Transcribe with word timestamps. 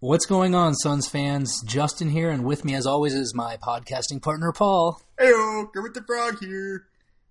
What's 0.00 0.26
going 0.26 0.54
on, 0.54 0.76
Suns 0.76 1.08
fans? 1.08 1.60
Justin 1.64 2.08
here, 2.08 2.30
and 2.30 2.44
with 2.44 2.64
me, 2.64 2.76
as 2.76 2.86
always, 2.86 3.14
is 3.14 3.34
my 3.34 3.56
podcasting 3.56 4.22
partner, 4.22 4.52
Paul. 4.52 5.02
Heyo, 5.18 5.72
Kermit 5.72 5.94
the 5.94 6.04
Frog 6.04 6.38
here. 6.38 6.86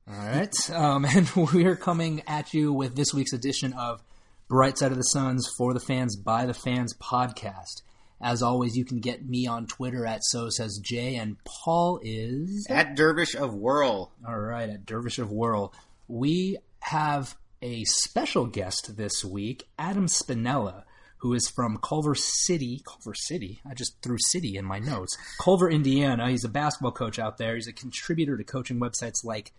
All 0.06 0.18
right, 0.18 0.70
um, 0.72 1.06
and 1.16 1.30
we're 1.34 1.78
coming 1.78 2.24
at 2.28 2.54
you 2.54 2.74
with 2.74 2.94
this 2.94 3.14
week's 3.14 3.32
edition 3.32 3.72
of 3.72 4.04
Bright 4.50 4.78
Side 4.78 4.92
of 4.92 4.98
the 4.98 5.04
Suns 5.04 5.50
for 5.58 5.74
the 5.74 5.80
Fans 5.80 6.18
by 6.18 6.46
the 6.46 6.54
Fans 6.54 6.94
podcast. 6.94 7.84
As 8.20 8.44
always, 8.44 8.76
you 8.76 8.84
can 8.84 9.00
get 9.00 9.26
me 9.26 9.48
on 9.48 9.66
Twitter 9.68 10.06
at 10.06 10.26
so 10.26 10.50
says 10.50 10.82
Jay, 10.84 11.16
and 11.16 11.38
Paul 11.46 12.02
is 12.04 12.68
at 12.70 12.98
Dervish 12.98 13.34
of 13.34 13.54
Whirl. 13.54 14.12
All 14.28 14.40
right, 14.40 14.70
at 14.70 14.86
Dervish 14.86 15.20
of 15.20 15.32
Whirl. 15.32 15.74
We 16.10 16.58
have 16.82 17.38
a 17.62 17.86
special 17.86 18.46
guest 18.46 18.98
this 18.98 19.24
week, 19.24 19.70
Adam 19.80 20.08
Spinella, 20.08 20.84
who 21.20 21.34
is 21.34 21.50
from 21.50 21.78
Culver 21.78 22.16
City. 22.16 22.82
Culver 22.86 23.14
City? 23.14 23.62
I 23.70 23.74
just 23.74 24.02
threw 24.02 24.18
city 24.20 24.58
in 24.58 24.66
my 24.66 24.80
notes. 24.80 25.18
Culver, 25.42 25.70
Indiana. 25.70 26.30
He's 26.30 26.44
a 26.44 26.50
basketball 26.50 26.92
coach 26.92 27.20
out 27.20 27.38
there. 27.38 27.56
He's 27.56 27.68
a 27.68 27.74
contributor 27.74 28.38
to 28.38 28.44
coaching 28.44 28.80
websites 28.80 29.24
like 29.24 29.54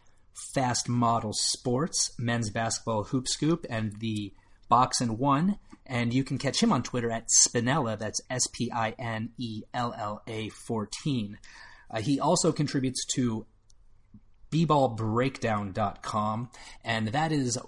Fast 0.54 0.88
Model 0.88 1.32
Sports, 1.32 2.12
Men's 2.18 2.50
Basketball 2.50 3.04
Hoop 3.04 3.28
Scoop, 3.28 3.66
and 3.68 3.98
the 3.98 4.32
Box 4.68 5.00
and 5.00 5.18
One. 5.18 5.58
And 5.84 6.12
you 6.12 6.22
can 6.22 6.38
catch 6.38 6.62
him 6.62 6.72
on 6.72 6.82
Twitter 6.82 7.10
at 7.10 7.28
Spinella. 7.46 7.98
That's 7.98 8.20
S 8.30 8.46
P 8.52 8.70
I 8.70 8.94
N 8.98 9.30
E 9.38 9.62
L 9.74 9.94
L 9.96 10.22
A 10.26 10.50
14. 10.50 11.38
Uh, 11.90 12.00
he 12.00 12.20
also 12.20 12.52
contributes 12.52 13.04
to 13.14 13.46
bballbreakdown.com, 14.50 16.50
and 16.84 17.08
that 17.08 17.32
is 17.32 17.58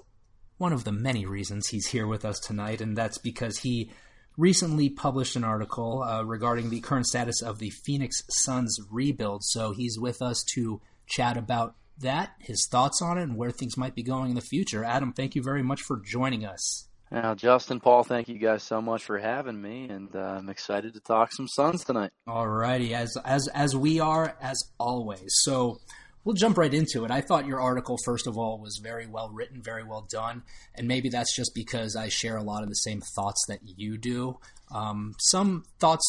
one 0.60 0.73
of 0.74 0.84
the 0.84 0.92
many 0.92 1.24
reasons 1.24 1.69
he's 1.69 1.87
here 1.87 2.06
with 2.06 2.23
us 2.23 2.38
tonight, 2.38 2.82
and 2.82 2.95
that's 2.95 3.16
because 3.16 3.59
he 3.60 3.91
recently 4.37 4.91
published 4.91 5.34
an 5.34 5.42
article 5.42 6.02
uh, 6.02 6.23
regarding 6.23 6.68
the 6.68 6.80
current 6.80 7.07
status 7.07 7.40
of 7.40 7.59
the 7.59 7.71
Phoenix 7.71 8.23
Suns 8.29 8.79
rebuild. 8.90 9.43
So 9.43 9.73
he's 9.73 9.98
with 9.98 10.20
us 10.20 10.45
to 10.54 10.82
chat 11.07 11.38
about 11.38 11.76
that, 11.98 12.32
his 12.40 12.68
thoughts 12.70 13.01
on 13.01 13.16
it, 13.16 13.23
and 13.23 13.37
where 13.37 13.51
things 13.51 13.79
might 13.79 13.95
be 13.95 14.02
going 14.02 14.29
in 14.29 14.37
the 14.37 14.43
future. 14.43 14.85
Adam, 14.85 15.15
thank 15.15 15.35
you 15.35 15.43
very 15.43 15.62
much 15.62 15.80
for 15.80 15.98
joining 16.04 16.45
us. 16.45 16.88
Now, 17.10 17.35
Justin, 17.35 17.80
Paul, 17.80 18.04
thank 18.04 18.29
you 18.29 18.38
guys 18.38 18.63
so 18.63 18.82
much 18.82 19.02
for 19.04 19.18
having 19.18 19.60
me, 19.60 19.88
and 19.88 20.15
uh, 20.15 20.37
I'm 20.38 20.51
excited 20.51 20.92
to 20.92 21.01
talk 21.01 21.32
some 21.32 21.48
Suns 21.48 21.85
tonight. 21.85 22.10
All 22.26 22.46
righty, 22.46 22.95
as 22.95 23.16
as 23.24 23.48
as 23.48 23.74
we 23.74 23.98
are 23.98 24.37
as 24.42 24.63
always. 24.79 25.32
So 25.42 25.80
we'll 26.24 26.35
jump 26.35 26.59
right 26.59 26.73
into 26.73 27.04
it. 27.04 27.10
I 27.10 27.21
thought 27.21 27.46
your 27.46 27.60
article, 27.60 27.96
first 28.04 28.26
of 28.26 28.37
all, 28.37 28.59
was 28.59 28.80
very 28.82 29.07
well 29.07 29.30
written, 29.32 29.63
very 29.63 29.85
well 29.85 30.07
done, 30.10 30.43
and 30.74 30.87
maybe 30.88 31.09
that's 31.09 31.35
just 31.35 31.52
because 31.54 31.96
I 31.96 32.09
share 32.09 32.37
a 32.37 32.43
lot 32.43 32.63
of 32.63 32.68
the 32.68 32.74
same 32.74 33.01
thoughts 33.16 33.45
that 33.49 33.60
you 33.76 33.99
do. 33.99 34.38
Um, 34.74 35.15
some 35.18 35.65
thoughts 35.79 36.04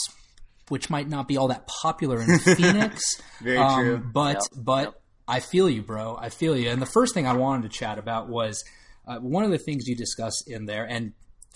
which 0.69 0.89
might 0.89 1.09
not 1.09 1.27
be 1.27 1.35
all 1.37 1.49
that 1.49 1.67
popular 1.67 2.21
in 2.21 2.39
Phoenix, 2.55 3.01
very 3.41 3.57
um, 3.57 3.79
true. 3.79 3.97
But 4.13 4.35
Yep. 4.35 4.63
but 4.63 4.83
Yep. 4.85 5.01
I 5.27 5.39
feel 5.39 5.69
you, 5.69 5.81
bro. 5.81 6.17
I 6.19 6.29
feel 6.29 6.57
you. 6.57 6.69
And 6.69 6.81
the 6.81 6.85
first 6.85 7.13
thing 7.13 7.25
I 7.27 7.33
wanted 7.33 7.63
to 7.71 7.77
chat 7.77 7.97
about 7.97 8.27
was 8.27 8.63
uh, 9.07 9.17
one 9.19 9.43
of 9.43 9.51
the 9.51 9.57
things 9.57 9.87
you 9.87 9.95
discuss 9.95 10.41
in 10.45 10.65
there, 10.65 10.85
and 10.85 11.13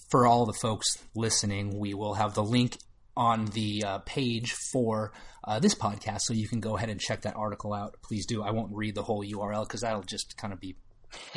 for 0.10 0.26
all 0.28 0.46
the 0.46 0.54
folks 0.54 0.88
listening, 1.16 1.78
we 1.80 1.94
will 1.94 2.14
have 2.14 2.36
the 2.36 2.44
link 2.44 2.78
on 3.18 3.46
the 3.48 3.84
uh, 3.86 3.98
page 4.00 4.52
for 4.72 5.12
uh, 5.44 5.60
this 5.60 5.76
podcast, 5.76 6.22
so 6.22 6.34
you 6.34 6.48
can 6.48 6.60
go 6.60 6.76
ahead 6.78 6.90
and 6.90 7.00
check 7.00 7.22
that 7.22 7.36
article 7.36 7.74
out. 7.74 7.96
Please 8.04 8.26
do. 8.26 8.42
I 8.44 8.52
won't 8.52 8.74
read 8.74 8.96
the 8.96 9.04
whole 9.04 9.24
URL 9.24 9.64
because 9.68 9.82
that'll 9.82 10.04
just 10.04 10.36
kind 10.38 10.52
of 10.54 10.60
be 10.60 10.76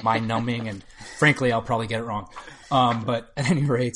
mind 0.02 0.26
numbing, 0.26 0.68
and 0.68 0.82
frankly, 1.18 1.52
I'll 1.52 1.62
probably 1.62 1.86
get 1.86 2.00
it 2.00 2.04
wrong. 2.04 2.28
Um, 2.70 3.04
but 3.04 3.32
at 3.36 3.48
any 3.50 3.64
rate, 3.64 3.94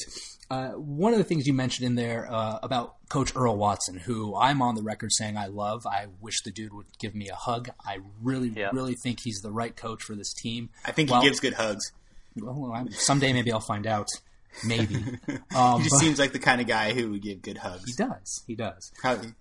uh, 0.50 0.68
one 0.72 1.12
of 1.12 1.18
the 1.18 1.24
things 1.24 1.46
you 1.46 1.54
mentioned 1.54 1.86
in 1.86 1.94
there 1.94 2.28
uh, 2.30 2.58
about 2.62 2.94
Coach 3.08 3.32
Earl 3.34 3.56
Watson, 3.56 3.96
who 3.98 4.36
I'm 4.36 4.60
on 4.62 4.74
the 4.74 4.82
record 4.82 5.10
saying 5.12 5.36
I 5.36 5.46
love. 5.46 5.86
I 5.86 6.06
wish 6.20 6.42
the 6.44 6.50
dude 6.50 6.72
would 6.74 6.86
give 6.98 7.14
me 7.14 7.28
a 7.30 7.34
hug. 7.34 7.70
I 7.84 7.98
really, 8.22 8.48
Yeah. 8.50 8.70
really 8.72 8.94
think 8.94 9.20
he's 9.24 9.40
the 9.40 9.50
right 9.50 9.74
coach 9.74 10.02
for 10.02 10.14
this 10.14 10.32
team. 10.34 10.68
I 10.84 10.92
think 10.92 11.10
Well- 11.10 11.20
he 11.22 11.26
gives 11.28 11.40
good 11.40 11.54
hugs. 11.54 11.90
Well, 12.36 12.72
I'm- 12.74 12.90
someday 12.92 13.32
maybe 13.32 13.50
I'll 13.50 13.60
find 13.60 13.86
out. 13.86 14.08
Maybe 14.66 14.96
um, 15.54 15.80
He 15.80 15.88
just 15.88 15.90
but 15.90 15.98
seems 16.00 16.18
like 16.18 16.32
the 16.32 16.38
kind 16.38 16.60
of 16.60 16.66
guy 16.66 16.92
who 16.92 17.10
would 17.10 17.22
give 17.22 17.42
good 17.42 17.58
hugs. 17.58 17.84
he 17.86 17.92
does. 18.04 18.44
He 18.46 18.54
does. 18.54 18.92
Probably 19.00 19.32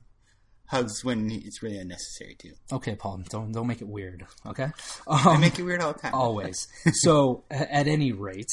hugs 0.67 1.03
when 1.03 1.29
it's 1.31 1.61
really 1.61 1.77
unnecessary 1.77 2.35
too. 2.39 2.53
Okay, 2.71 2.95
Paul. 2.95 3.21
Don't 3.29 3.51
don't 3.51 3.67
make 3.67 3.81
it 3.81 3.87
weird. 3.87 4.25
Okay. 4.47 4.67
I 5.07 5.29
Um, 5.35 5.41
make 5.41 5.59
it 5.59 5.63
weird 5.63 5.81
all 5.81 5.93
the 5.93 5.99
time. 5.99 6.13
always. 6.13 6.67
So, 6.93 7.43
at 7.51 7.87
any 7.87 8.11
rate, 8.11 8.51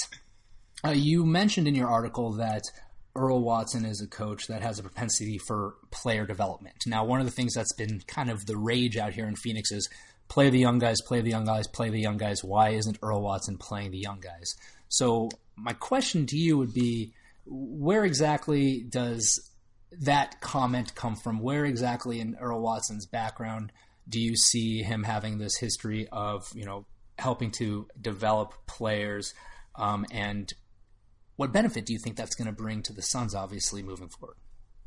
uh, 0.84 0.90
you 0.90 1.24
mentioned 1.24 1.68
in 1.68 1.74
your 1.74 1.88
article 1.88 2.32
that 2.34 2.62
Earl 3.14 3.40
Watson 3.42 3.84
is 3.84 4.00
a 4.00 4.06
coach 4.08 4.46
that 4.48 4.62
has 4.62 4.78
a 4.78 4.82
propensity 4.82 5.38
for 5.38 5.74
player 5.90 6.26
development. 6.26 6.76
Now, 6.86 7.04
one 7.04 7.20
of 7.20 7.26
the 7.26 7.32
things 7.32 7.54
that's 7.54 7.72
been 7.74 8.00
kind 8.06 8.30
of 8.30 8.46
the 8.46 8.56
rage 8.56 8.96
out 8.96 9.12
here 9.14 9.26
in 9.26 9.34
Phoenix 9.36 9.70
is 9.72 9.88
play 10.28 10.50
the 10.50 10.58
young 10.58 10.78
guys, 10.78 11.00
play 11.06 11.20
the 11.20 11.30
young 11.30 11.44
guys, 11.44 11.66
play 11.68 11.88
the 11.90 12.00
young 12.00 12.16
guys. 12.16 12.44
Why 12.44 12.70
isn't 12.70 12.98
Earl 13.02 13.22
Watson 13.22 13.58
playing 13.58 13.90
the 13.92 13.98
young 13.98 14.20
guys? 14.20 14.54
So, 14.88 15.30
my 15.58 15.72
question 15.72 16.26
to 16.26 16.36
you 16.36 16.58
would 16.58 16.74
be 16.74 17.12
where 17.46 18.04
exactly 18.04 18.84
does 18.88 19.50
that 20.00 20.40
comment 20.40 20.94
come 20.94 21.16
from? 21.16 21.40
Where 21.40 21.64
exactly 21.64 22.20
in 22.20 22.36
Earl 22.40 22.60
Watson's 22.60 23.06
background 23.06 23.72
do 24.08 24.20
you 24.20 24.36
see 24.36 24.82
him 24.82 25.02
having 25.02 25.38
this 25.38 25.56
history 25.56 26.08
of, 26.10 26.50
you 26.54 26.64
know, 26.64 26.86
helping 27.18 27.50
to 27.52 27.86
develop 28.00 28.54
players? 28.66 29.34
Um, 29.74 30.06
and 30.10 30.52
what 31.36 31.52
benefit 31.52 31.86
do 31.86 31.92
you 31.92 31.98
think 31.98 32.16
that's 32.16 32.34
going 32.34 32.48
to 32.48 32.52
bring 32.52 32.82
to 32.82 32.92
the 32.92 33.02
Suns, 33.02 33.34
obviously, 33.34 33.82
moving 33.82 34.08
forward? 34.08 34.36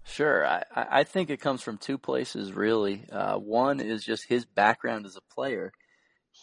Sure, 0.03 0.45
I, 0.45 0.63
I 0.75 1.03
think 1.03 1.29
it 1.29 1.39
comes 1.39 1.61
from 1.61 1.77
two 1.77 1.97
places 1.97 2.53
really. 2.53 3.05
Uh, 3.11 3.35
one 3.35 3.79
is 3.79 4.03
just 4.03 4.27
his 4.27 4.45
background 4.45 5.05
as 5.05 5.15
a 5.15 5.33
player. 5.33 5.71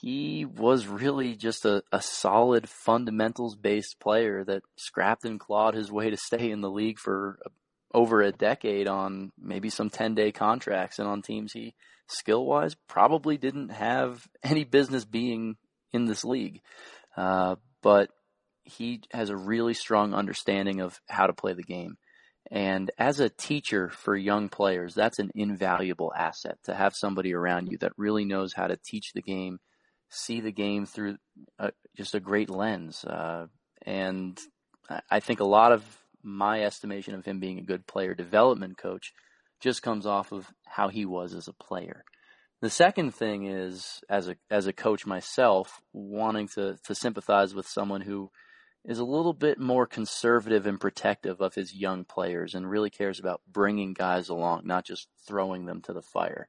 He 0.00 0.44
was 0.44 0.86
really 0.86 1.34
just 1.34 1.64
a, 1.64 1.82
a 1.91 2.00
solid 2.00 2.69
fundamentals 2.69 3.56
based 3.56 3.98
player 4.00 4.44
that 4.44 4.62
scrapped 4.76 5.25
and 5.25 5.41
clawed 5.41 5.75
his 5.75 5.91
way 5.91 6.10
to 6.10 6.16
stay 6.16 6.50
in 6.50 6.60
the 6.60 6.70
league 6.70 6.98
for 6.98 7.38
over 7.92 8.20
a 8.20 8.32
decade 8.32 8.86
on 8.86 9.32
maybe 9.38 9.70
some 9.70 9.91
10 9.91 10.14
day 10.14 10.31
contracts 10.31 10.98
and 10.98 11.09
on 11.09 11.22
teams 11.22 11.53
he 11.53 11.75
skill 12.06 12.44
wise 12.44 12.75
probably 12.86 13.36
didn't 13.36 13.70
have 13.70 14.26
any 14.42 14.64
business 14.64 15.04
being 15.04 15.56
in 15.92 16.04
this 16.04 16.25
league. 16.25 16.60
Uh, 17.16 17.56
but 17.82 18.10
he 18.62 19.00
has 19.12 19.30
a 19.30 19.36
really 19.36 19.75
strong 19.75 20.15
understanding 20.15 20.80
of 20.80 21.00
how 21.09 21.26
to 21.26 21.32
play 21.32 21.54
the 21.54 21.62
game. 21.62 21.97
And 22.50 22.91
as 22.98 23.20
a 23.20 23.28
teacher 23.28 23.91
for 23.91 24.16
young 24.16 24.48
players, 24.48 24.94
that's 24.94 25.19
an 25.19 25.30
invaluable 25.34 26.12
asset 26.16 26.59
to 26.65 26.75
have 26.75 26.94
somebody 26.94 27.34
around 27.34 27.69
you 27.70 27.78
that 27.78 27.92
really 27.97 28.25
knows 28.25 28.54
how 28.54 28.66
to 28.66 28.78
teach 28.82 29.12
the 29.12 29.22
game, 29.22 29.59
see 30.08 30.41
the 30.41 30.52
game 30.52 30.86
through 30.86 31.16
a, 31.58 31.72
just 31.96 32.14
a 32.14 32.20
great 32.20 32.50
lens. 32.50 33.04
Uh, 33.04 33.46
and 33.82 34.38
I- 34.88 35.02
I 35.10 35.20
think 35.20 35.41
a 35.41 35.44
lot 35.44 35.72
of 35.72 35.84
my 36.22 36.62
estimation 36.62 37.14
of 37.14 37.24
him 37.24 37.41
being 37.41 37.58
a 37.58 37.62
good 37.62 37.86
player 37.86 38.14
development 38.14 38.76
coach 38.78 39.12
just 39.60 39.82
comes 39.82 40.06
off 40.06 40.32
of 40.32 40.48
how 40.66 40.88
he 40.88 41.04
was 41.04 41.34
as 41.34 41.48
a 41.48 41.52
player. 41.52 42.04
The 42.60 42.70
second 42.70 43.14
thing 43.14 43.47
is, 43.47 44.00
as 44.08 44.28
a 44.28 44.36
as 44.50 44.66
a 44.66 44.72
coach 44.72 45.06
myself, 45.06 45.80
wanting 45.92 46.48
to 46.48 46.76
to 46.84 46.94
sympathize 46.94 47.54
with 47.54 47.68
someone 47.68 48.00
who 48.00 48.30
is 48.84 48.98
a 48.98 49.04
little 49.04 49.32
bit 49.32 49.60
more 49.60 49.86
conservative 49.86 50.66
and 50.66 50.80
protective 50.80 51.41
of 51.41 51.54
his 51.54 51.74
young 51.74 52.04
players 52.04 52.54
and 52.54 52.68
really 52.68 52.91
cares 52.91 53.20
about 53.20 53.42
bringing 53.47 53.92
guys 53.92 54.28
along, 54.28 54.62
not 54.64 54.84
just 54.84 55.08
throwing 55.26 55.66
them 55.66 55.82
to 55.82 55.92
the 55.92 56.02
fire. 56.02 56.48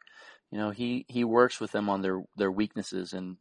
You 0.51 0.57
know, 0.57 0.69
he, 0.71 1.05
he 1.07 1.23
works 1.23 1.59
with 1.59 1.71
them 1.71 1.89
on 1.89 2.01
their, 2.01 2.23
their 2.37 2.51
weaknesses 2.51 3.13
and 3.13 3.37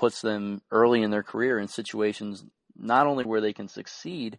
puts 0.00 0.22
them 0.22 0.62
early 0.70 1.02
in 1.02 1.10
their 1.10 1.22
career 1.22 1.58
in 1.58 1.68
situations 1.68 2.42
not 2.74 3.06
only 3.06 3.22
where 3.22 3.42
they 3.42 3.52
can 3.52 3.68
succeed, 3.68 4.38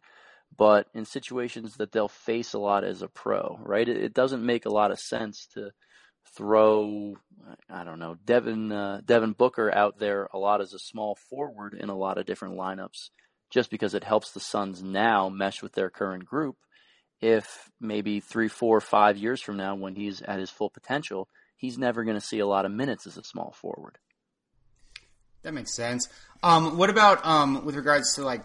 but 0.58 0.88
in 0.96 1.06
situations 1.06 1.76
that 1.76 1.92
they'll 1.92 2.08
face 2.08 2.54
a 2.54 2.60
lot 2.60 2.84
as 2.84 3.04
a 3.04 3.08
pro, 3.08 3.60
right? 3.62 3.88
It, 3.88 3.98
it 3.98 4.14
doesn't 4.16 4.44
make 4.44 4.66
a 4.66 4.72
lot 4.72 4.90
of 4.90 5.00
sense 5.00 5.48
to 5.54 5.70
throw, 6.36 7.16
I 7.70 7.84
don't 7.84 8.00
know, 8.00 8.16
Devin, 8.26 8.72
uh, 8.72 9.02
Devin 9.06 9.34
Booker 9.34 9.72
out 9.72 10.00
there 10.00 10.28
a 10.34 10.40
lot 10.40 10.62
as 10.62 10.74
a 10.74 10.80
small 10.80 11.16
forward 11.30 11.76
in 11.76 11.90
a 11.90 11.98
lot 11.98 12.18
of 12.18 12.26
different 12.26 12.56
lineups 12.56 13.12
just 13.52 13.70
because 13.70 13.94
it 13.94 14.04
helps 14.04 14.32
the 14.32 14.40
Suns 14.40 14.82
now 14.82 15.30
mesh 15.30 15.62
with 15.62 15.74
their 15.74 15.92
current 15.92 16.26
group. 16.26 16.56
If 17.22 17.70
maybe 17.80 18.20
three, 18.20 18.48
four, 18.48 18.82
five 18.82 19.16
years 19.16 19.42
from 19.42 19.58
now, 19.58 19.76
when 19.76 19.94
he's 19.94 20.24
at 20.24 20.40
his 20.40 20.50
full 20.50 20.72
potential, 20.72 21.28
he's 21.56 21.78
never 21.78 22.04
going 22.04 22.20
to 22.20 22.26
see 22.26 22.40
a 22.40 22.48
lot 22.48 22.66
of 22.66 22.72
minutes 22.72 23.06
as 23.06 23.18
a 23.18 23.24
small 23.24 23.54
forward. 23.62 24.00
That 25.44 25.54
makes 25.54 25.74
sense. 25.74 26.08
Um, 26.44 26.78
what 26.78 26.90
about 26.90 27.26
um, 27.26 27.66
with 27.66 27.76
regards 27.76 28.16
to 28.16 28.24
like 28.24 28.44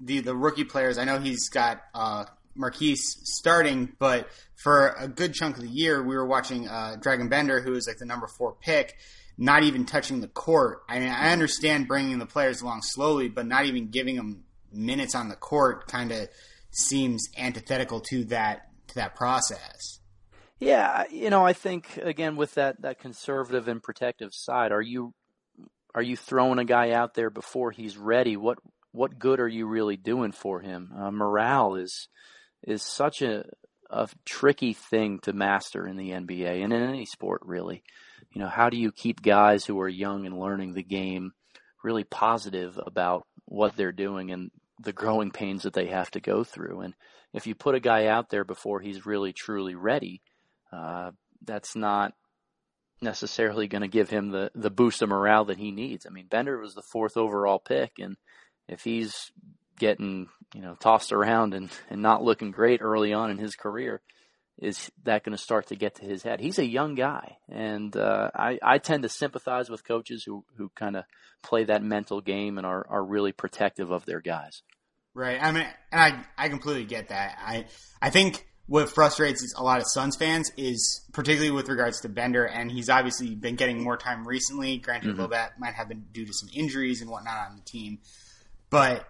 the 0.00 0.20
the 0.20 0.34
rookie 0.34 0.64
players? 0.64 0.98
I 0.98 1.04
know 1.04 1.18
he's 1.18 1.48
got 1.48 1.82
uh, 1.94 2.24
Marquese 2.56 2.96
starting, 2.96 3.92
but 3.98 4.28
for 4.54 4.94
a 4.98 5.08
good 5.08 5.34
chunk 5.34 5.56
of 5.56 5.62
the 5.62 5.68
year, 5.68 6.02
we 6.02 6.14
were 6.16 6.26
watching 6.26 6.68
uh, 6.68 6.96
Dragan 6.98 7.28
Bender, 7.28 7.60
who 7.60 7.74
is 7.74 7.86
like 7.86 7.98
the 7.98 8.06
number 8.06 8.26
four 8.26 8.54
pick, 8.60 8.96
not 9.38 9.62
even 9.62 9.86
touching 9.86 10.20
the 10.20 10.28
court. 10.28 10.82
I 10.88 10.98
mean, 10.98 11.08
I 11.08 11.32
understand 11.32 11.88
bringing 11.88 12.18
the 12.18 12.26
players 12.26 12.60
along 12.60 12.82
slowly, 12.82 13.28
but 13.28 13.46
not 13.46 13.66
even 13.66 13.88
giving 13.88 14.16
them 14.16 14.44
minutes 14.72 15.14
on 15.14 15.28
the 15.28 15.36
court 15.36 15.86
kind 15.86 16.12
of 16.12 16.28
seems 16.70 17.28
antithetical 17.36 18.00
to 18.00 18.24
that 18.26 18.68
to 18.88 18.94
that 18.96 19.14
process. 19.14 20.00
Yeah, 20.58 21.04
you 21.10 21.28
know, 21.30 21.44
I 21.44 21.54
think 21.54 21.96
again 21.96 22.36
with 22.36 22.54
that 22.54 22.82
that 22.82 23.00
conservative 23.00 23.68
and 23.68 23.82
protective 23.82 24.32
side, 24.32 24.70
are 24.70 24.82
you 24.82 25.12
are 25.94 26.02
you 26.02 26.16
throwing 26.16 26.58
a 26.58 26.64
guy 26.64 26.92
out 26.92 27.14
there 27.14 27.30
before 27.30 27.70
he's 27.70 27.96
ready? 27.96 28.36
What 28.36 28.58
what 28.92 29.18
good 29.18 29.40
are 29.40 29.48
you 29.48 29.66
really 29.66 29.96
doing 29.96 30.32
for 30.32 30.60
him? 30.60 30.92
Uh, 30.96 31.10
morale 31.10 31.76
is 31.76 32.08
is 32.62 32.82
such 32.82 33.22
a 33.22 33.44
a 33.90 34.08
tricky 34.24 34.72
thing 34.72 35.18
to 35.20 35.32
master 35.32 35.86
in 35.86 35.96
the 35.96 36.10
NBA 36.10 36.64
and 36.64 36.72
in 36.72 36.82
any 36.82 37.04
sport 37.04 37.42
really. 37.44 37.82
You 38.32 38.40
know, 38.40 38.48
how 38.48 38.70
do 38.70 38.78
you 38.78 38.90
keep 38.90 39.20
guys 39.20 39.66
who 39.66 39.78
are 39.80 39.88
young 39.88 40.24
and 40.24 40.38
learning 40.38 40.72
the 40.72 40.82
game 40.82 41.32
really 41.84 42.04
positive 42.04 42.80
about 42.86 43.26
what 43.44 43.76
they're 43.76 43.92
doing 43.92 44.30
and 44.30 44.50
the 44.80 44.94
growing 44.94 45.30
pains 45.30 45.64
that 45.64 45.74
they 45.74 45.86
have 45.86 46.10
to 46.12 46.20
go 46.20 46.42
through? 46.42 46.80
And 46.80 46.94
if 47.34 47.46
you 47.46 47.54
put 47.54 47.74
a 47.74 47.80
guy 47.80 48.06
out 48.06 48.30
there 48.30 48.44
before 48.44 48.80
he's 48.80 49.04
really 49.04 49.34
truly 49.34 49.74
ready, 49.74 50.22
uh, 50.72 51.10
that's 51.44 51.76
not 51.76 52.14
necessarily 53.02 53.68
going 53.68 53.82
to 53.82 53.88
give 53.88 54.10
him 54.10 54.30
the, 54.30 54.50
the 54.54 54.70
boost 54.70 55.02
of 55.02 55.08
morale 55.08 55.46
that 55.46 55.58
he 55.58 55.70
needs. 55.70 56.06
I 56.06 56.10
mean, 56.10 56.26
Bender 56.26 56.58
was 56.58 56.74
the 56.74 56.82
fourth 56.92 57.16
overall 57.16 57.58
pick, 57.58 57.92
and 57.98 58.16
if 58.68 58.82
he's 58.82 59.30
getting 59.78 60.28
you 60.54 60.60
know 60.60 60.76
tossed 60.80 61.12
around 61.12 61.54
and, 61.54 61.70
and 61.90 62.02
not 62.02 62.22
looking 62.22 62.50
great 62.50 62.80
early 62.82 63.12
on 63.12 63.30
in 63.30 63.38
his 63.38 63.54
career, 63.54 64.00
is 64.58 64.90
that 65.04 65.24
going 65.24 65.36
to 65.36 65.42
start 65.42 65.68
to 65.68 65.76
get 65.76 65.96
to 65.96 66.04
his 66.04 66.22
head? 66.22 66.40
He's 66.40 66.58
a 66.58 66.66
young 66.66 66.94
guy, 66.94 67.38
and 67.48 67.96
uh, 67.96 68.30
I 68.34 68.58
I 68.62 68.78
tend 68.78 69.02
to 69.02 69.08
sympathize 69.08 69.68
with 69.68 69.84
coaches 69.84 70.24
who 70.24 70.44
who 70.56 70.70
kind 70.74 70.96
of 70.96 71.04
play 71.42 71.64
that 71.64 71.82
mental 71.82 72.20
game 72.20 72.58
and 72.58 72.66
are 72.66 72.86
are 72.88 73.04
really 73.04 73.32
protective 73.32 73.90
of 73.90 74.04
their 74.04 74.20
guys. 74.20 74.62
Right. 75.14 75.38
I 75.42 75.52
mean, 75.52 75.66
and 75.90 76.00
I 76.00 76.24
I 76.38 76.48
completely 76.48 76.84
get 76.84 77.08
that. 77.08 77.36
I 77.38 77.66
I 78.00 78.10
think 78.10 78.46
what 78.72 78.88
frustrates 78.88 79.52
a 79.54 79.62
lot 79.62 79.80
of 79.80 79.84
Suns 79.86 80.16
fans 80.16 80.50
is 80.56 81.04
particularly 81.12 81.50
with 81.50 81.68
regards 81.68 82.00
to 82.00 82.08
Bender, 82.08 82.46
and 82.46 82.72
he's 82.72 82.88
obviously 82.88 83.34
been 83.34 83.54
getting 83.54 83.84
more 83.84 83.98
time 83.98 84.26
recently. 84.26 84.78
Granted, 84.78 85.08
mm-hmm. 85.10 85.20
a 85.20 85.24
little 85.24 85.28
bit 85.28 85.50
might 85.58 85.74
have 85.74 85.88
been 85.88 86.06
due 86.10 86.24
to 86.24 86.32
some 86.32 86.48
injuries 86.54 87.02
and 87.02 87.10
whatnot 87.10 87.50
on 87.50 87.56
the 87.56 87.62
team, 87.66 87.98
but 88.70 89.06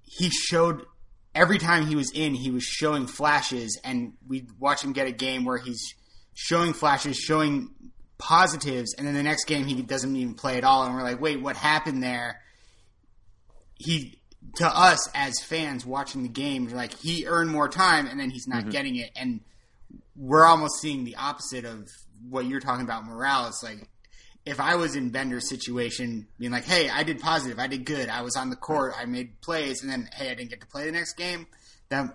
he 0.00 0.30
showed 0.30 0.86
every 1.34 1.58
time 1.58 1.84
he 1.84 1.94
was 1.94 2.10
in, 2.12 2.32
he 2.32 2.50
was 2.50 2.64
showing 2.64 3.06
flashes, 3.06 3.78
and 3.84 4.14
we 4.26 4.46
watch 4.58 4.82
him 4.82 4.94
get 4.94 5.06
a 5.06 5.12
game 5.12 5.44
where 5.44 5.58
he's 5.58 5.94
showing 6.32 6.72
flashes, 6.72 7.18
showing 7.18 7.68
positives, 8.16 8.94
and 8.94 9.06
then 9.06 9.12
the 9.12 9.22
next 9.22 9.44
game 9.44 9.66
he 9.66 9.82
doesn't 9.82 10.16
even 10.16 10.32
play 10.32 10.56
at 10.56 10.64
all, 10.64 10.84
and 10.84 10.94
we're 10.94 11.02
like, 11.02 11.20
wait, 11.20 11.42
what 11.42 11.54
happened 11.54 12.02
there? 12.02 12.40
He 13.74 14.19
to 14.56 14.66
us 14.66 15.08
as 15.14 15.40
fans 15.40 15.86
watching 15.86 16.22
the 16.22 16.28
game, 16.28 16.68
like 16.68 16.94
he 16.98 17.26
earned 17.26 17.50
more 17.50 17.68
time 17.68 18.06
and 18.06 18.18
then 18.18 18.30
he's 18.30 18.48
not 18.48 18.62
mm-hmm. 18.62 18.70
getting 18.70 18.96
it, 18.96 19.10
and 19.16 19.40
we're 20.16 20.44
almost 20.44 20.80
seeing 20.80 21.04
the 21.04 21.16
opposite 21.16 21.64
of 21.64 21.88
what 22.28 22.46
you're 22.46 22.60
talking 22.60 22.84
about. 22.84 23.04
Morale. 23.04 23.48
It's 23.48 23.62
like 23.62 23.88
if 24.46 24.60
I 24.60 24.76
was 24.76 24.96
in 24.96 25.10
Bender's 25.10 25.48
situation, 25.48 26.26
being 26.38 26.52
like, 26.52 26.64
"Hey, 26.64 26.88
I 26.88 27.02
did 27.02 27.20
positive, 27.20 27.58
I 27.58 27.66
did 27.66 27.84
good, 27.84 28.08
I 28.08 28.22
was 28.22 28.36
on 28.36 28.50
the 28.50 28.56
court, 28.56 28.94
I 28.98 29.04
made 29.04 29.40
plays," 29.40 29.82
and 29.82 29.90
then, 29.90 30.08
"Hey, 30.14 30.30
I 30.30 30.34
didn't 30.34 30.50
get 30.50 30.60
to 30.60 30.66
play 30.66 30.86
the 30.86 30.92
next 30.92 31.14
game." 31.14 31.46
That 31.88 32.14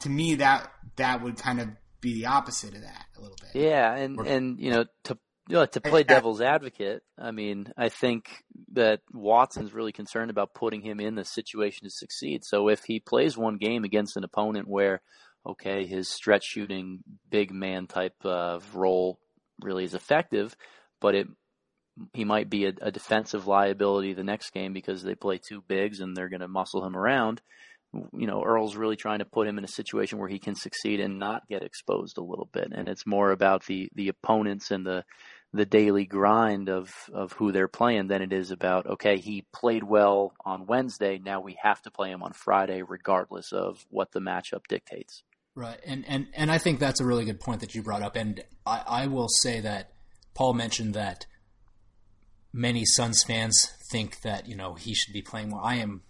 to 0.00 0.08
me, 0.08 0.36
that 0.36 0.70
that 0.96 1.22
would 1.22 1.36
kind 1.36 1.60
of 1.60 1.68
be 2.00 2.14
the 2.14 2.26
opposite 2.26 2.74
of 2.74 2.82
that 2.82 3.06
a 3.16 3.20
little 3.20 3.36
bit. 3.40 3.60
Yeah, 3.60 3.94
and 3.94 4.18
or, 4.18 4.26
and 4.26 4.58
you 4.60 4.70
know 4.70 4.84
to 5.04 5.18
know, 5.56 5.66
to 5.66 5.80
play 5.80 6.02
devil's 6.02 6.40
advocate, 6.40 7.02
I 7.18 7.30
mean, 7.30 7.72
I 7.76 7.88
think 7.88 8.28
that 8.72 9.00
Watson's 9.12 9.72
really 9.72 9.92
concerned 9.92 10.30
about 10.30 10.54
putting 10.54 10.82
him 10.82 11.00
in 11.00 11.14
the 11.14 11.24
situation 11.24 11.84
to 11.84 11.90
succeed. 11.90 12.44
So 12.44 12.68
if 12.68 12.84
he 12.84 13.00
plays 13.00 13.36
one 13.36 13.56
game 13.56 13.84
against 13.84 14.16
an 14.16 14.24
opponent 14.24 14.68
where, 14.68 15.00
okay, 15.46 15.86
his 15.86 16.08
stretch 16.08 16.44
shooting 16.44 17.02
big 17.30 17.50
man 17.50 17.86
type 17.86 18.16
of 18.24 18.74
role 18.74 19.18
really 19.62 19.84
is 19.84 19.94
effective, 19.94 20.56
but 21.00 21.14
it 21.14 21.28
he 22.12 22.24
might 22.24 22.48
be 22.48 22.64
a, 22.66 22.72
a 22.80 22.92
defensive 22.92 23.48
liability 23.48 24.12
the 24.12 24.22
next 24.22 24.50
game 24.50 24.72
because 24.72 25.02
they 25.02 25.16
play 25.16 25.36
two 25.36 25.60
bigs 25.66 25.98
and 25.98 26.16
they're 26.16 26.28
going 26.28 26.40
to 26.40 26.46
muscle 26.46 26.86
him 26.86 26.96
around 26.96 27.40
you 27.92 28.26
know, 28.26 28.42
Earl's 28.42 28.76
really 28.76 28.96
trying 28.96 29.20
to 29.20 29.24
put 29.24 29.46
him 29.46 29.58
in 29.58 29.64
a 29.64 29.68
situation 29.68 30.18
where 30.18 30.28
he 30.28 30.38
can 30.38 30.54
succeed 30.54 31.00
and 31.00 31.18
not 31.18 31.48
get 31.48 31.62
exposed 31.62 32.18
a 32.18 32.22
little 32.22 32.48
bit. 32.52 32.68
And 32.72 32.88
it's 32.88 33.06
more 33.06 33.30
about 33.30 33.64
the 33.66 33.88
the 33.94 34.08
opponents 34.08 34.70
and 34.70 34.84
the 34.84 35.04
the 35.52 35.66
daily 35.66 36.04
grind 36.04 36.68
of 36.68 36.92
of 37.12 37.32
who 37.32 37.52
they're 37.52 37.68
playing 37.68 38.08
than 38.08 38.22
it 38.22 38.32
is 38.32 38.50
about 38.50 38.86
okay, 38.86 39.18
he 39.18 39.46
played 39.52 39.84
well 39.84 40.32
on 40.44 40.66
Wednesday, 40.66 41.18
now 41.18 41.40
we 41.40 41.56
have 41.62 41.80
to 41.82 41.90
play 41.90 42.10
him 42.10 42.22
on 42.22 42.32
Friday 42.32 42.82
regardless 42.82 43.52
of 43.52 43.86
what 43.90 44.12
the 44.12 44.20
matchup 44.20 44.66
dictates. 44.68 45.22
Right. 45.54 45.80
And 45.84 46.04
and 46.06 46.28
and 46.34 46.50
I 46.50 46.58
think 46.58 46.78
that's 46.78 47.00
a 47.00 47.04
really 47.04 47.24
good 47.24 47.40
point 47.40 47.60
that 47.60 47.74
you 47.74 47.82
brought 47.82 48.02
up 48.02 48.16
and 48.16 48.44
I, 48.66 48.82
I 48.86 49.06
will 49.06 49.28
say 49.28 49.60
that 49.60 49.92
Paul 50.34 50.54
mentioned 50.54 50.94
that 50.94 51.26
many 52.52 52.84
Suns 52.84 53.24
fans 53.24 53.72
think 53.90 54.20
that, 54.22 54.48
you 54.48 54.56
know, 54.56 54.74
he 54.74 54.94
should 54.94 55.12
be 55.12 55.22
playing 55.22 55.50
more. 55.50 55.60
I 55.64 55.76
am 55.76 56.02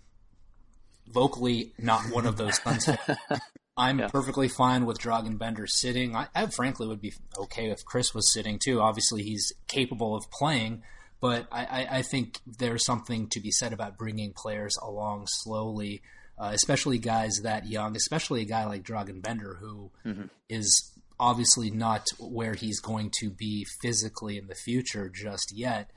vocally 1.06 1.72
not 1.78 2.02
one 2.10 2.26
of 2.26 2.36
those 2.36 2.60
Suns 2.62 2.88
I'm 3.78 4.00
yeah. 4.00 4.08
perfectly 4.08 4.48
fine 4.48 4.86
with 4.86 4.98
Dragan 4.98 5.38
Bender 5.38 5.68
sitting. 5.68 6.16
I, 6.16 6.26
I, 6.34 6.46
frankly 6.46 6.88
would 6.88 7.00
be 7.00 7.14
okay 7.38 7.70
if 7.70 7.84
Chriss 7.84 8.12
was 8.12 8.32
sitting 8.32 8.58
too. 8.58 8.80
Obviously, 8.80 9.22
he's 9.22 9.52
capable 9.68 10.16
of 10.16 10.28
playing, 10.32 10.82
but 11.20 11.46
I, 11.52 11.64
I, 11.64 11.98
I 11.98 12.02
think 12.02 12.40
there's 12.44 12.84
something 12.84 13.28
to 13.28 13.40
be 13.40 13.52
said 13.52 13.72
about 13.72 13.96
bringing 13.96 14.32
players 14.32 14.76
along 14.82 15.28
slowly, 15.28 16.02
uh, 16.36 16.50
especially 16.52 16.98
guys 16.98 17.40
that 17.44 17.68
young, 17.68 17.94
especially 17.94 18.42
a 18.42 18.46
guy 18.46 18.64
like 18.64 18.82
Dragan 18.82 19.22
Bender 19.22 19.56
who 19.60 19.92
mm-hmm. 20.04 20.24
is 20.48 20.92
obviously 21.20 21.70
not 21.70 22.04
where 22.18 22.54
he's 22.54 22.80
going 22.80 23.12
to 23.20 23.30
be 23.30 23.64
physically 23.80 24.38
in 24.38 24.48
the 24.48 24.56
future 24.56 25.08
just 25.08 25.52
yet. 25.54 25.90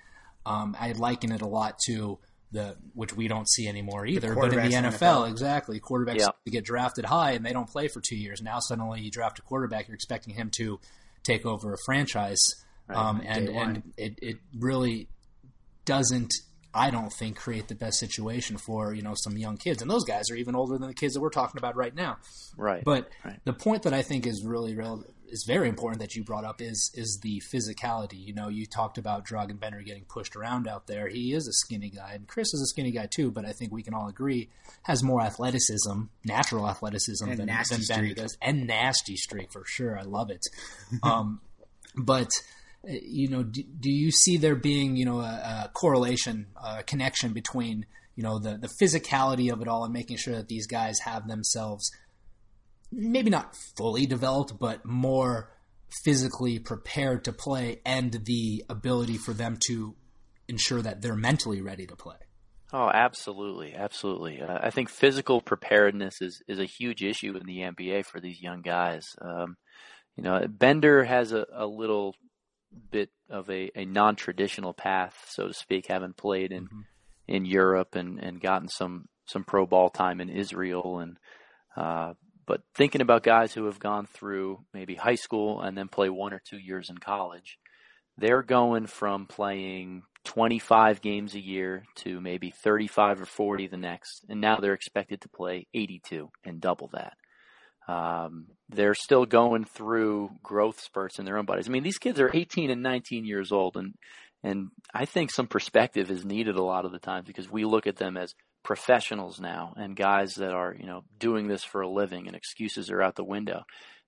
Um, 0.45 0.75
I 0.79 0.91
liken 0.91 1.31
it 1.31 1.41
a 1.41 1.47
lot 1.47 1.77
to 1.87 2.19
the 2.51 2.75
which 2.93 3.15
we 3.15 3.27
don't 3.27 3.49
see 3.49 3.67
anymore 3.67 4.05
either. 4.05 4.35
But 4.35 4.53
in 4.53 4.69
the 4.69 4.75
NFL, 4.75 4.91
NFL, 4.91 5.29
exactly, 5.29 5.79
quarterbacks 5.79 6.19
yeah. 6.19 6.29
get 6.51 6.65
drafted 6.65 7.05
high 7.05 7.31
and 7.31 7.45
they 7.45 7.53
don't 7.53 7.69
play 7.69 7.87
for 7.87 8.01
two 8.01 8.17
years. 8.17 8.41
Now 8.41 8.59
suddenly 8.59 9.01
you 9.01 9.11
draft 9.11 9.39
a 9.39 9.41
quarterback, 9.41 9.87
you're 9.87 9.95
expecting 9.95 10.33
him 10.33 10.49
to 10.57 10.79
take 11.23 11.45
over 11.45 11.73
a 11.73 11.77
franchise, 11.85 12.41
right. 12.87 12.97
um, 12.97 13.21
and 13.25 13.49
and 13.49 13.83
it 13.97 14.19
it 14.21 14.37
really 14.57 15.07
doesn't. 15.85 16.33
I 16.73 16.89
don't 16.89 17.11
think 17.11 17.35
create 17.35 17.67
the 17.67 17.75
best 17.75 17.99
situation 17.99 18.57
for 18.57 18.93
you 18.93 19.01
know 19.01 19.13
some 19.15 19.37
young 19.37 19.57
kids, 19.57 19.81
and 19.81 19.91
those 19.91 20.05
guys 20.05 20.29
are 20.31 20.35
even 20.35 20.55
older 20.55 20.77
than 20.77 20.87
the 20.87 20.93
kids 20.93 21.13
that 21.13 21.21
we're 21.21 21.29
talking 21.29 21.57
about 21.57 21.75
right 21.75 21.93
now. 21.93 22.17
Right. 22.57 22.83
But 22.83 23.09
right. 23.25 23.39
the 23.43 23.53
point 23.53 23.83
that 23.83 23.93
I 23.93 24.01
think 24.01 24.25
is 24.25 24.43
really 24.45 24.75
real 24.75 25.03
is 25.31 25.45
very 25.45 25.69
important 25.69 26.01
that 26.01 26.15
you 26.15 26.23
brought 26.23 26.43
up 26.43 26.61
is 26.61 26.91
is 26.93 27.19
the 27.23 27.41
physicality. 27.51 28.25
You 28.25 28.33
know, 28.33 28.49
you 28.49 28.65
talked 28.65 28.97
about 28.97 29.25
Dragan 29.25 29.59
Bender 29.59 29.81
getting 29.81 30.03
pushed 30.03 30.35
around 30.35 30.67
out 30.67 30.87
there. 30.87 31.07
He 31.07 31.33
is 31.33 31.47
a 31.47 31.53
skinny 31.53 31.89
guy, 31.89 32.13
and 32.13 32.27
Chriss 32.27 32.53
is 32.53 32.61
a 32.61 32.67
skinny 32.67 32.91
guy 32.91 33.07
too. 33.07 33.31
But 33.31 33.45
I 33.45 33.53
think 33.53 33.71
we 33.71 33.83
can 33.83 33.93
all 33.93 34.07
agree 34.07 34.49
has 34.83 35.03
more 35.03 35.21
athleticism, 35.21 36.03
natural 36.25 36.67
athleticism 36.67 37.27
and 37.27 37.39
than, 37.39 37.47
than 37.47 37.81
Bender 37.87 38.13
does, 38.13 38.37
and 38.41 38.67
nasty 38.67 39.15
streak 39.15 39.51
for 39.51 39.63
sure. 39.65 39.97
I 39.97 40.03
love 40.03 40.29
it. 40.29 40.45
um, 41.03 41.41
but 41.95 42.29
uh, 42.87 42.93
you 43.01 43.29
know, 43.29 43.43
do, 43.43 43.63
do, 43.63 43.91
you 43.91 44.11
see 44.11 44.37
there 44.37 44.55
being 44.55 44.95
you 44.95 45.05
know 45.05 45.19
a, 45.19 45.65
a 45.65 45.71
correlation, 45.73 46.47
a 46.61 46.83
connection 46.83 47.33
between 47.33 47.85
you 48.15 48.23
know 48.23 48.39
the 48.39 48.57
the 48.57 48.69
physicality 48.81 49.51
of 49.51 49.61
it 49.61 49.67
all 49.67 49.83
and 49.83 49.93
making 49.93 50.17
sure 50.17 50.35
that 50.35 50.47
these 50.47 50.67
guys 50.67 50.99
have 50.99 51.27
themselves 51.27 51.91
maybe 52.91 53.29
not 53.29 53.55
fully 53.77 54.05
developed, 54.05 54.59
but 54.59 54.85
more 54.85 55.51
physically 56.03 56.59
prepared 56.59 57.25
to 57.25 57.33
play 57.33 57.81
and 57.85 58.11
the 58.25 58.63
ability 58.69 59.17
for 59.17 59.33
them 59.33 59.57
to 59.67 59.95
ensure 60.47 60.81
that 60.81 61.01
they're 61.01 61.15
mentally 61.15 61.61
ready 61.61 61.85
to 61.85 61.95
play. 61.95 62.15
Oh, 62.73 62.89
absolutely, 62.93 63.73
absolutely. 63.73 64.41
Uh, 64.41 64.59
I 64.61 64.69
think 64.69 64.89
physical 64.89 65.41
preparedness 65.41 66.21
is 66.21 66.41
is 66.47 66.59
a 66.59 66.65
huge 66.65 67.03
issue 67.03 67.35
in 67.35 67.45
the 67.45 67.59
NBA 67.59 68.05
for 68.05 68.21
these 68.21 68.41
young 68.41 68.61
guys. 68.61 69.05
Um, 69.21 69.57
you 70.15 70.23
know, 70.23 70.45
Bender 70.47 71.03
has 71.03 71.33
a, 71.33 71.45
a 71.53 71.65
little 71.65 72.15
bit 72.91 73.09
of 73.29 73.49
a, 73.49 73.71
a 73.75 73.85
non 73.85 74.15
traditional 74.15 74.73
path, 74.73 75.25
so 75.29 75.47
to 75.47 75.53
speak, 75.53 75.87
having 75.87 76.13
played 76.13 76.53
in 76.53 76.65
mm-hmm. 76.65 76.81
in 77.27 77.45
Europe 77.45 77.95
and, 77.95 78.19
and 78.19 78.39
gotten 78.39 78.69
some 78.69 79.09
some 79.25 79.43
pro 79.43 79.65
ball 79.65 79.89
time 79.89 80.21
in 80.21 80.29
Israel 80.29 80.99
and 80.99 81.17
uh, 81.75 82.13
but 82.51 82.63
thinking 82.75 82.99
about 82.99 83.23
guys 83.23 83.53
who 83.53 83.63
have 83.67 83.79
gone 83.79 84.05
through 84.05 84.59
maybe 84.73 84.93
high 84.93 85.15
school 85.15 85.61
and 85.61 85.77
then 85.77 85.87
play 85.87 86.09
one 86.09 86.33
or 86.33 86.41
two 86.45 86.57
years 86.57 86.89
in 86.89 86.97
college, 86.97 87.57
they're 88.17 88.43
going 88.43 88.87
from 88.87 89.25
playing 89.25 90.03
25 90.25 90.99
games 90.99 91.33
a 91.33 91.39
year 91.39 91.85
to 91.95 92.19
maybe 92.19 92.49
35 92.49 93.21
or 93.21 93.25
40 93.25 93.67
the 93.67 93.77
next, 93.77 94.25
and 94.27 94.41
now 94.41 94.57
they're 94.57 94.73
expected 94.73 95.21
to 95.21 95.29
play 95.29 95.65
82 95.73 96.29
and 96.43 96.59
double 96.59 96.89
that. 96.91 97.13
Um, 97.87 98.47
they're 98.67 98.95
still 98.95 99.25
going 99.25 99.63
through 99.63 100.31
growth 100.43 100.81
spurts 100.81 101.19
in 101.19 101.23
their 101.23 101.37
own 101.37 101.45
bodies. 101.45 101.69
I 101.69 101.71
mean, 101.71 101.83
these 101.83 101.99
kids 101.99 102.19
are 102.19 102.31
18 102.33 102.69
and 102.69 102.83
19 102.83 103.23
years 103.23 103.53
old, 103.53 103.77
and 103.77 103.93
and 104.43 104.71
I 104.93 105.05
think 105.05 105.31
some 105.31 105.47
perspective 105.47 106.11
is 106.11 106.25
needed 106.25 106.57
a 106.57 106.63
lot 106.63 106.83
of 106.83 106.91
the 106.91 106.99
times 106.99 107.27
because 107.27 107.49
we 107.49 107.63
look 107.63 107.87
at 107.87 107.95
them 107.95 108.17
as 108.17 108.35
professionals 108.63 109.39
now 109.39 109.73
and 109.75 109.95
guys 109.95 110.35
that 110.35 110.51
are, 110.51 110.75
you 110.77 110.85
know, 110.85 111.03
doing 111.19 111.47
this 111.47 111.63
for 111.63 111.81
a 111.81 111.89
living 111.89 112.27
and 112.27 112.35
excuses 112.35 112.89
are 112.89 113.01
out 113.01 113.15
the 113.15 113.23
window. 113.23 113.63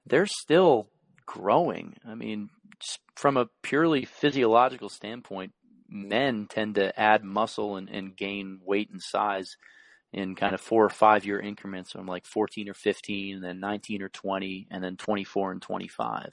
They're 0.06 0.28
still 0.28 0.90
growing. 1.26 1.96
I 2.08 2.16
mean, 2.16 2.50
from 3.16 3.38
a 3.38 3.50
purely 3.62 4.06
physiological 4.06 4.90
standpoint, 4.90 5.54
men 5.90 6.48
tend 6.50 6.76
to 6.76 6.98
add 7.00 7.24
muscle 7.24 7.78
and, 7.78 7.90
and 7.90 8.16
gain 8.16 8.60
weight 8.64 8.90
and 8.92 9.02
size 9.02 9.56
in 10.12 10.36
kind 10.36 10.54
of 10.54 10.62
four 10.62 10.86
or 10.86 10.90
five 10.90 11.26
year 11.26 11.40
increments 11.40 11.92
from 11.92 12.06
like 12.06 12.26
14 12.26 12.70
or 12.70 12.74
15, 12.74 13.36
and 13.36 13.44
then 13.44 13.60
19 13.60 14.02
or 14.02 14.10
20, 14.10 14.68
and 14.70 14.84
then 14.84 14.96
24 14.98 15.52
and 15.54 15.62
25. 15.62 16.30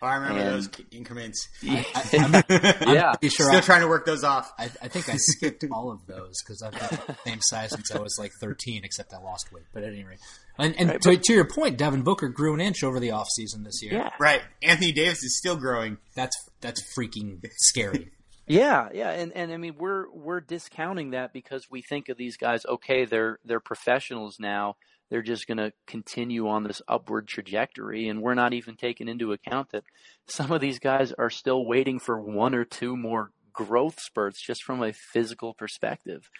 Oh, 0.00 0.06
I 0.06 0.14
remember 0.16 0.40
And- 0.40 0.48
those 0.54 0.68
increments. 0.90 1.48
I, 1.68 1.84
I'm, 1.94 2.34
I'm 2.88 2.94
Yeah. 2.94 3.12
pretty 3.12 3.34
sure 3.34 3.46
Still 3.46 3.58
I, 3.58 3.60
trying 3.60 3.80
to 3.80 3.88
work 3.88 4.06
those 4.06 4.22
off. 4.24 4.52
I, 4.58 4.64
I 4.82 4.88
think 4.88 5.08
I 5.08 5.16
skipped 5.16 5.64
all 5.72 5.90
of 5.90 6.06
those 6.06 6.34
because 6.42 6.62
I've 6.62 6.72
been 6.72 6.98
the 7.06 7.16
same 7.26 7.38
size 7.42 7.70
since 7.70 7.90
I 7.92 7.98
was 7.98 8.16
like 8.18 8.32
13, 8.40 8.82
except 8.84 9.12
I 9.12 9.18
lost 9.18 9.52
weight. 9.52 9.64
But 9.74 9.82
at 9.82 9.92
any 9.92 10.04
rate, 10.04 10.18
and, 10.58 10.74
and 10.78 10.90
Right, 10.90 11.00
to, 11.02 11.16
to 11.16 11.32
your 11.32 11.46
point, 11.46 11.78
Devin 11.78 12.02
Booker 12.02 12.28
grew 12.28 12.54
an 12.54 12.60
inch 12.60 12.82
over 12.84 13.00
the 13.00 13.08
offseason 13.08 13.64
this 13.64 13.82
year. 13.82 13.94
Yeah. 13.94 14.10
Right. 14.20 14.42
Anthony 14.62 14.92
Davis 14.92 15.22
is 15.24 15.36
still 15.38 15.56
growing. 15.56 15.98
That's 16.14 16.36
that's 16.60 16.82
freaking 16.96 17.40
scary. 17.58 18.10
Yeah, 18.50 18.88
yeah, 18.94 19.10
and 19.10 19.30
and 19.36 19.52
I 19.52 19.58
mean 19.58 19.74
we're 19.76 20.06
we're 20.10 20.40
discounting 20.40 21.10
that 21.10 21.34
because 21.34 21.70
we 21.70 21.82
think 21.82 22.08
of 22.08 22.16
these 22.16 22.38
guys. 22.38 22.64
Okay, 22.64 23.04
they're 23.04 23.38
they're 23.44 23.60
professionals 23.60 24.38
now. 24.40 24.76
They're 25.10 25.22
just 25.22 25.46
going 25.46 25.58
to 25.58 25.72
continue 25.86 26.48
on 26.48 26.64
this 26.64 26.82
upward 26.86 27.28
trajectory, 27.28 28.08
and 28.08 28.20
we're 28.20 28.34
not 28.34 28.52
even 28.52 28.76
taking 28.76 29.08
into 29.08 29.32
account 29.32 29.70
that 29.70 29.84
some 30.26 30.52
of 30.52 30.60
these 30.60 30.78
guys 30.78 31.12
are 31.12 31.30
still 31.30 31.64
waiting 31.64 31.98
for 31.98 32.20
one 32.20 32.54
or 32.54 32.64
two 32.64 32.96
more 32.96 33.30
growth 33.52 34.00
spurts 34.00 34.40
just 34.40 34.62
from 34.62 34.82
a 34.82 34.92
physical 34.92 35.54
perspective. 35.54 36.30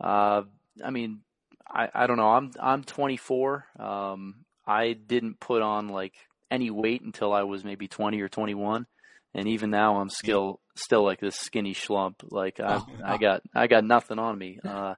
Uh, 0.00 0.42
I 0.84 0.90
mean, 0.90 1.20
I, 1.68 1.88
I 1.94 2.06
don't 2.06 2.18
know. 2.18 2.30
I'm 2.30 2.50
I'm 2.60 2.84
24. 2.84 3.64
Um, 3.78 4.44
I 4.66 4.92
didn't 4.92 5.40
put 5.40 5.62
on 5.62 5.88
like 5.88 6.14
any 6.50 6.70
weight 6.70 7.02
until 7.02 7.32
I 7.32 7.44
was 7.44 7.64
maybe 7.64 7.88
20 7.88 8.20
or 8.20 8.28
21 8.28 8.86
and 9.36 9.48
even 9.48 9.70
now 9.70 10.00
I'm 10.00 10.08
still 10.08 10.60
still 10.74 11.04
like 11.04 11.20
this 11.20 11.36
skinny 11.36 11.74
schlump. 11.74 12.14
Like 12.30 12.58
I, 12.58 12.76
Oh, 12.76 12.86
I 13.04 13.18
got 13.18 13.42
I 13.54 13.66
got 13.66 13.84
nothing 13.84 14.18
on 14.18 14.36
me. 14.36 14.58
Uh, 14.64 14.94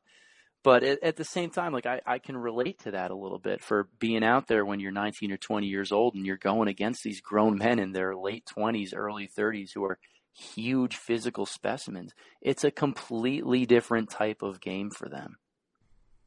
but 0.62 0.82
at, 0.82 1.02
at 1.02 1.16
the 1.16 1.24
same 1.24 1.50
time, 1.50 1.72
like 1.72 1.86
I, 1.86 2.00
I 2.06 2.18
can 2.18 2.36
relate 2.36 2.80
to 2.80 2.92
that 2.92 3.10
a 3.10 3.16
little 3.16 3.38
bit 3.38 3.62
for 3.62 3.88
being 3.98 4.24
out 4.24 4.48
there 4.48 4.64
when 4.64 4.80
you're 4.80 4.92
19 4.92 5.32
or 5.32 5.36
20 5.36 5.66
years 5.66 5.92
old 5.92 6.14
and 6.14 6.26
you're 6.26 6.36
going 6.36 6.68
against 6.68 7.02
these 7.02 7.20
grown 7.20 7.58
men 7.58 7.78
in 7.78 7.92
their 7.92 8.16
late 8.16 8.44
20s, 8.46 8.94
early 8.94 9.28
30s 9.28 9.70
who 9.74 9.84
are 9.84 9.98
huge 10.34 10.96
physical 10.96 11.46
specimens. 11.46 12.12
It's 12.40 12.64
a 12.64 12.70
completely 12.70 13.66
different 13.66 14.10
type 14.10 14.42
of 14.42 14.60
game 14.60 14.90
for 14.90 15.08
them. 15.08 15.36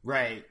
Right. 0.02 0.44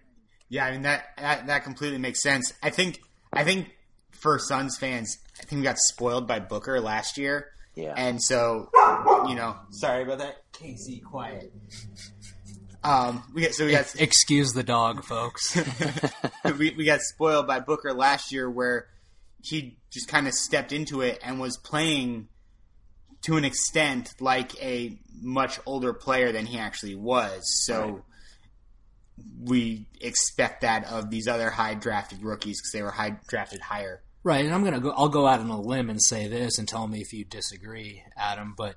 Yeah, 0.49 0.65
I 0.65 0.71
mean 0.71 0.81
that, 0.81 1.05
that 1.17 1.47
that 1.47 1.63
completely 1.63 1.97
makes 1.97 2.21
sense. 2.21 2.53
I 2.61 2.71
think 2.71 2.99
I 3.31 3.43
think 3.43 3.69
for 4.11 4.37
Suns 4.37 4.77
fans, 4.77 5.17
I 5.39 5.43
think 5.43 5.59
we 5.59 5.63
got 5.63 5.77
spoiled 5.77 6.27
by 6.27 6.39
Booker 6.39 6.81
last 6.81 7.17
year. 7.17 7.47
Yeah. 7.75 7.93
And 7.95 8.21
so, 8.21 8.69
you 9.27 9.35
know, 9.35 9.55
sorry 9.71 10.03
about 10.03 10.19
that. 10.19 10.43
Casey, 10.51 10.99
quiet. 10.99 11.53
Um, 12.83 13.23
we 13.33 13.41
get 13.41 13.53
so 13.53 13.65
we 13.65 13.71
got 13.71 13.93
Excuse 13.99 14.53
the 14.53 14.63
dog, 14.63 15.03
folks. 15.03 15.55
we, 16.57 16.71
we 16.71 16.85
got 16.85 17.01
spoiled 17.01 17.45
by 17.47 17.59
Booker 17.59 17.93
last 17.93 18.31
year 18.31 18.49
where 18.49 18.87
he 19.43 19.77
just 19.91 20.07
kind 20.07 20.27
of 20.27 20.33
stepped 20.33 20.71
into 20.71 21.01
it 21.01 21.19
and 21.23 21.39
was 21.39 21.57
playing 21.57 22.27
to 23.23 23.37
an 23.37 23.45
extent 23.45 24.13
like 24.19 24.59
a 24.63 24.97
much 25.21 25.59
older 25.67 25.93
player 25.93 26.31
than 26.31 26.45
he 26.47 26.57
actually 26.57 26.95
was. 26.95 27.41
So 27.65 27.81
Right. 27.83 28.01
we 29.43 29.87
expect 29.99 30.61
that 30.61 30.85
of 30.91 31.11
these 31.11 31.27
other 31.27 31.51
high 31.51 31.75
drafted 31.75 32.23
rookies 32.23 32.59
because 32.59 32.71
they 32.71 32.81
were 32.81 32.91
high 32.91 33.17
drafted 33.27 33.61
higher. 33.61 34.01
Right, 34.23 34.45
and 34.45 34.53
I'm 34.53 34.63
gonna 34.63 34.79
go. 34.79 34.91
I'll 34.91 35.09
go 35.09 35.27
out 35.27 35.39
on 35.39 35.49
a 35.49 35.59
limb 35.59 35.89
and 35.89 36.01
say 36.01 36.27
this, 36.27 36.59
and 36.59 36.67
tell 36.67 36.87
me 36.87 37.01
if 37.01 37.11
you 37.11 37.25
disagree, 37.25 38.03
Adam. 38.15 38.53
But 38.55 38.75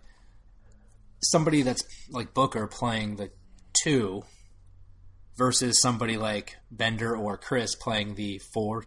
somebody 1.23 1.63
that's 1.63 1.83
like 2.11 2.33
Booker 2.35 2.67
playing 2.67 3.17
the 3.17 3.31
two 3.85 4.23
versus 5.37 5.81
somebody 5.81 6.17
like 6.17 6.57
Bender 6.71 7.17
or 7.17 7.39
Chriss 7.39 7.79
playing 7.79 8.15
the 8.15 8.39
four, 8.53 8.85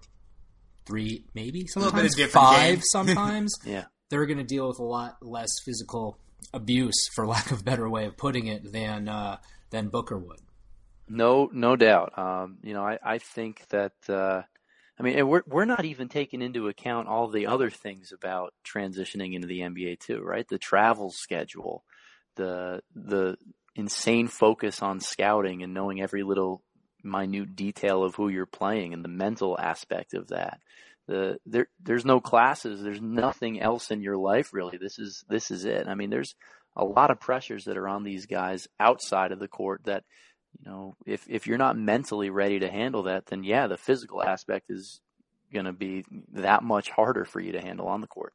three, 0.85 1.25
maybe 1.33 1.67
sometimes 1.67 2.17
of 2.19 2.31
five. 2.31 2.75
game. 2.75 2.81
sometimes 2.91 3.53
Yeah. 3.65 3.85
they're 4.09 4.25
going 4.25 4.37
to 4.37 4.43
deal 4.43 4.67
with 4.67 4.79
a 4.79 4.83
lot 4.83 5.17
less 5.21 5.49
physical 5.65 6.17
abuse, 6.53 7.09
for 7.13 7.27
lack 7.27 7.51
of 7.51 7.59
a 7.59 7.63
better 7.63 7.89
way 7.89 8.05
of 8.05 8.15
putting 8.17 8.47
it, 8.47 8.71
than 8.71 9.09
uh, 9.09 9.37
than 9.69 9.89
Booker 9.89 10.17
would. 10.17 10.39
No, 11.09 11.49
no 11.53 11.75
doubt. 11.75 12.17
Um, 12.17 12.57
you 12.63 12.73
know, 12.73 12.83
I, 12.83 12.99
I 13.03 13.17
think 13.17 13.67
that, 13.69 13.93
uh, 14.09 14.41
I 14.99 15.03
mean, 15.03 15.17
and 15.17 15.29
we're, 15.29 15.43
we're 15.47 15.65
not 15.65 15.85
even 15.85 16.09
taking 16.09 16.41
into 16.41 16.67
account 16.67 17.07
all 17.07 17.27
the 17.29 17.47
other 17.47 17.69
things 17.69 18.11
about 18.11 18.53
transitioning 18.65 19.33
into 19.33 19.47
the 19.47 19.59
NBA 19.61 19.99
too, 19.99 20.21
right? 20.21 20.45
The 20.47 20.57
travel 20.57 21.09
schedule, 21.11 21.83
the, 22.35 22.81
the 22.95 23.37
insane 23.77 24.27
focus 24.27 24.81
on 24.81 24.99
scouting 24.99 25.63
and 25.63 25.73
knowing 25.73 26.01
every 26.01 26.23
little 26.23 26.61
minute 27.03 27.55
detail 27.55 28.03
of 28.03 28.15
who 28.15 28.27
you're 28.27 28.45
playing 28.45 28.93
and 28.93 29.03
the 29.03 29.09
mental 29.09 29.57
aspect 29.57 30.13
of 30.13 30.27
that. 30.27 30.59
The, 31.07 31.37
there, 31.45 31.67
there's 31.81 32.03
no 32.03 32.19
classes. 32.19 32.81
There's 32.81 33.01
nothing 33.01 33.61
else 33.61 33.91
in 33.91 34.01
your 34.01 34.17
life 34.17 34.51
really. 34.51 34.77
This 34.77 34.99
is, 34.99 35.23
this 35.29 35.51
is 35.51 35.63
it. 35.63 35.87
I 35.87 35.95
mean, 35.95 36.09
there's 36.09 36.35
a 36.75 36.83
lot 36.83 37.11
of 37.11 37.19
pressures 37.19 37.65
that 37.65 37.77
are 37.77 37.87
on 37.87 38.03
these 38.03 38.25
guys 38.25 38.67
outside 38.79 39.31
of 39.31 39.39
the 39.39 39.47
court 39.47 39.81
that, 39.85 40.03
you 40.59 40.69
know, 40.69 40.95
if 41.05 41.25
if 41.29 41.45
you're 41.45 41.57
not 41.57 41.77
mentally 41.77 42.29
ready 42.29 42.59
to 42.59 42.69
handle 42.69 43.03
that, 43.03 43.27
then 43.27 43.43
yeah, 43.43 43.67
the 43.67 43.77
physical 43.77 44.23
aspect 44.23 44.69
is 44.69 45.01
going 45.53 45.65
to 45.65 45.73
be 45.73 46.03
that 46.33 46.63
much 46.63 46.89
harder 46.89 47.25
for 47.25 47.39
you 47.39 47.51
to 47.51 47.61
handle 47.61 47.87
on 47.87 48.01
the 48.01 48.07
court. 48.07 48.33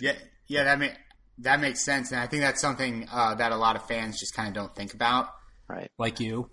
Yeah, 0.00 0.14
yeah, 0.46 0.64
that 0.64 0.78
make, 0.78 0.94
that 1.40 1.60
makes 1.60 1.84
sense, 1.84 2.12
and 2.12 2.20
I 2.20 2.26
think 2.26 2.42
that's 2.42 2.60
something 2.60 3.06
uh, 3.10 3.34
that 3.36 3.52
a 3.52 3.56
lot 3.56 3.76
of 3.76 3.86
fans 3.86 4.18
just 4.18 4.34
kind 4.34 4.48
of 4.48 4.54
don't 4.54 4.74
think 4.74 4.94
about. 4.94 5.28
Right. 5.68 5.90
Like 5.98 6.20
you, 6.20 6.50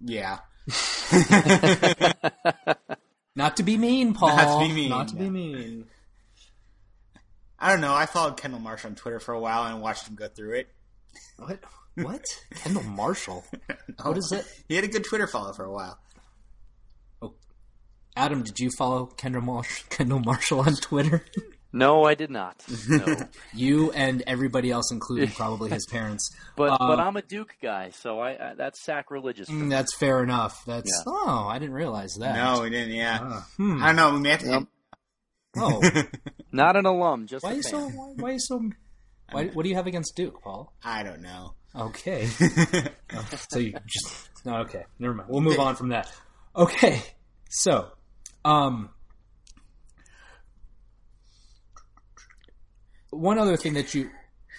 Yeah, 0.00 0.38
not 3.36 3.56
to 3.56 3.62
be 3.62 3.76
mean, 3.76 4.14
Paul. 4.14 4.36
Not 4.36 4.60
to 4.60 4.68
be 4.68 4.74
mean, 4.74 4.88
Not 4.90 5.08
to 5.08 5.16
be 5.16 5.30
mean. 5.30 5.86
I 7.58 7.70
don't 7.70 7.80
know. 7.80 7.94
I 7.94 8.06
followed 8.06 8.36
Kendall 8.36 8.60
Marsh 8.60 8.84
on 8.84 8.94
Twitter 8.94 9.20
for 9.20 9.32
a 9.32 9.40
while 9.40 9.64
and 9.64 9.80
watched 9.80 10.08
him 10.08 10.16
go 10.16 10.28
through 10.28 10.54
it. 10.54 10.68
What? 11.38 11.60
What? 11.94 12.24
Kendall 12.56 12.82
Marshall. 12.82 13.44
What 14.02 14.18
is 14.18 14.32
it? 14.32 14.44
He 14.68 14.74
had 14.74 14.84
a 14.84 14.88
good 14.88 15.04
Twitter 15.04 15.28
follow 15.28 15.52
for 15.52 15.64
a 15.64 15.70
while. 15.72 15.98
Oh, 17.20 17.34
Adam, 18.16 18.42
did 18.42 18.58
you 18.58 18.70
follow 18.76 19.06
Kendall 19.06 19.42
Marsh, 19.42 19.84
Kendall 19.90 20.18
Marshall 20.20 20.60
on 20.60 20.74
Twitter? 20.76 21.24
No, 21.72 22.04
I 22.04 22.14
did 22.14 22.30
not. 22.30 22.62
No. 22.88 23.16
you 23.54 23.90
and 23.92 24.22
everybody 24.26 24.70
else, 24.70 24.90
including 24.92 25.30
probably 25.36 25.70
his 25.70 25.86
parents. 25.90 26.30
But 26.56 26.72
Um, 26.80 26.88
but 26.88 27.00
I'm 27.00 27.16
a 27.16 27.22
Duke 27.22 27.54
guy, 27.62 27.90
so 27.90 28.20
I, 28.20 28.50
I 28.50 28.54
that's 28.54 28.82
sacrilegious. 28.84 29.48
For 29.48 29.54
Mm, 29.54 29.62
me. 29.62 29.68
That's 29.70 29.94
fair 29.96 30.22
enough. 30.22 30.62
That's 30.66 30.90
Yeah. 31.06 31.12
oh, 31.12 31.46
I 31.48 31.58
didn't 31.58 31.74
realize 31.74 32.14
that. 32.20 32.34
No, 32.34 32.62
we 32.62 32.70
didn't. 32.70 32.92
Yeah, 32.94 33.18
Ah, 33.22 33.48
hmm. 33.56 33.82
I 33.82 33.86
don't 33.86 33.96
know. 33.96 34.12
We 34.14 34.20
may 34.20 34.30
have 34.30 34.40
to. 34.40 34.46
Yep. 34.46 34.62
Oh, 35.56 35.82
Not 36.52 36.76
an 36.76 36.86
alum, 36.86 37.26
just 37.26 37.42
why 37.42 37.50
a 37.50 37.52
are 37.52 37.56
you 37.56 37.62
fan. 37.62 37.70
so? 37.72 37.78
Why, 37.88 38.12
why 38.16 38.28
are 38.28 38.32
you 38.32 38.38
so? 38.38 38.70
Why, 39.30 39.46
what 39.46 39.62
do 39.62 39.68
you 39.70 39.76
have 39.76 39.86
against 39.86 40.14
Duke, 40.14 40.42
Paul? 40.42 40.72
I 40.84 41.02
don't 41.02 41.22
know. 41.22 41.54
Okay, 41.74 42.28
Oh, 43.14 43.24
so 43.48 43.58
you 43.58 43.72
just 43.86 44.28
no. 44.44 44.56
Okay, 44.58 44.84
never 44.98 45.14
mind. 45.14 45.30
We'll 45.30 45.40
move 45.40 45.58
on 45.58 45.74
from 45.76 45.88
that. 45.88 46.10
Okay, 46.54 47.02
so, 47.48 47.92
um, 48.44 48.90
one 53.12 53.38
other 53.38 53.56
thing 53.56 53.74
that 53.74 53.94
you 53.94 54.10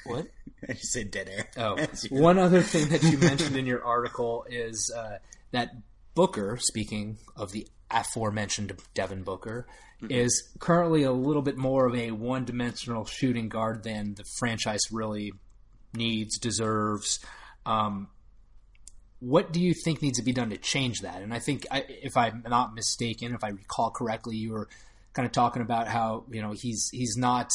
what? 0.05 0.27
I 0.69 0.73
just 0.73 0.91
said 0.93 1.11
dead 1.11 1.29
air. 1.29 1.47
Oh, 1.57 1.77
one 2.09 2.37
other 2.37 2.61
thing 2.61 2.89
that 2.89 3.03
you 3.03 3.17
mentioned 3.19 3.55
in 3.55 3.65
your 3.65 3.83
article 3.83 4.45
is 4.49 4.91
uh, 4.95 5.17
that 5.51 5.71
Booker, 6.15 6.57
speaking 6.59 7.17
of 7.35 7.51
the 7.51 7.67
aforementioned 7.89 8.73
Devin 8.93 9.23
Booker, 9.23 9.67
is 10.09 10.49
currently 10.59 11.03
a 11.03 11.13
little 11.13 11.41
bit 11.41 11.55
more 11.55 11.85
of 11.85 11.95
a 11.95 12.11
one 12.11 12.43
dimensional 12.43 13.05
shooting 13.05 13.47
guard 13.47 13.83
than 13.83 14.15
the 14.15 14.25
franchise 14.37 14.81
really 14.91 15.31
needs, 15.93 16.37
deserves. 16.37 17.19
Um, 17.65 18.09
what 19.19 19.53
do 19.53 19.61
you 19.61 19.73
think 19.73 20.01
needs 20.01 20.19
to 20.19 20.23
be 20.23 20.33
done 20.33 20.49
to 20.49 20.57
change 20.57 20.99
that? 21.01 21.21
And 21.21 21.33
I 21.33 21.39
think, 21.39 21.65
I, 21.71 21.85
if 21.87 22.17
I'm 22.17 22.43
not 22.45 22.75
mistaken, 22.75 23.33
if 23.33 23.43
I 23.45 23.49
recall 23.49 23.91
correctly, 23.91 24.35
you 24.35 24.51
were 24.51 24.67
kind 25.13 25.25
of 25.25 25.31
talking 25.31 25.61
about 25.61 25.87
how 25.87 26.25
you 26.29 26.41
know 26.41 26.51
he's 26.51 26.89
he's 26.91 27.15
not 27.17 27.51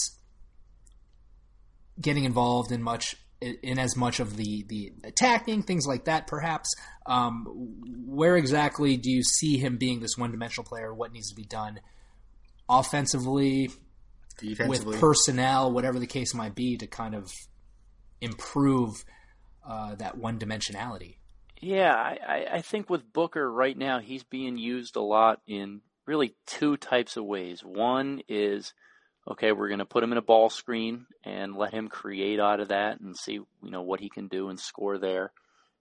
getting 2.01 2.25
involved 2.25 2.73
in 2.73 2.83
much 2.83 3.17
in 3.41 3.79
as 3.79 3.97
much 3.97 4.19
of 4.19 4.37
the 4.37 4.65
the 4.69 4.93
attacking 5.05 5.63
things 5.63 5.87
like 5.87 6.07
that 6.07 6.27
perhaps 6.27 6.75
um, 7.07 7.45
where 8.07 8.37
exactly 8.37 8.97
do 8.97 9.11
you 9.11 9.23
see 9.23 9.59
him 9.59 9.77
being 9.77 10.01
this 10.01 10.17
one 10.17 10.33
dimensional 10.33 10.67
player 10.67 10.93
what 10.93 11.13
needs 11.13 11.29
to 11.29 11.37
be 11.37 11.45
done 11.45 11.79
offensively 12.69 13.71
defensively. 14.39 14.93
with 14.93 15.01
personnel 15.01 15.71
whatever 15.71 16.01
the 16.01 16.07
case 16.07 16.35
might 16.35 16.57
be 16.57 16.77
to 16.77 16.87
kind 16.89 17.15
of 17.15 17.31
improve 18.21 19.05
uh, 19.65 19.95
that 19.95 20.19
one 20.19 20.39
dimensionality 20.39 21.19
Yeah, 21.61 21.93
I, 21.93 22.47
I 22.53 22.61
think 22.63 22.89
with 22.89 23.13
Booker 23.13 23.51
right 23.51 23.77
now, 23.77 23.99
he's 23.99 24.23
being 24.23 24.57
used 24.59 24.97
a 24.97 25.01
lot 25.01 25.41
in 25.47 25.81
really 26.07 26.35
two 26.47 26.77
types 26.77 27.17
of 27.17 27.25
ways. 27.25 27.63
One 27.65 28.23
is, 28.29 28.75
okay, 29.31 29.53
we're 29.53 29.69
going 29.69 29.79
to 29.79 29.85
put 29.85 30.03
him 30.03 30.13
in 30.13 30.19
a 30.19 30.23
ball 30.23 30.51
screen 30.51 31.07
and 31.25 31.55
let 31.57 31.73
him 31.73 31.89
create 31.89 32.41
out 32.41 32.61
of 32.61 32.69
that 32.69 33.01
and 33.01 33.17
see, 33.17 33.35
you 33.35 33.71
know, 33.71 33.83
what 33.83 34.01
he 34.01 34.09
can 34.09 34.29
do 34.29 34.49
and 34.49 34.59
score 34.59 34.99
there. 34.99 35.33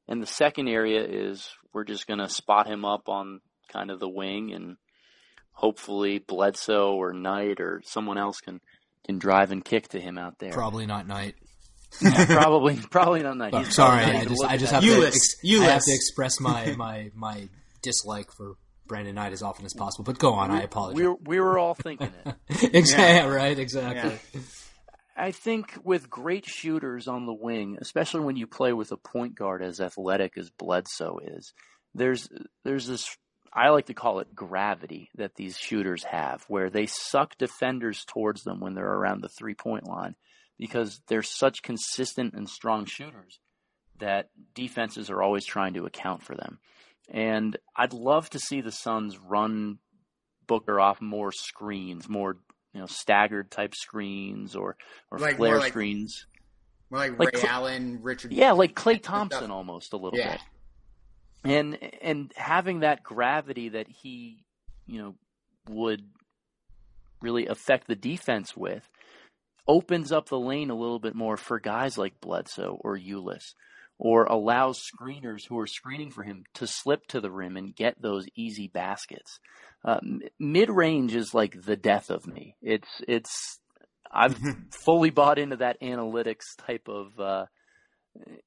And 0.08 0.22
the 0.22 0.28
second 0.28 0.68
area 0.68 1.06
is 1.06 1.50
we're 1.74 1.84
just 1.84 2.08
going 2.08 2.20
to 2.20 2.30
spot 2.30 2.68
him 2.68 2.86
up 2.86 3.10
on 3.10 3.42
kind 3.72 3.92
of 3.92 4.00
the 4.00 4.10
wing 4.10 4.54
and 4.54 4.78
hopefully 5.52 6.20
Bledsoe 6.20 6.94
or 6.94 7.14
Knight 7.14 7.60
or 7.60 7.82
someone 7.86 8.18
else 8.18 8.40
can 8.40 8.62
can 9.06 9.20
drive 9.20 9.52
and 9.52 9.64
kick 9.64 9.88
to 9.90 10.00
him 10.00 10.18
out 10.18 10.38
there. 10.38 10.52
Probably 10.52 10.86
not 10.86 11.08
Knight. 11.08 11.36
Yeah, 12.02 12.26
probably, 12.42 12.76
probably 12.76 13.24
not 13.24 13.38
Knight. 13.38 13.68
Sorry, 13.68 14.04
I 14.04 14.26
just, 14.26 14.44
I 14.44 14.58
just 14.58 14.74
have 14.74 14.84
to, 14.84 15.08
ex- 15.08 15.36
I 15.46 15.64
have 15.64 15.84
to 15.84 15.94
express 15.94 16.40
my, 16.42 16.76
my, 16.78 17.12
my 17.16 17.48
dislike 17.82 18.32
for 18.34 18.56
Brandon 18.88 19.16
Knight 19.16 19.34
as 19.34 19.44
often 19.44 19.66
as 19.66 19.74
possible. 19.74 20.04
But 20.04 20.20
go 20.20 20.34
on, 20.34 20.52
I 20.52 20.64
apologize. 20.64 20.98
we 20.98 21.08
were, 21.08 21.16
we 21.24 21.40
were 21.40 21.60
all 21.60 21.74
thinking 21.74 22.12
it. 22.26 22.74
exactly 22.74 23.32
right, 23.32 23.58
exactly. 23.58 24.18
I 25.16 25.32
think 25.32 25.74
with 25.84 26.10
great 26.10 26.46
shooters 26.46 27.08
on 27.08 27.26
the 27.26 27.34
wing, 27.34 27.78
especially 27.82 28.22
when 28.22 28.36
you 28.36 28.46
play 28.46 28.72
with 28.74 28.92
a 28.92 28.98
point 28.98 29.36
guard 29.36 29.64
as 29.64 29.82
athletic 29.82 30.38
as 30.38 30.52
Bledsoe 30.52 31.20
is, 31.24 31.54
there's 31.96 32.30
there's 32.64 32.86
this 32.86 33.18
I 33.52 33.70
like 33.70 33.88
to 33.88 33.96
call 33.96 34.20
it 34.20 34.36
gravity 34.36 35.10
that 35.16 35.36
these 35.36 35.58
shooters 35.58 36.04
have, 36.04 36.44
where 36.48 36.70
they 36.70 36.86
suck 36.86 37.38
defenders 37.38 38.06
towards 38.06 38.44
them 38.44 38.60
when 38.60 38.76
they're 38.76 38.86
around 38.86 39.22
the 39.22 39.30
three 39.30 39.56
point 39.56 39.88
line 39.88 40.16
because 40.60 41.02
they're 41.08 41.24
such 41.24 41.64
consistent 41.64 42.34
and 42.36 42.48
strong 42.48 42.86
shooters 42.86 43.40
that 44.00 44.30
defenses 44.54 45.10
are 45.10 45.24
always 45.24 45.46
trying 45.46 45.74
to 45.74 45.86
account 45.86 46.22
for 46.24 46.36
them. 46.36 46.60
And 47.10 47.56
I'd 47.76 47.94
love 47.94 48.30
to 48.32 48.40
see 48.40 48.62
the 48.62 48.72
Suns 48.72 49.18
run 49.18 49.80
Booker 50.48 50.80
off 50.80 51.02
more 51.02 51.32
screens, 51.32 52.08
more 52.10 52.38
you 52.74 52.80
know 52.82 52.86
staggered 52.88 53.50
type 53.52 53.74
screens 53.76 54.56
or 54.56 54.78
or 55.12 55.18
Like- 55.20 55.38
more 55.38 55.48
flare 55.48 55.60
like- 55.60 55.72
screens. 55.72 56.26
More 56.90 57.00
like, 57.02 57.20
Like 57.20 57.34
Ray 57.34 57.42
Cl- 57.42 57.54
Allen, 57.54 58.00
Richard. 58.02 58.32
Yeah, 58.32 58.54
like 58.54 58.74
Klay 58.74 59.02
Thompson 59.02 59.52
almost 59.52 59.92
a 59.92 59.98
little 59.98 60.18
Yeah. 60.18 60.38
bit. 60.38 60.42
And 61.44 61.76
and 62.02 62.34
having 62.38 62.80
that 62.80 63.04
gravity 63.04 63.70
that 63.70 63.88
he, 63.90 64.46
you 64.86 65.02
know, 65.02 65.16
would 65.70 66.10
really 67.22 67.48
affect 67.48 67.88
the 67.88 67.96
defense 67.96 68.56
with 68.56 68.90
opens 69.68 70.12
up 70.14 70.30
the 70.30 70.40
lane 70.40 70.70
a 70.70 70.76
little 70.76 71.00
bit 71.00 71.14
more 71.16 71.36
for 71.36 71.60
guys 71.60 71.98
like 71.98 72.22
Bledsoe 72.22 72.80
or 72.82 72.98
Ulis 72.98 73.54
or 74.00 74.26
allows 74.26 74.80
screeners 74.82 75.48
who 75.48 75.58
are 75.60 75.68
screening 75.68 76.12
for 76.12 76.24
him 76.24 76.44
to 76.54 76.68
slip 76.68 77.08
to 77.08 77.20
the 77.22 77.32
rim 77.32 77.58
and 77.58 77.76
get 77.76 78.02
those 78.02 78.28
easy 78.36 78.68
baskets. 78.68 79.40
Uh, 79.84 80.00
Mid 80.40 80.70
range 80.70 81.16
is 81.16 81.34
like 81.34 81.62
the 81.64 81.76
death 81.76 82.10
of 82.10 82.28
me. 82.28 82.56
It's 82.62 82.90
it's 83.08 83.60
I've 84.12 84.38
fully 84.72 85.10
bought 85.10 85.40
into 85.40 85.58
that 85.58 85.82
analytics 85.82 86.44
type 86.66 86.88
of 86.88 87.20
uh, 87.20 87.46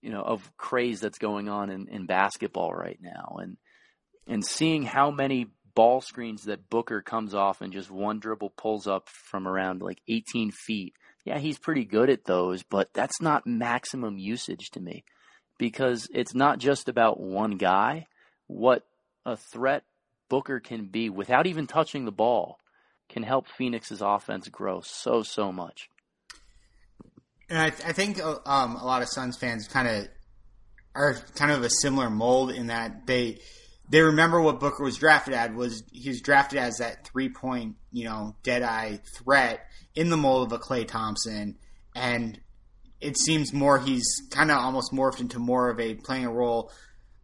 you 0.00 0.10
know 0.10 0.22
of 0.22 0.56
craze 0.56 1.00
that's 1.00 1.18
going 1.18 1.48
on 1.48 1.70
in, 1.70 1.88
in 1.88 2.06
basketball 2.06 2.72
right 2.72 2.98
now, 3.00 3.38
and 3.40 3.56
and 4.26 4.44
seeing 4.44 4.84
how 4.84 5.10
many 5.10 5.46
ball 5.74 6.00
screens 6.00 6.44
that 6.44 6.68
Booker 6.68 7.00
comes 7.00 7.34
off 7.34 7.60
and 7.60 7.72
just 7.72 7.90
one 7.90 8.18
dribble 8.18 8.50
pulls 8.50 8.86
up 8.86 9.08
from 9.08 9.46
around 9.46 9.82
like 9.82 10.00
18 10.08 10.50
feet. 10.50 10.94
Yeah, 11.24 11.38
he's 11.38 11.58
pretty 11.58 11.84
good 11.84 12.10
at 12.10 12.24
those, 12.24 12.62
but 12.62 12.92
that's 12.92 13.20
not 13.20 13.46
maximum 13.46 14.18
usage 14.18 14.70
to 14.70 14.80
me 14.80 15.04
because 15.60 16.08
it's 16.14 16.34
not 16.34 16.58
just 16.58 16.88
about 16.88 17.20
one 17.20 17.58
guy. 17.58 18.06
What 18.46 18.82
a 19.26 19.36
threat 19.36 19.84
Booker 20.30 20.58
can 20.58 20.86
be 20.86 21.10
without 21.10 21.46
even 21.46 21.66
touching 21.66 22.06
the 22.06 22.12
ball 22.12 22.58
can 23.10 23.22
help 23.22 23.46
Phoenix's 23.46 24.00
offense 24.00 24.48
grow 24.48 24.80
so 24.80 25.22
so 25.22 25.52
much. 25.52 25.90
And 27.50 27.58
I, 27.58 27.66
I 27.66 27.92
think 27.92 28.24
uh, 28.24 28.36
um, 28.46 28.76
a 28.76 28.86
lot 28.86 29.02
of 29.02 29.08
Suns 29.08 29.36
fans 29.36 29.68
kind 29.68 29.86
of 29.86 30.08
are 30.94 31.16
kind 31.34 31.50
of 31.50 31.62
a 31.62 31.68
similar 31.68 32.08
mold 32.08 32.52
in 32.52 32.68
that 32.68 33.06
they 33.06 33.40
they 33.90 34.00
remember 34.00 34.40
what 34.40 34.60
Booker 34.60 34.82
was 34.82 34.96
drafted 34.96 35.34
at 35.34 35.54
was 35.54 35.82
he 35.92 36.08
was 36.08 36.22
drafted 36.22 36.58
as 36.58 36.78
that 36.78 37.06
three 37.06 37.28
point 37.28 37.76
you 37.92 38.04
know 38.04 38.34
dead 38.42 38.62
eye 38.62 39.00
threat 39.18 39.66
in 39.94 40.08
the 40.08 40.16
mold 40.16 40.50
of 40.50 40.58
a 40.58 40.62
Klay 40.62 40.88
Thompson, 40.88 41.58
and 41.94 42.40
it 43.00 43.18
seems 43.18 43.52
more 43.52 43.78
he's 43.78 44.06
kind 44.30 44.50
of 44.50 44.58
almost 44.58 44.92
morphed 44.92 45.20
into 45.20 45.38
more 45.38 45.70
of 45.70 45.80
a 45.80 45.94
playing 45.94 46.26
a 46.26 46.32
role. 46.32 46.70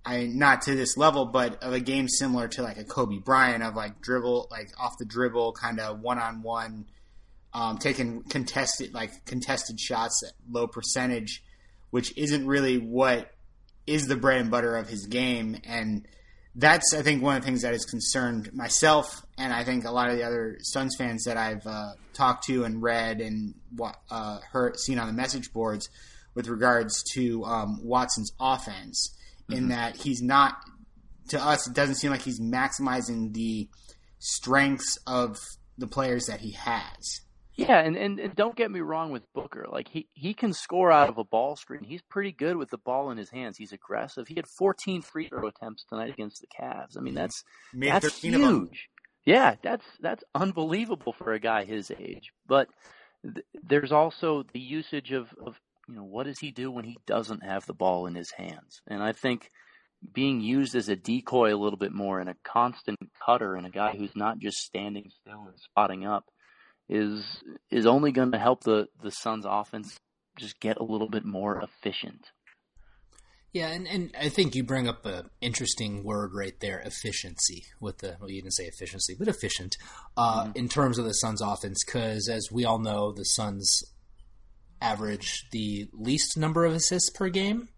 I 0.05 0.27
not 0.27 0.63
to 0.63 0.75
this 0.75 0.97
level, 0.97 1.27
but 1.27 1.63
of 1.63 1.73
a 1.73 1.81
game 1.81 2.09
similar 2.09 2.49
to 2.49 2.63
like 2.63 2.79
a 2.79 2.85
Kobe 2.85 3.19
Bryant 3.19 3.63
of 3.63 3.75
like 3.75 4.01
dribble, 4.01 4.49
like 4.51 4.71
off 4.79 4.95
the 4.99 5.05
dribble, 5.05 5.53
kind 5.53 5.81
of 5.81 6.01
one 6.01 6.19
on 6.19 6.43
one, 6.43 6.87
um, 7.53 7.79
taking 7.79 8.23
contested 8.23 8.95
like 8.95 9.25
contested 9.25 9.81
shots 9.81 10.23
at 10.27 10.33
low 10.51 10.67
percentage, 10.67 11.43
which 11.91 12.17
isn't 12.17 12.47
really 12.47 12.79
what 12.79 13.33
is 13.87 14.07
the 14.07 14.17
bread 14.17 14.41
and 14.41 14.51
butter 14.51 14.77
of 14.77 14.89
his 14.89 15.07
game, 15.07 15.61
and 15.65 16.07
that's 16.57 16.95
I 16.95 17.03
think 17.03 17.23
one 17.23 17.37
of 17.37 17.43
the 17.43 17.47
things 17.47 17.63
that 17.63 17.73
has 17.73 17.85
concerned 17.85 18.53
myself, 18.55 19.23
and 19.37 19.53
I 19.53 19.63
think 19.63 19.85
a 19.85 19.91
lot 19.91 20.09
of 20.09 20.17
the 20.17 20.25
other 20.25 20.57
Suns 20.63 20.97
fans 20.97 21.25
that 21.25 21.37
I've 21.37 21.67
uh, 21.67 21.93
talked 22.15 22.45
to 22.47 22.65
and 22.65 22.83
read 22.83 23.21
and 23.21 23.55
uh, 24.11 24.39
heard 24.51 24.79
seen 24.81 24.99
on 24.99 25.07
the 25.07 25.13
message 25.13 25.53
boards 25.53 25.89
with 26.35 26.49
regards 26.49 27.03
to 27.15 27.45
um, 27.45 27.81
Watson's 27.83 28.33
offense, 28.41 29.15
in 29.51 29.69
that 29.69 29.97
he's 29.97 30.23
not 30.23 30.55
to 31.29 31.43
us. 31.43 31.69
It 31.69 31.75
doesn't 31.75 31.97
seem 31.97 32.11
like 32.11 32.23
he's 32.23 32.41
maximizing 32.41 33.33
the 33.35 33.69
strengths 34.19 34.99
of 35.07 35.39
the 35.79 35.87
players 35.87 36.27
that 36.27 36.41
he 36.41 36.53
has. 36.53 37.21
Yeah, 37.57 37.79
and, 37.79 37.97
and, 37.97 38.21
and 38.21 38.37
don't 38.37 38.55
get 38.55 38.71
me 38.71 38.81
wrong 38.81 39.11
with 39.11 39.33
Booker. 39.33 39.67
Like 39.71 39.89
he, 39.89 40.09
he 40.13 40.35
can 40.35 40.53
score 40.53 40.93
out 40.93 41.09
of 41.09 41.17
a 41.17 41.25
ball 41.25 41.57
screen. 41.57 41.85
He's 41.85 42.03
pretty 42.03 42.33
good 42.33 42.57
with 42.57 42.69
the 42.69 42.79
ball 42.79 43.11
in 43.11 43.17
his 43.17 43.31
hands. 43.31 43.57
He's 43.57 43.73
aggressive. 43.73 44.29
He 44.29 44.35
had 44.35 44.47
14 44.47 45.01
free 45.01 45.29
throw 45.29 45.49
attempts 45.49 45.85
tonight 45.85 46.11
against 46.11 46.43
the 46.43 46.49
Cavs. 46.49 46.99
I 46.99 47.01
mean, 47.01 47.15
mm-hmm. 47.15 47.23
that's 47.23 47.45
Made 47.73 47.93
that's 47.93 48.09
13 48.09 48.35
of 48.35 48.41
them. 48.43 48.61
huge. 48.67 48.89
Yeah, 49.25 49.55
that's 49.63 49.87
that's 50.01 50.23
unbelievable 50.35 51.13
for 51.13 51.33
a 51.33 51.41
guy 51.41 51.65
his 51.65 51.91
age. 51.91 52.31
But 52.47 52.69
th- 53.23 53.47
there's 53.67 53.91
also 53.91 54.45
the 54.53 54.61
usage 54.61 55.13
of, 55.13 55.29
of 55.45 55.59
you 55.89 55.95
know 55.95 56.05
what 56.05 56.27
does 56.27 56.39
he 56.39 56.51
do 56.51 56.71
when 56.71 56.85
he 56.85 56.99
doesn't 57.07 57.43
have 57.43 57.67
the 57.67 57.75
ball 57.75 58.07
in 58.07 58.15
his 58.15 58.31
hands? 58.33 58.83
And 58.87 59.03
I 59.03 59.13
think 59.13 59.51
being 60.13 60.43
used 60.43 60.75
as 60.75 60.89
a 60.89 60.97
decoy 60.97 61.55
a 61.55 61.57
little 61.57 61.79
bit 61.79 61.93
more 61.93 62.21
and 62.21 62.29
a 62.29 62.37
constant 62.45 62.99
cutter 63.25 63.55
and 63.55 63.67
a 63.67 63.71
guy 63.71 63.97
who's 63.97 64.15
not 64.15 64.39
just 64.39 64.59
standing 64.59 65.11
still 65.23 65.47
and 65.49 65.59
spotting 65.59 66.07
up 66.07 66.27
is 66.89 67.43
is 67.71 67.87
only 67.87 68.13
going 68.13 68.33
to 68.33 68.39
help 68.39 68.65
the 68.65 68.89
the 69.03 69.11
Suns 69.11 69.45
offense 69.47 69.99
just 70.39 70.61
get 70.61 70.77
a 70.79 70.85
little 70.85 71.09
bit 71.09 71.25
more 71.25 71.61
efficient. 71.63 72.31
Yeah, 73.53 73.69
and, 73.69 73.89
and 73.89 74.15
I 74.21 74.29
think 74.29 74.55
you 74.55 74.65
bring 74.65 74.87
up 74.87 75.07
an 75.07 75.31
interesting 75.41 76.05
word 76.05 76.33
right 76.35 76.53
there, 76.61 76.79
efficiency. 76.81 77.65
With 77.81 77.99
the 77.99 78.17
well, 78.21 78.31
you 78.31 78.43
didn't 78.43 78.53
say 78.55 78.65
efficiency, 78.65 79.17
but 79.19 79.29
efficient 79.29 79.77
uh, 80.17 80.51
in 80.55 80.69
terms 80.69 80.99
of 80.99 81.07
the 81.07 81.13
Suns' 81.13 81.41
offense, 81.41 81.83
because 81.85 82.29
as 82.29 82.49
we 82.53 82.67
all 82.67 82.79
know, 82.79 83.13
the 83.13 83.25
Suns 83.25 83.83
average 84.83 85.47
the 85.53 85.89
least 85.95 86.37
number 86.37 86.67
of 86.67 86.75
assists 86.75 87.09
per 87.09 87.31
game, 87.31 87.69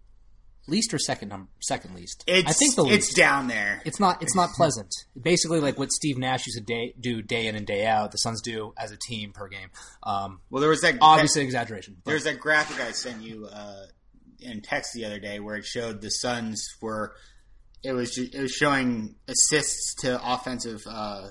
least 0.69 0.93
or 0.95 0.99
second 0.99 1.29
number, 1.31 1.49
second 1.61 1.95
least. 1.95 2.25
It's, 2.27 2.49
I 2.49 2.53
think 2.53 2.75
the 2.77 2.85
it's 2.87 3.13
down 3.15 3.49
there. 3.49 3.81
It's 3.85 3.99
not. 3.99 4.23
It's 4.23 4.35
not 4.35 4.51
pleasant. 4.51 4.93
Basically, 5.21 5.61
like 5.61 5.79
what 5.79 5.91
Steve 5.93 6.19
Nash 6.19 6.47
used 6.47 6.59
to 6.59 6.65
day, 6.65 6.95
do 7.01 7.23
day 7.23 7.47
in 7.47 7.57
and 7.57 7.67
day 7.67 7.87
out, 7.87 8.11
the 8.13 8.19
Suns 8.19 8.41
do 8.43 8.73
as 8.79 8.91
a 8.93 8.97
team 8.97 9.33
per 9.33 9.49
game. 9.49 9.71
Um, 10.03 10.41
Well, 10.51 10.61
there 10.61 10.71
was 10.71 10.81
that 10.83 10.97
obviously, 11.01 11.43
exaggeration. 11.43 11.97
But 12.05 12.11
There's 12.11 12.25
that 12.25 12.41
graphic 12.41 12.81
I 12.81 12.93
sent 12.93 13.23
you 13.23 13.47
uh, 13.47 13.87
in 14.41 14.61
text 14.63 14.93
the 14.95 15.05
other 15.05 15.19
day 15.19 15.41
where 15.41 15.57
it 15.57 15.65
showed 15.65 16.01
the 16.01 16.11
Suns 16.11 16.69
were 16.81 17.15
it 17.83 17.93
was 17.93 18.15
ju- 18.15 18.29
it 18.33 18.41
was 18.41 18.53
showing 18.53 19.15
assists 19.29 19.95
to 20.03 20.21
offensive 20.23 20.83
uh, 20.89 21.29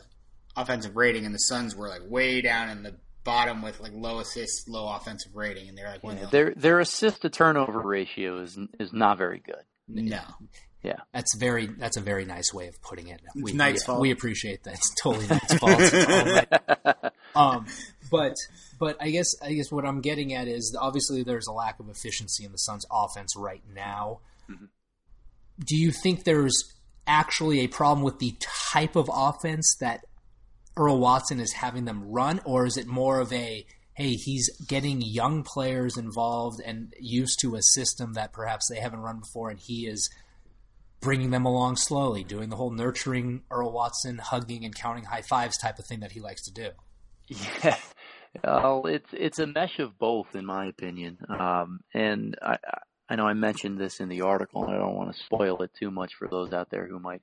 offensive 0.56 0.96
rating, 0.96 1.26
and 1.26 1.34
the 1.36 1.40
Suns 1.40 1.76
were 1.76 1.88
like 1.90 2.02
way 2.08 2.42
down 2.42 2.70
in 2.70 2.84
the 2.84 2.96
bottom 3.28 3.62
with 3.62 3.80
like 3.80 3.92
low 3.94 4.20
assists, 4.20 4.68
low 4.68 4.88
offensive 4.96 5.36
rating, 5.36 5.68
and 5.68 5.78
they're 5.78 5.90
like 5.90 6.04
one 6.04 6.16
of 6.16 6.22
the 6.22 6.28
Their 6.28 6.54
their 6.56 6.80
assist 6.80 7.22
to 7.22 7.30
turnover 7.30 7.80
ratio 7.80 8.40
is 8.40 8.58
is 8.80 8.94
not 8.94 9.20
very 9.20 9.44
good. 9.46 9.64
no. 9.88 10.22
Yeah. 10.84 11.00
That's 11.14 11.36
very. 11.36 11.66
That's 11.66 11.98
a 11.98 12.02
very 12.02 12.24
nice 12.24 12.54
way 12.54 12.68
of 12.68 12.82
putting 12.82 13.10
it. 13.10 13.20
We, 13.36 13.52
Knight's 13.52 13.84
we, 13.84 13.86
fault. 13.86 14.00
we 14.00 14.12
appreciate 14.12 14.64
that. 14.64 14.76
It's 14.76 14.96
totally 15.02 15.28
Knight's 15.28 15.54
fault. 15.56 15.74
It's 15.80 15.94
all 15.94 16.26
right. 16.26 17.12
um, 17.36 17.66
but 18.10 18.36
but 18.80 18.96
I 19.02 19.10
guess 19.10 19.28
I 19.44 19.52
guess 19.54 19.70
what 19.70 19.86
I'm 19.86 20.00
getting 20.00 20.34
at 20.34 20.48
is 20.48 20.78
obviously 20.80 21.24
there's 21.24 21.48
a 21.48 21.52
lack 21.52 21.82
of 21.82 21.90
efficiency 21.90 22.46
in 22.46 22.54
the 22.54 22.58
Suns' 22.58 22.86
offense 22.90 23.36
right 23.36 23.64
now. 23.76 24.20
Do 25.60 25.76
you 25.76 25.92
think 25.92 26.24
there's 26.24 26.56
actually 27.06 27.60
a 27.62 27.68
problem 27.68 28.04
with 28.06 28.20
the 28.20 28.36
type 28.72 28.96
of 28.96 29.10
offense 29.12 29.76
that 29.82 30.06
Earl 30.78 31.00
Watson 31.00 31.40
is 31.40 31.54
having 31.54 31.86
them 31.86 32.04
run, 32.04 32.40
or 32.46 32.66
is 32.66 32.78
it 32.78 32.88
more 32.88 33.20
of 33.20 33.34
a 33.34 33.66
hey, 33.98 34.14
he's 34.14 34.48
getting 34.68 35.02
young 35.02 35.42
players 35.44 35.98
involved 35.98 36.62
and 36.64 36.94
used 37.00 37.40
to 37.42 37.56
a 37.56 37.64
system 37.64 38.14
that 38.14 38.32
perhaps 38.32 38.70
they 38.70 38.80
haven't 38.80 39.00
run 39.00 39.20
before, 39.20 39.50
and 39.50 39.60
he 39.60 39.88
is 39.88 40.08
bringing 41.00 41.32
them 41.32 41.46
along 41.46 41.76
slowly, 41.76 42.24
doing 42.24 42.50
the 42.50 42.56
whole 42.56 42.70
nurturing 42.70 43.42
Earl 43.50 43.72
Watson, 43.72 44.20
hugging 44.20 44.64
and 44.66 44.76
counting 44.76 45.06
high 45.06 45.24
fives 45.24 45.58
type 45.58 45.80
of 45.80 45.88
thing 45.88 46.02
that 46.02 46.12
he 46.12 46.20
likes 46.20 46.44
to 46.44 46.54
do. 46.54 46.70
Yeah. 47.64 47.78
Well, 48.44 48.86
it's 48.86 49.10
it's 49.14 49.40
a 49.40 49.48
mesh 49.48 49.80
of 49.80 49.98
both, 49.98 50.36
in 50.36 50.46
my 50.46 50.68
opinion. 50.68 51.18
Um, 51.28 51.80
and 51.94 52.38
I 52.42 52.58
I 53.10 53.16
know 53.16 53.26
I 53.26 53.34
mentioned 53.34 53.80
this 53.80 54.00
in 54.00 54.10
the 54.10 54.22
article, 54.22 54.64
and 54.64 54.74
I 54.74 54.78
don't 54.78 54.96
want 54.96 55.16
to 55.16 55.24
spoil 55.24 55.62
it 55.64 55.72
too 55.80 55.90
much 55.92 56.14
for 56.16 56.28
those 56.28 56.54
out 56.54 56.70
there 56.70 56.86
who 56.88 57.00
might, 57.00 57.22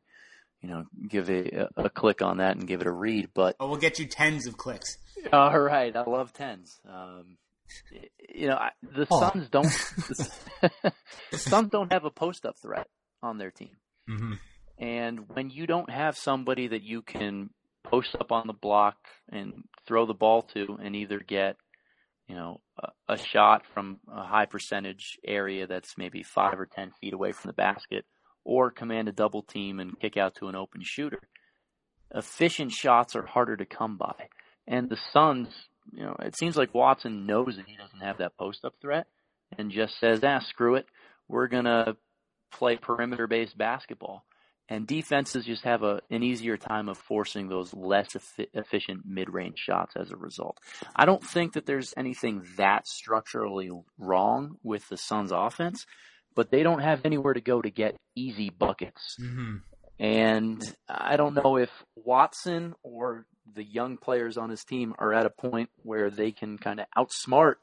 you 0.65 0.71
know, 0.71 0.87
give 1.07 1.29
a, 1.29 1.69
a 1.77 1.91
click 1.91 2.23
on 2.23 2.39
that 2.39 2.57
and 2.57 2.67
give 2.67 2.81
it 2.81 2.87
a 2.87 2.91
read. 2.91 3.29
But 3.35 3.57
oh, 3.61 3.69
we'll 3.69 3.77
get 3.77 3.99
you 3.99 4.07
tens 4.07 4.47
of 4.47 4.57
clicks. 4.57 4.97
All 5.31 5.59
right, 5.59 5.95
I 5.95 6.05
love 6.05 6.33
tens. 6.33 6.81
Um, 6.89 7.37
you 8.35 8.49
know, 8.49 8.59
the 8.83 9.07
oh. 9.11 9.21
Suns 9.21 9.49
don't 9.51 9.67
the 11.31 11.39
Suns 11.39 11.69
don't 11.71 11.93
have 11.93 12.07
a 12.07 12.11
post 12.11 12.47
up 12.47 12.57
threat 12.59 12.87
on 13.23 13.37
their 13.37 13.51
team. 13.51 13.77
Mm-hmm. 14.09 14.33
And 14.79 15.29
when 15.29 15.51
you 15.51 15.67
don't 15.67 15.91
have 15.91 16.17
somebody 16.17 16.69
that 16.69 16.83
you 16.83 17.03
can 17.03 17.51
post 17.85 18.17
up 18.19 18.33
on 18.33 18.47
the 18.47 18.55
block 18.55 18.97
and 19.31 19.65
throw 19.87 20.07
the 20.07 20.15
ball 20.15 20.43
to 20.55 20.79
and 20.83 20.97
either 20.97 21.19
get, 21.19 21.57
you 22.27 22.37
know, 22.37 22.63
a, 22.83 23.13
a 23.13 23.19
shot 23.19 23.67
from 23.75 24.01
a 24.11 24.25
high 24.25 24.47
percentage 24.47 25.19
area 25.27 25.67
that's 25.67 25.99
maybe 25.99 26.23
five 26.23 26.59
or 26.59 26.65
10 26.65 26.93
feet 27.03 27.13
away 27.13 27.33
from 27.33 27.51
the 27.51 27.55
basket 27.55 28.07
or 28.45 28.71
command 28.71 29.09
a 29.09 29.13
double 29.13 29.43
team 29.43 29.81
and 29.81 29.99
kick 29.99 30.17
out 30.17 30.35
to 30.37 30.49
an 30.49 30.55
open 30.55 30.83
shooter, 30.85 31.23
efficient 32.15 32.73
shots 32.73 33.17
are 33.17 33.27
harder 33.27 33.57
to 33.57 33.65
come 33.65 33.97
by. 33.97 34.29
And 34.67 34.89
the 34.89 34.99
Suns, 35.13 35.49
you 35.93 36.03
know, 36.05 36.17
it 36.21 36.37
seems 36.37 36.57
like 36.57 36.75
Watson 36.75 37.27
knows 37.27 37.57
that 37.57 37.67
he 37.67 37.77
doesn't 37.77 38.01
have 38.01 38.19
that 38.19 38.37
post 38.37 38.65
up 38.65 38.75
threat 38.81 39.07
and 39.59 39.71
just 39.71 39.99
says, 40.01 40.21
ah, 40.23 40.41
screw 40.49 40.77
it. 40.77 40.87
We're 41.29 41.49
going 41.49 41.65
to 41.65 41.97
play 42.53 42.77
perimeter 42.77 43.27
based 43.27 43.57
basketball. 43.57 44.25
And 44.67 44.87
defenses 44.87 45.45
just 45.45 45.65
have 45.65 45.83
a, 45.83 46.01
an 46.11 46.23
easier 46.23 46.57
time 46.57 46.89
of 46.89 46.97
forcing 46.97 47.49
those 47.49 47.75
less 47.75 48.17
efficient 48.55 49.03
mid 49.05 49.29
range 49.29 49.59
shots 49.59 49.95
as 49.95 50.11
a 50.11 50.17
result. 50.17 50.59
I 50.97 51.05
don't 51.05 51.23
think 51.23 51.53
that 51.53 51.67
there's 51.67 51.93
anything 51.99 52.45
that 52.57 52.89
structurally 52.89 53.71
wrong 53.99 54.57
with 54.63 54.89
the 54.89 54.97
Suns 54.97 55.33
offense, 55.33 55.85
but 56.35 56.51
they 56.51 56.63
don't 56.63 56.81
have 56.81 57.05
anywhere 57.05 57.35
to 57.35 57.41
go 57.41 57.61
to 57.63 57.71
get 57.71 57.97
easy 58.15 58.51
buckets. 58.51 59.17
Mm-hmm. 59.21 59.57
And 59.99 60.77
I 60.89 61.17
don't 61.17 61.35
know 61.35 61.57
if 61.57 61.71
Watson 61.95 62.75
or 62.83 63.27
the 63.55 63.65
young 63.65 63.97
players 63.97 64.37
on 64.37 64.51
his 64.51 64.65
team 64.65 64.95
are 64.99 65.13
at 65.13 65.27
a 65.27 65.31
point 65.31 65.71
where 65.83 66.11
they 66.11 66.33
can 66.33 66.59
kind 66.59 66.81
of 66.81 66.87
outsmart 66.97 67.55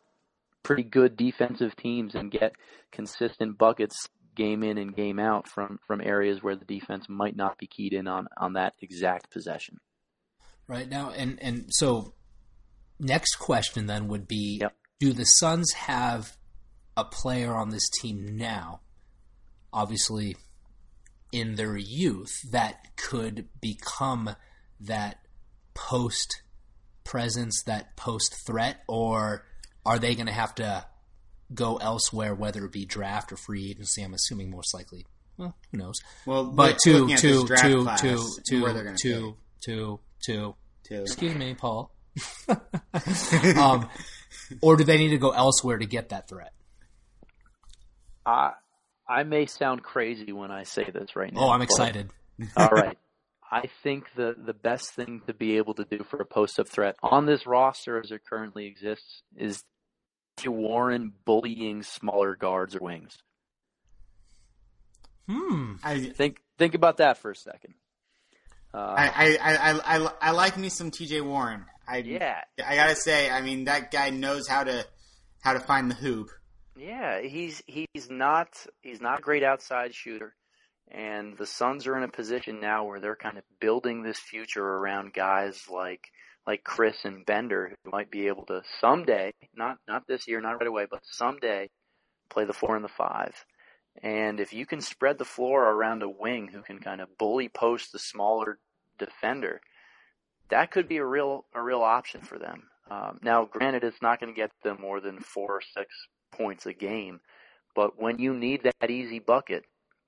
pretty 0.63 0.83
good 0.83 1.17
defensive 1.17 1.75
teams 1.75 2.15
and 2.15 2.31
get 2.31 2.53
consistent 2.91 3.57
buckets 3.57 4.07
game 4.35 4.63
in 4.63 4.77
and 4.77 4.95
game 4.95 5.19
out 5.19 5.47
from 5.47 5.79
from 5.85 6.01
areas 6.01 6.41
where 6.41 6.55
the 6.55 6.65
defense 6.65 7.07
might 7.09 7.35
not 7.35 7.57
be 7.57 7.67
keyed 7.67 7.93
in 7.93 8.07
on 8.07 8.27
on 8.37 8.53
that 8.53 8.73
exact 8.81 9.29
possession. 9.31 9.79
Right 10.67 10.87
now, 10.87 11.11
and 11.11 11.37
and 11.41 11.65
so 11.69 12.13
next 12.99 13.35
question 13.35 13.87
then 13.87 14.07
would 14.07 14.27
be: 14.27 14.59
yep. 14.61 14.73
Do 14.99 15.13
the 15.13 15.25
Suns 15.25 15.73
have 15.73 16.37
a 17.01 17.05
player 17.05 17.53
on 17.53 17.69
this 17.69 17.89
team 17.89 18.37
now, 18.37 18.81
obviously 19.73 20.37
in 21.31 21.55
their 21.55 21.77
youth, 21.77 22.33
that 22.51 22.95
could 22.97 23.47
become 23.59 24.35
that 24.79 25.17
post 25.73 26.41
presence, 27.03 27.63
that 27.63 27.95
post 27.95 28.35
threat, 28.45 28.81
or 28.87 29.45
are 29.85 29.99
they 29.99 30.15
going 30.15 30.27
to 30.27 30.33
have 30.33 30.53
to 30.55 30.85
go 31.53 31.77
elsewhere, 31.77 32.33
whether 32.33 32.65
it 32.65 32.71
be 32.71 32.85
draft 32.85 33.31
or 33.31 33.37
free 33.37 33.69
agency? 33.71 34.03
I'm 34.03 34.13
assuming 34.13 34.51
most 34.51 34.73
likely. 34.73 35.05
Well, 35.37 35.55
who 35.71 35.77
knows? 35.77 35.95
Well, 36.25 36.45
but 36.45 36.77
to 36.79 37.07
to 37.15 37.47
to 37.47 37.85
to 37.97 38.31
to 38.45 38.93
to, 38.97 39.35
to 39.63 39.99
to 40.25 40.55
to 40.83 41.01
excuse 41.01 41.35
me, 41.35 41.55
Paul. 41.55 41.91
um, 43.57 43.89
or 44.61 44.75
do 44.75 44.83
they 44.83 44.97
need 44.97 45.09
to 45.09 45.17
go 45.17 45.31
elsewhere 45.31 45.77
to 45.77 45.85
get 45.85 46.09
that 46.09 46.27
threat? 46.27 46.53
I 48.25 48.53
I 49.07 49.23
may 49.23 49.45
sound 49.45 49.83
crazy 49.83 50.31
when 50.31 50.51
I 50.51 50.63
say 50.63 50.89
this 50.89 51.15
right 51.15 51.33
now. 51.33 51.41
Oh, 51.41 51.49
I'm 51.49 51.61
excited. 51.61 52.09
all 52.57 52.69
right. 52.69 52.97
I 53.51 53.67
think 53.83 54.05
the, 54.15 54.33
the 54.37 54.53
best 54.53 54.91
thing 54.91 55.21
to 55.27 55.33
be 55.33 55.57
able 55.57 55.73
to 55.73 55.83
do 55.83 56.05
for 56.09 56.21
a 56.21 56.25
post 56.25 56.57
up 56.57 56.69
threat 56.69 56.95
on 57.03 57.25
this 57.25 57.45
roster 57.45 57.99
as 57.99 58.09
it 58.09 58.21
currently 58.25 58.65
exists 58.65 59.23
is 59.35 59.65
to 60.37 60.51
Warren 60.51 61.11
bullying 61.25 61.83
smaller 61.83 62.35
guards 62.37 62.75
or 62.75 62.79
wings? 62.79 63.17
Hmm. 65.27 65.73
I 65.83 65.99
think 65.99 66.37
think 66.57 66.75
about 66.75 66.97
that 66.97 67.17
for 67.17 67.31
a 67.31 67.35
second. 67.35 67.73
Uh, 68.73 68.77
I, 68.77 69.37
I, 69.41 69.55
I, 69.55 69.97
I, 69.97 70.11
I 70.21 70.31
like 70.31 70.57
me 70.57 70.69
some 70.69 70.91
T.J. 70.91 71.19
Warren. 71.21 71.65
I 71.85 71.97
yeah. 71.97 72.41
I 72.65 72.75
gotta 72.75 72.95
say, 72.95 73.29
I 73.29 73.41
mean, 73.41 73.65
that 73.65 73.91
guy 73.91 74.09
knows 74.11 74.47
how 74.47 74.63
to 74.63 74.85
how 75.41 75.53
to 75.53 75.59
find 75.59 75.91
the 75.91 75.95
hoop. 75.95 76.29
Yeah, 76.75 77.21
he's 77.21 77.61
he's 77.67 78.09
not 78.09 78.65
he's 78.81 79.01
not 79.01 79.19
a 79.19 79.21
great 79.21 79.43
outside 79.43 79.93
shooter, 79.93 80.35
and 80.89 81.37
the 81.37 81.45
Suns 81.45 81.85
are 81.85 81.97
in 81.97 82.03
a 82.03 82.07
position 82.07 82.61
now 82.61 82.85
where 82.85 82.99
they're 82.99 83.15
kind 83.15 83.37
of 83.37 83.43
building 83.59 84.01
this 84.01 84.19
future 84.19 84.65
around 84.65 85.13
guys 85.13 85.67
like 85.69 86.07
like 86.47 86.63
Chriss 86.63 87.03
and 87.05 87.25
Bender 87.25 87.75
who 87.83 87.91
might 87.91 88.09
be 88.09 88.27
able 88.27 88.45
to 88.45 88.63
someday, 88.79 89.31
not 89.53 89.77
not 89.87 90.07
this 90.07 90.27
year, 90.27 90.39
not 90.39 90.59
right 90.59 90.67
away, 90.67 90.87
but 90.89 91.01
someday 91.03 91.69
play 92.29 92.45
the 92.45 92.53
four 92.53 92.75
and 92.75 92.85
the 92.85 92.89
five. 92.89 93.33
And 94.01 94.39
if 94.39 94.53
you 94.53 94.65
can 94.65 94.79
spread 94.79 95.17
the 95.17 95.25
floor 95.25 95.69
around 95.69 96.03
a 96.03 96.09
wing 96.09 96.47
who 96.47 96.61
can 96.61 96.79
kind 96.79 97.01
of 97.01 97.17
bully 97.17 97.49
post 97.49 97.91
the 97.91 97.99
smaller 97.99 98.59
defender, 98.97 99.59
that 100.49 100.71
could 100.71 100.87
be 100.87 100.97
a 100.97 101.05
real 101.05 101.45
a 101.53 101.61
real 101.61 101.81
option 101.81 102.21
for 102.21 102.39
them. 102.39 102.63
Um, 102.89 103.19
now, 103.21 103.45
granted, 103.45 103.83
it's 103.83 104.01
not 104.01 104.19
going 104.21 104.33
to 104.33 104.39
get 104.39 104.51
them 104.63 104.77
more 104.81 105.01
than 105.01 105.19
four 105.19 105.57
or 105.57 105.61
six 105.61 105.93
points 106.31 106.65
a 106.65 106.73
game, 106.73 107.19
but 107.75 108.01
when 108.01 108.19
you 108.19 108.33
need 108.33 108.63
that 108.63 108.89
easy 108.89 109.19
bucket, 109.19 109.65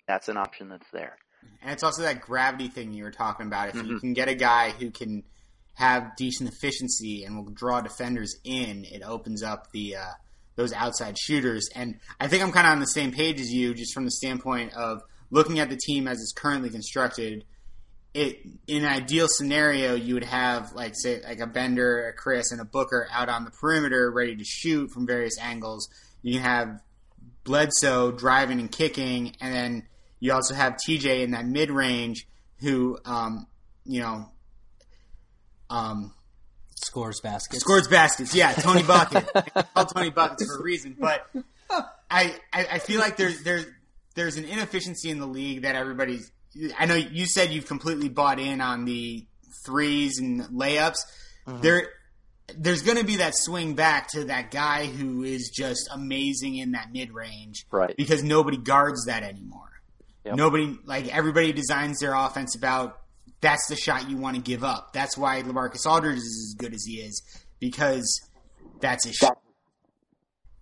that's 0.07 0.27
an 0.29 0.37
option 0.37 0.69
that's 0.69 0.89
there. 0.91 1.17
And 1.61 1.71
it's 1.71 1.83
also 1.83 2.03
that 2.03 2.21
gravity 2.21 2.67
thing 2.67 2.93
you 2.93 3.03
were 3.03 3.11
talking 3.11 3.47
about. 3.47 3.69
If 3.69 3.75
mm-hmm. 3.75 3.87
you 3.87 3.99
can 3.99 4.13
get 4.13 4.27
a 4.27 4.35
guy 4.35 4.71
who 4.71 4.91
can 4.91 5.23
have 5.75 6.15
decent 6.15 6.49
efficiency 6.49 7.23
and 7.23 7.37
will 7.37 7.51
draw 7.51 7.81
defenders 7.81 8.35
in, 8.43 8.85
it 8.85 9.01
opens 9.03 9.43
up 9.43 9.71
the 9.71 9.95
uh, 9.95 10.11
those 10.55 10.73
outside 10.73 11.17
shooters. 11.17 11.69
And 11.73 11.99
I 12.19 12.27
think 12.27 12.43
I'm 12.43 12.51
kind 12.51 12.67
of 12.67 12.73
on 12.73 12.79
the 12.79 12.85
same 12.85 13.11
page 13.11 13.39
as 13.39 13.51
you, 13.51 13.73
just 13.73 13.93
from 13.93 14.05
the 14.05 14.11
standpoint 14.11 14.73
of 14.73 15.01
looking 15.31 15.59
at 15.59 15.69
the 15.69 15.77
team 15.77 16.07
as 16.07 16.19
it's 16.19 16.33
currently 16.33 16.69
constructed. 16.69 17.45
It 18.13 18.45
in 18.67 18.83
an 18.83 18.91
ideal 18.91 19.27
scenario, 19.27 19.95
you 19.95 20.13
would 20.13 20.23
have 20.23 20.73
like 20.73 20.93
say 20.95 21.21
like 21.23 21.39
a 21.39 21.47
Bender, 21.47 22.07
a 22.07 22.15
Chriss, 22.15 22.51
and 22.51 22.61
a 22.61 22.65
Booker 22.65 23.07
out 23.11 23.29
on 23.29 23.43
the 23.43 23.51
perimeter, 23.51 24.11
ready 24.11 24.35
to 24.35 24.43
shoot 24.43 24.91
from 24.91 25.07
various 25.07 25.39
angles. 25.39 25.89
You 26.23 26.33
can 26.33 26.41
have 26.41 26.81
Bledsoe 27.43 28.11
driving 28.11 28.59
and 28.59 28.71
kicking, 28.71 29.35
and 29.39 29.53
then 29.53 29.87
you 30.19 30.33
also 30.33 30.55
have 30.55 30.77
TJ 30.77 31.21
in 31.21 31.31
that 31.31 31.45
mid 31.45 31.69
range 31.69 32.25
who, 32.59 32.97
um, 33.05 33.45
you 33.85 34.01
know, 34.01 34.31
um, 35.69 36.13
scores 36.75 37.19
baskets. 37.19 37.61
Scores 37.61 37.87
baskets. 37.87 38.33
Yeah, 38.33 38.53
Tony 38.53 38.83
Bucket. 38.87 39.29
call 39.75 39.85
Tony 39.85 40.09
Buckets 40.09 40.45
for 40.45 40.61
a 40.61 40.63
reason, 40.63 40.95
but 40.99 41.29
I, 42.09 42.35
I, 42.51 42.67
I 42.73 42.79
feel 42.79 42.99
like 42.99 43.17
there's 43.17 43.43
there's 43.43 43.65
there's 44.15 44.37
an 44.37 44.45
inefficiency 44.45 45.09
in 45.09 45.19
the 45.19 45.27
league 45.27 45.63
that 45.63 45.75
everybody's. 45.75 46.31
I 46.77 46.85
know 46.85 46.95
you 46.95 47.25
said 47.25 47.49
you've 47.49 47.67
completely 47.67 48.09
bought 48.09 48.39
in 48.39 48.61
on 48.61 48.85
the 48.85 49.25
threes 49.65 50.19
and 50.19 50.41
layups. 50.43 50.99
Mm-hmm. 51.47 51.61
There, 51.61 51.87
there's 52.57 52.81
going 52.81 52.97
to 52.97 53.05
be 53.05 53.17
that 53.17 53.33
swing 53.35 53.73
back 53.75 54.09
to 54.09 54.25
that 54.25 54.51
guy 54.51 54.85
who 54.85 55.23
is 55.23 55.49
just 55.49 55.89
amazing 55.91 56.57
in 56.57 56.71
that 56.71 56.91
mid 56.91 57.11
range, 57.11 57.65
right? 57.71 57.95
Because 57.95 58.23
nobody 58.23 58.57
guards 58.57 59.05
that 59.05 59.23
anymore. 59.23 59.81
Yep. 60.25 60.35
Nobody 60.35 60.77
like 60.85 61.13
everybody 61.13 61.51
designs 61.53 61.99
their 61.99 62.13
offense 62.13 62.55
about 62.55 62.99
that's 63.41 63.67
the 63.67 63.75
shot 63.75 64.09
you 64.09 64.17
want 64.17 64.35
to 64.35 64.41
give 64.41 64.63
up. 64.63 64.93
That's 64.93 65.17
why 65.17 65.41
LaMarcus 65.41 65.85
Aldridge 65.85 66.17
is 66.17 66.53
as 66.53 66.55
good 66.57 66.73
as 66.73 66.85
he 66.85 66.95
is 66.95 67.21
because 67.59 68.21
that's 68.79 69.05
his 69.05 69.15
shot. 69.15 69.39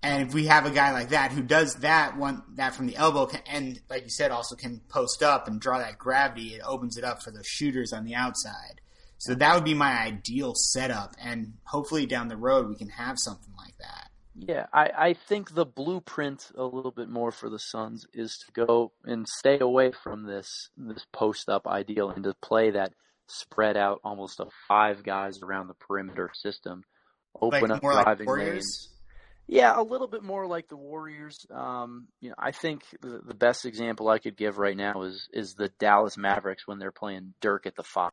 And 0.03 0.27
if 0.27 0.33
we 0.33 0.47
have 0.47 0.65
a 0.65 0.71
guy 0.71 0.91
like 0.91 1.09
that 1.09 1.31
who 1.31 1.43
does 1.43 1.75
that 1.75 2.17
one 2.17 2.41
that 2.55 2.73
from 2.73 2.87
the 2.87 2.95
elbow 2.95 3.29
and 3.45 3.79
like 3.87 4.03
you 4.03 4.09
said 4.09 4.31
also 4.31 4.55
can 4.55 4.81
post 4.89 5.21
up 5.21 5.47
and 5.47 5.61
draw 5.61 5.77
that 5.77 5.99
gravity, 5.99 6.55
it 6.55 6.61
opens 6.65 6.97
it 6.97 7.03
up 7.03 7.21
for 7.21 7.29
those 7.29 7.45
shooters 7.45 7.93
on 7.93 8.03
the 8.03 8.15
outside. 8.15 8.81
So 9.21 9.35
that 9.35 9.53
would 9.53 9.63
be 9.63 9.75
my 9.75 9.99
ideal 10.01 10.53
setup 10.55 11.13
and 11.21 11.53
hopefully 11.63 12.07
down 12.07 12.27
the 12.27 12.35
road 12.35 12.67
we 12.67 12.75
can 12.75 12.89
have 12.89 13.19
something 13.19 13.53
like 13.55 13.77
that. 13.77 14.09
Yeah, 14.33 14.65
I, 14.73 14.89
I 14.97 15.13
think 15.13 15.53
the 15.53 15.63
blueprint 15.63 16.49
a 16.55 16.63
little 16.63 16.89
bit 16.89 17.07
more 17.07 17.31
for 17.31 17.47
the 17.47 17.59
Suns 17.59 18.07
is 18.15 18.43
to 18.43 18.65
go 18.65 18.93
and 19.03 19.27
stay 19.27 19.59
away 19.59 19.91
from 19.91 20.23
this 20.23 20.69
this 20.75 21.05
post 21.13 21.49
up 21.49 21.67
ideal 21.67 22.09
and 22.09 22.23
to 22.23 22.33
play 22.41 22.71
that 22.71 22.93
spread 23.27 23.77
out 23.77 24.01
almost 24.03 24.39
a 24.39 24.47
five 24.67 25.03
guys 25.03 25.39
around 25.43 25.67
the 25.67 25.75
perimeter 25.75 26.31
system. 26.33 26.83
Open 27.39 27.61
like 27.61 27.71
up 27.73 27.81
driving 27.81 28.25
like 28.25 28.39
lanes. 28.39 28.89
Yeah, 29.45 29.79
a 29.79 29.83
little 29.83 30.07
bit 30.07 30.23
more 30.23 30.47
like 30.47 30.67
the 30.67 30.77
Warriors. 30.77 31.45
Um, 31.53 32.07
you 32.21 32.29
know, 32.29 32.35
I 32.39 32.53
think 32.53 32.81
the, 33.01 33.21
the 33.23 33.35
best 33.35 33.67
example 33.67 34.09
I 34.09 34.17
could 34.17 34.35
give 34.35 34.57
right 34.57 34.75
now 34.75 35.03
is 35.03 35.29
is 35.31 35.53
the 35.53 35.69
Dallas 35.77 36.17
Mavericks 36.17 36.65
when 36.65 36.79
they're 36.79 36.91
playing 36.91 37.35
Dirk 37.39 37.67
at 37.67 37.75
the 37.75 37.83
five. 37.83 38.11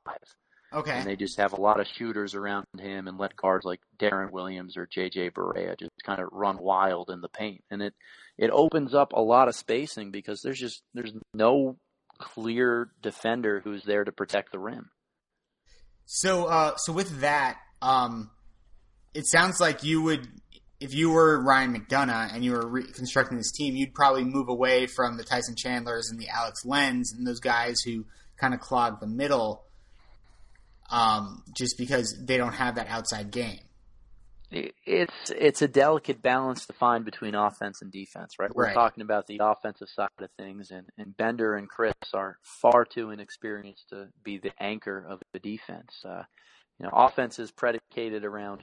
Okay. 0.73 0.99
And 0.99 1.07
they 1.07 1.17
just 1.17 1.39
have 1.39 1.55
a 1.55 1.61
lot 1.61 1.81
of 1.81 1.87
shooters 1.87 2.35
around 2.35 2.67
him 2.79 3.09
and 3.09 3.19
let 3.19 3.37
guards 3.37 3.65
like 3.65 3.81
Deron 3.99 4.31
Williams 4.31 4.77
or 4.77 4.87
JJ 4.87 5.33
Barea 5.33 5.79
just 5.79 5.93
kind 6.05 6.21
of 6.21 6.29
run 6.33 6.59
wild 6.59 7.11
in 7.11 7.21
the 7.21 7.29
paint. 7.29 7.65
And 7.71 7.81
it 7.83 7.95
it 8.37 8.51
opens 8.51 8.95
up 8.95 9.13
a 9.13 9.23
lot 9.23 9.49
of 9.49 9.55
spacing 9.55 10.11
because 10.11 10.43
there's 10.43 10.61
just 10.61 10.83
there's 10.95 11.15
no 11.33 11.79
clear 12.19 12.91
defender 13.01 13.61
who's 13.61 13.85
there 13.85 14.05
to 14.05 14.13
protect 14.13 14.53
the 14.53 14.59
rim. 14.59 14.91
So, 16.05 16.47
uh, 16.47 16.77
so 16.77 16.93
with 16.93 17.21
that, 17.21 17.59
um, 17.83 18.31
it 19.15 19.27
sounds 19.27 19.61
like 19.61 19.85
you 19.85 20.03
would, 20.03 20.27
if 20.81 20.95
you 20.95 21.11
were 21.11 21.43
Ryan 21.43 21.75
McDonough 21.75 22.35
and 22.35 22.45
you 22.45 22.53
were 22.53 22.67
reconstructing 22.67 23.37
this 23.37 23.53
team, 23.53 23.77
you'd 23.77 23.95
probably 23.95 24.25
move 24.25 24.49
away 24.49 24.87
from 24.87 25.17
the 25.17 25.25
Tyson 25.25 25.55
Chandlers 25.57 26.09
and 26.11 26.21
the 26.21 26.29
Alex 26.29 26.65
Lens 26.65 27.13
and 27.13 27.27
those 27.27 27.41
guys 27.41 27.81
who 27.85 28.07
kind 28.39 28.55
of 28.55 28.61
clog 28.61 29.01
the 29.01 29.07
middle, 29.07 29.65
um, 30.91 31.43
just 31.57 31.77
because 31.79 32.17
they 32.25 32.37
don't 32.37 32.55
have 32.55 32.77
that 32.77 32.89
outside 32.89 33.31
game. 33.31 33.61
It's 34.51 35.31
it's 35.31 35.61
a 35.61 35.69
delicate 35.69 36.23
balance 36.23 36.65
to 36.67 36.73
find 36.73 37.05
between 37.05 37.35
offense 37.35 37.83
and 37.83 37.93
defense, 37.93 38.37
right? 38.39 38.55
We're 38.55 38.65
Right. 38.65 38.75
talking 38.75 39.03
about 39.03 39.27
the 39.27 39.41
offensive 39.43 39.89
side 39.91 40.09
of 40.21 40.31
things, 40.39 40.71
and, 40.71 40.87
and 40.97 41.15
Bender 41.15 41.55
and 41.55 41.69
Chriss 41.71 42.15
are 42.15 42.39
far 42.63 42.87
too 42.87 43.11
inexperienced 43.11 43.91
to 43.91 44.09
be 44.25 44.39
the 44.39 44.53
anchor 44.59 45.05
of 45.07 45.21
the 45.35 45.39
defense. 45.39 46.03
Uh, 46.03 46.23
you 46.79 46.85
know, 46.85 46.91
offense 46.95 47.39
is 47.39 47.51
predicated 47.51 48.25
around 48.25 48.63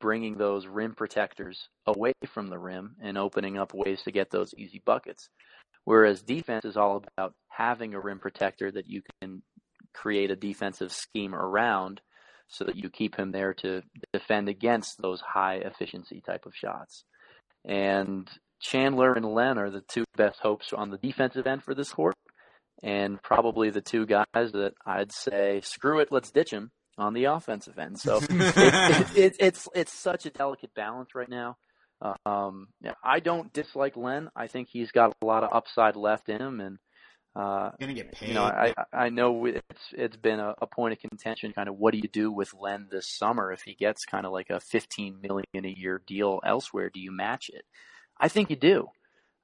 bringing 0.00 0.38
those 0.38 0.66
rim 0.66 0.94
protectors 0.94 1.68
away 1.86 2.12
from 2.26 2.48
the 2.48 2.58
rim 2.58 2.96
and 3.02 3.18
opening 3.18 3.58
up 3.58 3.74
ways 3.74 4.00
to 4.04 4.12
get 4.12 4.30
those 4.30 4.54
easy 4.56 4.80
buckets. 4.86 5.28
Whereas 5.84 6.22
defense 6.22 6.64
is 6.64 6.76
all 6.78 7.02
about 7.16 7.34
having 7.48 7.92
a 7.94 8.00
rim 8.00 8.18
protector 8.20 8.70
that 8.72 8.88
you 8.88 9.02
can 9.20 9.42
create 9.96 10.30
a 10.30 10.36
defensive 10.36 10.92
scheme 10.92 11.34
around 11.34 12.00
so 12.48 12.64
that 12.64 12.76
you 12.76 12.88
keep 12.88 13.16
him 13.16 13.32
there 13.32 13.54
to 13.54 13.82
defend 14.12 14.48
against 14.48 15.00
those 15.00 15.20
high 15.20 15.56
efficiency 15.56 16.22
type 16.24 16.46
of 16.46 16.54
shots. 16.54 17.04
And 17.64 18.28
Chandler 18.60 19.14
and 19.14 19.26
Len 19.26 19.58
are 19.58 19.70
the 19.70 19.82
two 19.88 20.04
best 20.16 20.38
hopes 20.40 20.72
on 20.72 20.90
the 20.90 20.98
defensive 20.98 21.46
end 21.46 21.62
for 21.64 21.74
this 21.74 21.92
court, 21.92 22.14
and 22.82 23.20
probably 23.22 23.70
the 23.70 23.80
two 23.80 24.06
guys 24.06 24.24
that 24.34 24.74
I'd 24.86 25.12
say, 25.12 25.60
screw 25.62 25.98
it, 26.00 26.08
let's 26.12 26.30
ditch 26.30 26.52
him 26.52 26.70
on 26.96 27.12
the 27.14 27.24
offensive 27.24 27.78
end. 27.78 27.98
So 27.98 28.18
it, 28.22 28.30
it, 28.30 29.16
it, 29.16 29.36
it's 29.40 29.68
it's 29.74 29.92
such 29.92 30.26
a 30.26 30.30
delicate 30.30 30.74
balance 30.74 31.14
right 31.14 31.28
now. 31.28 31.56
Um, 32.24 32.68
I 33.02 33.20
don't 33.20 33.52
dislike 33.52 33.96
Len. 33.96 34.28
I 34.36 34.46
think 34.48 34.68
he's 34.70 34.92
got 34.92 35.14
a 35.20 35.26
lot 35.26 35.44
of 35.44 35.50
upside 35.52 35.96
left 35.96 36.28
in 36.28 36.40
him, 36.40 36.60
and 36.60 36.78
uh, 37.36 37.70
You're 37.78 37.88
gonna 37.88 37.94
get 37.94 38.12
paid. 38.12 38.28
you 38.30 38.34
know, 38.34 38.44
I 38.44 38.72
I 38.92 39.08
know 39.10 39.44
it's 39.44 39.62
it's 39.92 40.16
been 40.16 40.40
a, 40.40 40.54
a 40.62 40.66
point 40.66 40.92
of 40.94 40.98
contention. 40.98 41.52
Kind 41.52 41.68
of, 41.68 41.76
what 41.76 41.92
do 41.92 41.98
you 41.98 42.08
do 42.08 42.32
with 42.32 42.54
Len 42.58 42.88
this 42.90 43.08
summer 43.08 43.52
if 43.52 43.62
he 43.62 43.74
gets 43.74 44.04
kind 44.06 44.24
of 44.24 44.32
like 44.32 44.48
a 44.48 44.58
15 44.58 45.20
million 45.20 45.64
a 45.66 45.68
year 45.78 46.00
deal 46.06 46.40
elsewhere? 46.46 46.90
Do 46.92 47.00
you 47.00 47.12
match 47.12 47.50
it? 47.52 47.64
I 48.18 48.28
think 48.28 48.48
you 48.48 48.56
do. 48.56 48.86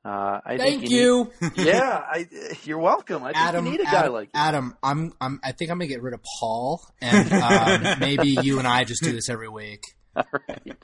Uh, 0.05 0.40
I 0.44 0.57
Thank 0.57 0.81
think 0.81 0.90
you, 0.90 1.31
Need, 1.40 1.52
yeah, 1.66 2.02
I, 2.05 2.26
you're 2.64 2.78
welcome. 2.78 3.22
I 3.22 3.28
think 3.28 3.37
Adam. 3.38 3.66
you 3.66 3.72
need 3.72 3.81
a 3.83 3.85
guy 3.85 4.09
like 4.09 4.28
you. 4.35 4.40
Adam, 4.40 4.76
I'm, 4.83 5.12
I'm, 5.20 5.38
I 5.44 5.52
think 5.52 5.70
I'm 5.70 5.78
gonna 5.78 5.87
get 5.87 6.02
rid 6.02 6.12
of 6.14 6.20
Paul, 6.40 6.83
and 7.00 7.33
um, 7.33 7.98
maybe 8.00 8.31
you 8.42 8.59
and 8.59 8.66
I 8.66 8.83
just 8.85 9.02
do 9.02 9.12
this 9.12 9.28
every 9.28 9.48
week. 9.48 9.85
All 10.14 10.25
right. 10.48 10.77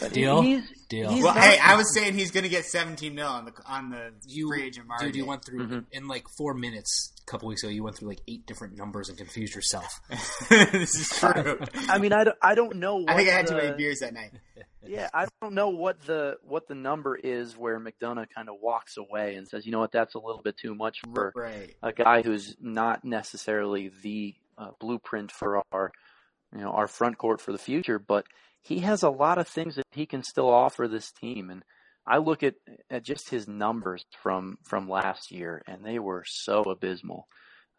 But 0.00 0.12
Deal? 0.12 0.42
He's, 0.42 0.62
Deal. 0.88 1.10
he's 1.10 1.22
well, 1.22 1.34
not- 1.34 1.44
hey, 1.44 1.58
I 1.62 1.76
was 1.76 1.92
saying 1.94 2.14
he's 2.14 2.30
gonna 2.30 2.48
get 2.48 2.64
17 2.64 3.14
mil 3.14 3.26
on 3.26 3.44
the 3.44 3.52
on 3.66 3.90
the 3.90 4.12
You, 4.26 4.48
free 4.48 4.64
agent 4.64 4.86
market. 4.86 5.06
dude, 5.06 5.16
you 5.16 5.26
went 5.26 5.44
through 5.44 5.66
Mhm. 5.66 5.84
in 5.92 6.08
like 6.08 6.26
four 6.36 6.54
minutes 6.54 7.12
a 7.26 7.30
couple 7.30 7.48
weeks 7.48 7.62
ago. 7.62 7.70
You 7.70 7.82
went 7.82 7.96
through 7.96 8.08
like 8.08 8.20
eight 8.26 8.46
different 8.46 8.76
numbers 8.76 9.08
and 9.08 9.18
confused 9.18 9.54
yourself. 9.54 10.00
this 10.48 10.94
is 10.94 11.08
true. 11.18 11.58
I 11.88 11.98
mean, 11.98 12.12
I 12.12 12.24
don't, 12.24 12.36
I 12.42 12.54
don't 12.54 12.76
know. 12.76 12.96
What 12.96 13.10
I 13.10 13.16
think 13.16 13.28
I 13.28 13.32
had 13.32 13.46
too 13.46 13.56
many 13.56 13.76
beers 13.76 14.00
that 14.00 14.14
night. 14.14 14.30
Yeah, 14.86 15.08
I 15.12 15.26
don't 15.42 15.52
know 15.54 15.68
what 15.68 16.00
the 16.06 16.38
what 16.42 16.66
the 16.68 16.74
number 16.74 17.14
is 17.14 17.56
where 17.56 17.78
McDonough 17.78 18.26
kind 18.34 18.48
of 18.48 18.54
walks 18.62 18.96
away 18.96 19.34
and 19.34 19.46
says, 19.46 19.66
you 19.66 19.72
know 19.72 19.80
what, 19.80 19.92
that's 19.92 20.14
a 20.14 20.18
little 20.18 20.40
bit 20.42 20.56
too 20.56 20.74
much 20.74 21.00
for 21.14 21.32
Right. 21.36 21.74
a 21.82 21.92
guy 21.92 22.22
who's 22.22 22.56
not 22.60 23.04
necessarily 23.04 23.90
the 24.02 24.34
uh, 24.56 24.70
blueprint 24.80 25.30
for 25.30 25.62
our 25.72 25.92
you 26.54 26.60
know 26.60 26.70
our 26.70 26.88
front 26.88 27.18
court 27.18 27.40
for 27.40 27.52
the 27.52 27.58
future, 27.58 27.98
but 27.98 28.26
he 28.60 28.80
has 28.80 29.02
a 29.02 29.10
lot 29.10 29.38
of 29.38 29.48
things 29.48 29.76
that 29.76 29.86
he 29.92 30.06
can 30.06 30.22
still 30.22 30.48
offer 30.48 30.88
this 30.88 31.12
team. 31.12 31.50
And 31.50 31.64
I 32.06 32.18
look 32.18 32.42
at 32.42 32.54
at 32.90 33.04
just 33.04 33.30
his 33.30 33.46
numbers 33.48 34.04
from 34.22 34.58
from 34.64 34.88
last 34.88 35.30
year, 35.30 35.62
and 35.66 35.84
they 35.84 35.98
were 35.98 36.24
so 36.26 36.62
abysmal. 36.62 37.28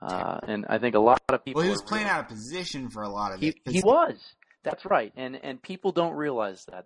Uh, 0.01 0.39
and 0.47 0.65
I 0.69 0.77
think 0.77 0.95
a 0.95 0.99
lot 0.99 1.21
of 1.29 1.43
people. 1.43 1.59
Well, 1.59 1.65
he 1.65 1.71
was 1.71 1.81
playing 1.81 2.05
real- 2.05 2.13
out 2.13 2.21
of 2.21 2.27
position 2.29 2.89
for 2.89 3.03
a 3.03 3.09
lot 3.09 3.33
of 3.33 3.39
he, 3.39 3.49
it. 3.49 3.55
he 3.65 3.81
was. 3.81 4.17
That's 4.63 4.85
right. 4.85 5.11
And 5.15 5.39
and 5.41 5.61
people 5.61 5.91
don't 5.91 6.13
realize 6.13 6.63
that. 6.71 6.85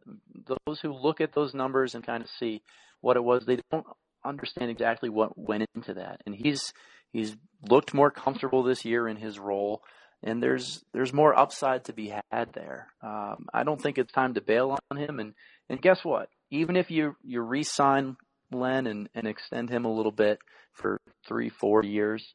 Those 0.66 0.80
who 0.80 0.94
look 0.94 1.22
at 1.22 1.34
those 1.34 1.54
numbers 1.54 1.96
and 1.96 2.06
kind 2.06 2.24
of 2.24 2.30
see 2.30 2.62
what 3.02 3.18
it 3.18 3.24
was, 3.24 3.46
they 3.46 3.60
don't 3.72 3.86
understand 4.26 4.72
exactly 4.72 5.10
what 5.10 5.38
went 5.38 5.66
into 5.76 5.96
that. 5.96 6.22
And 6.26 6.36
he's 6.36 6.74
he's 7.12 7.36
looked 7.70 7.94
more 7.94 8.12
comfortable 8.12 8.64
this 8.64 8.86
year 8.86 9.08
in 9.08 9.18
his 9.18 9.40
role, 9.40 9.84
and 10.24 10.42
there's 10.42 10.84
there's 10.94 11.14
more 11.14 11.38
upside 11.38 11.86
to 11.86 11.94
be 11.94 12.14
had 12.32 12.54
there. 12.54 12.88
Um, 13.02 13.48
I 13.54 13.64
don't 13.64 13.82
think 13.82 13.98
it's 13.98 14.12
time 14.12 14.34
to 14.36 14.42
bail 14.42 14.78
on 14.90 14.98
him. 14.98 15.20
And 15.20 15.34
and 15.70 15.82
guess 15.82 16.04
what? 16.04 16.30
Even 16.50 16.76
if 16.76 16.90
you 16.90 17.16
you 17.24 17.42
re-sign 17.42 18.16
Len 18.52 18.88
and 18.88 19.10
and 19.14 19.28
extend 19.28 19.70
him 19.70 19.86
a 19.86 19.94
little 19.94 20.12
bit 20.12 20.40
for 20.74 21.00
three 21.28 21.50
four 21.50 21.84
years, 21.84 22.34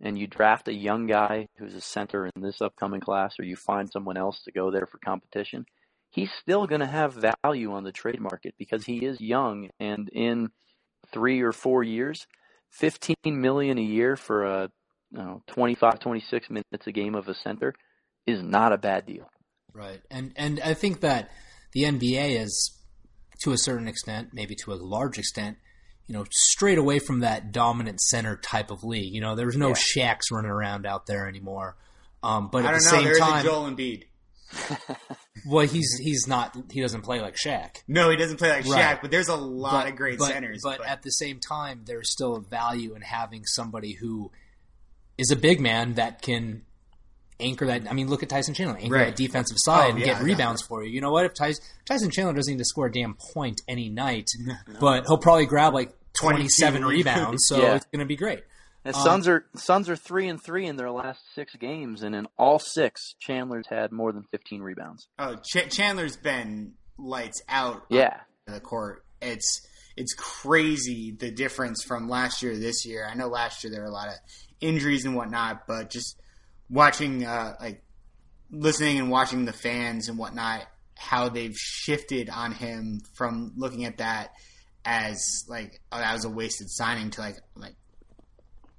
and 0.00 0.18
you 0.18 0.26
draft 0.26 0.68
a 0.68 0.74
young 0.74 1.06
guy 1.06 1.46
who's 1.58 1.74
a 1.74 1.80
center 1.80 2.26
in 2.26 2.42
this 2.42 2.60
upcoming 2.60 3.00
class, 3.00 3.38
or 3.38 3.44
you 3.44 3.56
find 3.56 3.90
someone 3.90 4.16
else 4.16 4.42
to 4.44 4.52
go 4.52 4.70
there 4.70 4.86
for 4.86 4.98
competition, 4.98 5.66
he's 6.10 6.32
still 6.32 6.66
going 6.66 6.80
to 6.80 6.86
have 6.86 7.24
value 7.44 7.72
on 7.72 7.84
the 7.84 7.92
trade 7.92 8.20
market 8.20 8.54
because 8.58 8.84
he 8.84 9.04
is 9.04 9.20
young. 9.20 9.68
And 9.78 10.08
in 10.08 10.50
three 11.12 11.42
or 11.42 11.52
four 11.52 11.82
years, 11.82 12.26
15 12.70 13.16
million 13.24 13.78
a 13.78 13.82
year 13.82 14.16
for 14.16 14.44
a 14.44 14.70
know, 15.18 15.42
25, 15.48 16.00
26 16.00 16.50
minutes 16.50 16.86
a 16.86 16.92
game 16.92 17.14
of 17.14 17.28
a 17.28 17.34
center 17.34 17.74
is 18.26 18.42
not 18.42 18.72
a 18.72 18.78
bad 18.78 19.06
deal. 19.06 19.28
Right. 19.72 20.00
And 20.10 20.32
and 20.36 20.60
I 20.64 20.74
think 20.74 21.00
that 21.00 21.30
the 21.72 21.82
NBA 21.84 22.40
is 22.40 22.76
to 23.42 23.52
a 23.52 23.58
certain 23.58 23.88
extent, 23.88 24.30
maybe 24.32 24.54
to 24.64 24.72
a 24.72 24.74
large 24.74 25.18
extent, 25.18 25.56
you 26.06 26.14
know, 26.14 26.24
straight 26.30 26.78
away 26.78 26.98
from 26.98 27.20
that 27.20 27.52
dominant 27.52 28.00
center 28.00 28.36
type 28.36 28.70
of 28.70 28.82
league. 28.82 29.14
You 29.14 29.20
know, 29.20 29.34
there's 29.36 29.56
no 29.56 29.68
Yeah. 29.68 29.74
Shaqs 30.14 30.30
running 30.32 30.50
around 30.50 30.86
out 30.86 31.06
there 31.06 31.28
anymore. 31.28 31.76
Um, 32.22 32.48
but 32.50 32.64
I 32.64 32.74
at 32.74 32.80
the 32.80 32.96
know. 32.96 33.02
same 33.04 33.16
time, 33.18 33.44
Joel 33.44 33.70
Embiid. 33.70 34.04
well, 35.46 35.64
he's 35.66 35.96
he's 36.02 36.26
not 36.26 36.56
he 36.70 36.80
doesn't 36.80 37.02
play 37.02 37.20
like 37.20 37.36
Shaq. 37.36 37.76
No, 37.86 38.10
he 38.10 38.16
doesn't 38.16 38.36
play 38.38 38.50
like 38.50 38.66
Right. 38.66 38.96
Shaq, 38.96 39.02
but 39.02 39.10
there's 39.10 39.28
a 39.28 39.36
lot 39.36 39.84
but, 39.84 39.88
of 39.92 39.96
great 39.96 40.18
but- 40.18 40.28
centers. 40.28 40.60
But, 40.62 40.78
but- 40.78 40.88
at 40.88 41.02
the 41.02 41.10
same 41.12 41.38
time, 41.38 41.82
there's 41.86 42.10
still 42.10 42.34
a 42.36 42.40
value 42.40 42.94
in 42.94 43.02
having 43.02 43.44
somebody 43.46 43.92
who 43.94 44.30
is 45.20 45.30
a 45.30 45.36
big 45.36 45.60
man 45.60 45.94
that 45.94 46.22
can 46.22 46.62
anchor 47.38 47.66
that. 47.66 47.88
I 47.90 47.94
mean, 47.94 48.08
look 48.08 48.22
at 48.22 48.28
Tyson 48.28 48.54
Chandler, 48.54 48.76
anchor 48.78 48.94
Right. 48.94 49.06
that 49.06 49.16
defensive 49.16 49.56
side 49.60 49.86
Oh, 49.86 49.90
and 49.90 49.98
yeah, 50.00 50.06
get 50.06 50.22
rebounds 50.22 50.62
for 50.62 50.82
you. 50.84 50.90
You 50.90 51.00
know 51.00 51.10
what? 51.12 51.24
If 51.24 51.34
Tyson, 51.34 51.64
Tyson 51.86 52.10
Chandler 52.10 52.34
doesn't 52.34 52.52
need 52.52 52.58
to 52.58 52.64
score 52.64 52.86
a 52.86 52.92
damn 52.92 53.14
point 53.32 53.60
any 53.68 53.88
night, 53.88 54.28
but 54.80 55.06
he'll 55.06 55.18
probably 55.18 55.46
grab 55.46 55.72
like 55.74 55.92
27 56.20 56.84
rebounds, 56.84 57.44
so 57.46 57.58
Yeah. 57.62 57.76
it's 57.76 57.86
going 57.86 58.00
to 58.00 58.06
be 58.06 58.16
great. 58.16 58.42
And 58.84 58.94
Um, 58.96 59.02
Suns 59.02 59.28
are 59.28 59.44
Suns 59.56 59.88
are 59.90 59.96
three 59.96 60.26
and 60.28 60.42
three 60.42 60.66
in 60.66 60.76
their 60.76 60.90
last 60.90 61.20
six 61.34 61.54
games, 61.56 62.02
and 62.02 62.14
in 62.14 62.26
all 62.38 62.58
six, 62.58 63.14
Chandler's 63.20 63.66
had 63.68 63.92
more 63.92 64.10
than 64.12 64.22
15 64.30 64.62
rebounds. 64.62 65.06
oh, 65.18 65.36
Ch- 65.36 65.68
Chandler's 65.70 66.16
been 66.16 66.72
lights 66.98 67.42
out. 67.48 67.84
Yeah, 67.90 68.20
on 68.48 68.54
the 68.54 68.60
court. 68.60 69.04
It's 69.22 69.66
it's 69.96 70.14
crazy 70.14 71.14
the 71.18 71.30
difference 71.30 71.84
from 71.84 72.08
last 72.08 72.42
year 72.42 72.52
to 72.54 72.58
this 72.58 72.86
year. 72.86 73.06
I 73.06 73.14
know 73.14 73.28
last 73.28 73.62
year 73.62 73.70
there 73.70 73.82
were 73.82 73.88
a 73.88 73.92
lot 73.92 74.08
of 74.08 74.14
injuries 74.60 75.04
and 75.04 75.14
whatnot, 75.14 75.66
but 75.66 75.90
just 75.90 76.20
watching 76.68 77.24
uh, 77.24 77.54
like 77.60 77.82
listening 78.50 78.98
and 78.98 79.10
watching 79.10 79.44
the 79.44 79.52
fans 79.52 80.08
and 80.08 80.18
whatnot, 80.18 80.66
how 80.96 81.28
they've 81.28 81.56
shifted 81.56 82.28
on 82.28 82.52
him 82.52 83.00
from 83.14 83.52
looking 83.56 83.84
at 83.84 83.98
that 83.98 84.32
as 84.84 85.44
like 85.48 85.80
oh, 85.92 85.98
that 85.98 86.12
was 86.12 86.24
a 86.24 86.28
wasted 86.28 86.70
signing 86.70 87.10
to 87.10 87.20
like 87.20 87.36
like 87.54 87.74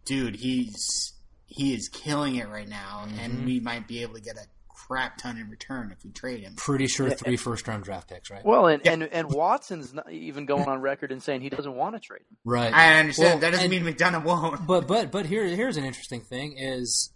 dude 0.06 0.36
he's 0.36 1.14
he 1.46 1.74
is 1.74 1.90
killing 1.90 2.36
it 2.38 2.48
right 2.50 2.68
now 2.68 3.06
and 3.20 3.46
we 3.46 3.60
might 3.60 3.88
be 3.88 4.02
able 4.02 4.16
to 4.16 4.22
get 4.22 4.36
a 4.36 4.46
crap 4.74 5.18
ton 5.18 5.38
in 5.38 5.50
return 5.50 5.92
if 5.92 6.04
we 6.04 6.12
trade 6.12 6.42
him. 6.42 6.54
Pretty 6.56 6.88
sure 6.88 7.10
three 7.10 7.38
first 7.38 7.68
round 7.68 7.84
draft 7.84 8.10
picks, 8.10 8.30
right? 8.32 8.44
Well, 8.46 8.68
and, 8.68 8.86
and 8.88 9.04
and 9.04 9.30
Watson's 9.32 9.94
not 9.94 10.12
even 10.12 10.46
going 10.46 10.68
on 10.68 10.82
record 10.82 11.12
and 11.12 11.22
saying 11.22 11.42
he 11.42 11.50
doesn't 11.50 11.74
want 11.76 11.96
to 11.96 12.00
trade 12.00 12.22
him. 12.22 12.38
Right. 12.46 12.74
I 12.74 13.00
understand 13.00 13.30
Well, 13.30 13.40
that 13.40 13.52
doesn't 13.58 13.74
and- 13.74 13.86
mean 13.86 13.94
McDonough 13.96 14.24
won't. 14.24 14.66
But 14.68 14.88
but 14.88 15.12
but 15.12 15.26
here 15.26 15.46
here's 15.46 15.78
an 15.78 15.86
interesting 15.86 16.22
thing 16.22 16.56
is 16.58 17.12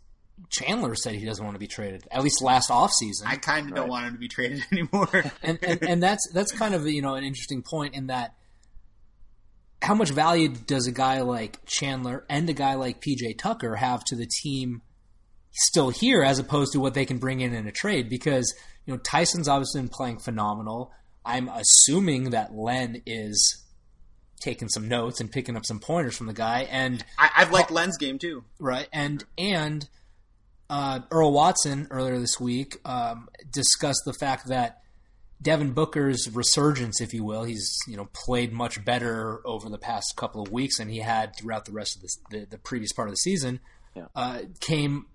Chandler 0.49 0.95
said 0.95 1.15
he 1.15 1.25
doesn't 1.25 1.43
want 1.43 1.55
to 1.55 1.59
be 1.59 1.67
traded. 1.67 2.05
At 2.11 2.21
least 2.23 2.41
last 2.41 2.69
offseason. 2.69 3.25
I 3.25 3.37
kind 3.37 3.67
of 3.67 3.71
Right. 3.71 3.75
don't 3.77 3.89
want 3.89 4.05
him 4.07 4.13
to 4.13 4.19
be 4.19 4.27
traded 4.27 4.63
anymore. 4.71 5.23
and, 5.41 5.57
and 5.63 5.83
and 5.83 6.03
that's 6.03 6.27
that's 6.33 6.51
kind 6.51 6.73
of 6.75 6.85
you 6.87 7.01
know 7.01 7.15
an 7.15 7.23
interesting 7.23 7.61
point 7.61 7.95
in 7.95 8.07
that 8.07 8.33
how 9.81 9.93
much 9.93 10.09
value 10.09 10.49
does 10.49 10.87
a 10.87 10.91
guy 10.91 11.21
like 11.21 11.63
Chandler 11.65 12.25
and 12.29 12.49
a 12.49 12.53
guy 12.53 12.73
like 12.75 13.01
PJ 13.01 13.37
Tucker 13.37 13.75
have 13.75 14.03
to 14.05 14.15
the 14.15 14.25
team 14.25 14.81
still 15.55 15.89
here 15.89 16.23
as 16.23 16.39
opposed 16.39 16.73
to 16.73 16.79
what 16.79 16.93
they 16.93 17.05
can 17.05 17.17
bring 17.17 17.41
in 17.41 17.53
in 17.53 17.67
a 17.67 17.71
trade 17.71 18.09
because 18.09 18.53
you 18.85 18.93
know 18.93 18.99
Tyson's 18.99 19.47
obviously 19.47 19.81
been 19.81 19.89
playing 19.89 20.19
phenomenal. 20.19 20.91
I'm 21.25 21.49
assuming 21.49 22.31
that 22.31 22.53
Len 22.53 23.01
is 23.05 23.63
taking 24.41 24.69
some 24.69 24.87
notes 24.87 25.19
and 25.19 25.31
picking 25.31 25.55
up 25.55 25.65
some 25.65 25.79
pointers 25.79 26.15
from 26.15 26.27
the 26.27 26.33
guy 26.33 26.67
and 26.69 27.03
I, 27.17 27.31
I've 27.37 27.51
liked 27.51 27.71
Len's 27.71 27.97
game 27.97 28.19
too. 28.19 28.43
right 28.59 28.87
and 28.91 29.23
and 29.37 29.87
uh, 30.69 30.99
Earl 31.11 31.31
Watson 31.31 31.87
earlier 31.89 32.19
this 32.19 32.39
week 32.39 32.77
um, 32.85 33.29
discussed 33.51 34.01
the 34.05 34.13
fact 34.13 34.47
that 34.47 34.81
Devin 35.41 35.73
Booker's 35.73 36.29
resurgence, 36.33 37.01
if 37.01 37.13
you 37.13 37.23
will, 37.23 37.43
he's 37.43 37.77
you 37.87 37.97
know 37.97 38.09
played 38.13 38.51
much 38.51 38.83
better 38.83 39.41
over 39.45 39.69
the 39.69 39.77
past 39.77 40.13
couple 40.15 40.41
of 40.41 40.51
weeks 40.51 40.77
than 40.77 40.89
he 40.89 40.99
had 40.99 41.35
throughout 41.37 41.65
the 41.65 41.71
rest 41.71 41.95
of 41.95 42.01
the 42.01 42.39
the, 42.39 42.45
the 42.51 42.57
previous 42.57 42.91
part 42.93 43.07
of 43.07 43.13
the 43.13 43.17
season. 43.17 43.59
Yeah. 43.95 44.07
Uh, 44.15 44.39
came 44.59 45.05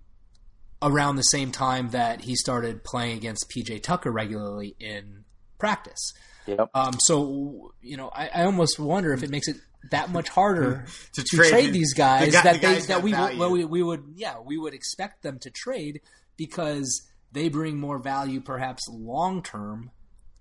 around 0.81 1.15
the 1.15 1.21
same 1.23 1.51
time 1.51 1.89
that 1.91 2.21
he 2.21 2.35
started 2.35 2.83
playing 2.83 3.17
against 3.17 3.49
PJ 3.55 3.83
Tucker 3.83 4.11
regularly 4.11 4.75
in 4.79 5.23
practice. 5.59 6.13
Yep. 6.47 6.69
Um, 6.73 6.93
so 6.99 7.73
you 7.81 7.97
know, 7.97 8.09
I, 8.09 8.27
I 8.33 8.43
almost 8.45 8.79
wonder 8.79 9.13
if 9.13 9.23
it 9.23 9.29
makes 9.29 9.47
it 9.47 9.57
that 9.91 10.11
much 10.11 10.29
harder 10.29 10.85
To 11.13 11.23
to 11.23 11.35
trade 11.37 11.49
trade, 11.49 11.73
these 11.73 11.93
guys 11.93 12.27
the 12.27 12.31
guy- 12.33 12.43
that 12.43 12.53
the 12.61 12.67
they 12.67 12.73
guys 12.75 12.87
that 12.87 13.03
we, 13.03 13.13
would- 13.13 13.37
well, 13.37 13.51
we 13.51 13.65
we 13.65 13.81
would 13.83 14.13
yeah 14.15 14.39
we 14.39 14.57
would 14.57 14.73
expect 14.73 15.23
them 15.23 15.39
to 15.39 15.49
trade 15.51 16.01
because 16.37 17.07
they 17.31 17.49
bring 17.49 17.79
more 17.79 17.97
value 17.99 18.41
perhaps 18.41 18.87
long 18.89 19.41
term 19.43 19.91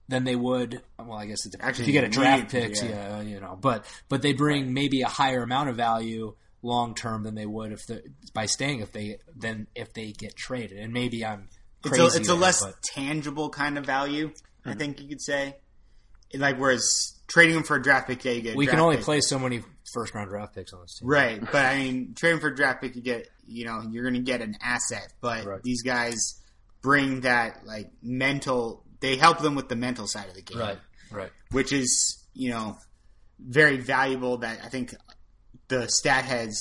than 0.09 0.24
they 0.24 0.37
would 0.37 0.83
well 0.98 1.12
I 1.18 1.26
guess 1.26 1.44
it 1.46 1.53
depends. 1.53 1.68
Actually, 1.68 1.83
if 1.85 1.87
you 1.88 1.92
get 1.92 2.05
a 2.05 2.09
draft 2.09 2.53
league, 2.53 2.62
picks 2.64 2.83
yeah. 2.83 2.88
yeah. 2.90 3.20
you 3.22 3.40
know 3.40 3.57
but 3.61 3.85
but 4.09 4.22
they 4.22 4.33
bring 4.33 4.74
maybe 4.74 5.03
a 5.03 5.09
higher 5.09 5.42
amount 5.42 5.68
of 5.68 5.76
value 5.76 6.35
long 6.62 6.94
term 6.94 7.23
than 7.23 7.35
they 7.35 7.46
would 7.46 7.73
if 7.73 7.87
the 7.87 8.03
by 8.35 8.46
staying 8.46 8.81
if 8.81 8.92
they 8.92 9.16
then 9.35 9.66
if 9.75 9.92
they 9.94 10.12
get 10.12 10.37
traded 10.37 10.79
and 10.79 10.92
maybe 10.92 11.25
I'm 11.25 11.49
It's 11.85 11.99
a, 11.99 12.05
it's 12.07 12.16
a 12.29 12.33
there, 12.33 12.35
less 12.35 12.64
but- 12.64 12.75
tangible 12.83 13.49
kind 13.51 13.79
of 13.79 13.87
value, 13.87 14.31
I 14.64 14.70
mm-hmm. 14.70 14.79
think 14.79 15.01
you 15.01 15.09
could 15.09 15.23
say. 15.23 15.57
Like 16.33 16.59
whereas 16.59 17.18
trading 17.27 17.57
him 17.57 17.62
for 17.64 17.77
a 17.77 17.83
draft 17.83 18.07
pick, 18.07 18.25
yeah, 18.25 18.33
you 18.33 18.42
get. 18.42 18.57
we 18.57 18.66
can 18.66 18.79
only 18.79 18.96
pick. 18.96 19.05
play 19.05 19.20
so 19.20 19.38
many 19.38 19.62
first 19.92 20.14
round 20.14 20.29
draft 20.31 20.55
picks 20.55 20.73
on 20.73 20.81
this 20.83 20.99
team 20.99 21.09
Right, 21.09 21.40
but 21.40 21.64
I 21.64 21.79
mean, 21.79 22.14
trading 22.14 22.38
for 22.40 22.49
a 22.49 22.55
draft 22.55 22.81
pick, 22.83 22.94
you 22.94 23.03
get, 23.03 23.27
you 23.49 23.64
know, 23.64 23.83
you're 23.90 24.05
going 24.05 24.14
to 24.14 24.20
get 24.20 24.40
an 24.40 24.57
asset. 24.62 25.12
But 25.20 25.44
Right. 25.44 25.62
these 25.64 25.83
guys 25.83 26.16
bring 26.83 27.23
that 27.23 27.66
like 27.66 27.90
mental. 28.03 28.85
They 29.01 29.16
help 29.16 29.40
them 29.40 29.55
with 29.57 29.68
the 29.68 29.77
mental 29.77 30.07
side 30.07 30.29
of 30.29 30.35
the 30.35 30.42
game, 30.42 30.59
right 30.59 30.79
right 31.11 31.31
which 31.51 31.73
is 31.73 32.23
you 32.35 32.51
know 32.51 32.77
very 33.40 33.79
valuable. 33.79 34.37
That 34.38 34.61
I 34.64 34.68
think 34.68 34.94
the 35.70 35.88
stat 35.88 36.24
heads 36.26 36.61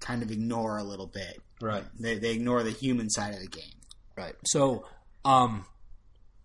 kind 0.00 0.22
of 0.22 0.30
ignore 0.30 0.78
a 0.78 0.82
little 0.82 1.06
bit. 1.06 1.38
right 1.60 1.84
They, 2.00 2.18
they 2.18 2.32
ignore 2.32 2.62
the 2.62 2.70
human 2.70 3.10
side 3.10 3.34
of 3.34 3.40
the 3.40 3.46
game. 3.48 3.74
Right. 4.16 4.34
So, 4.46 4.86
um, 5.24 5.66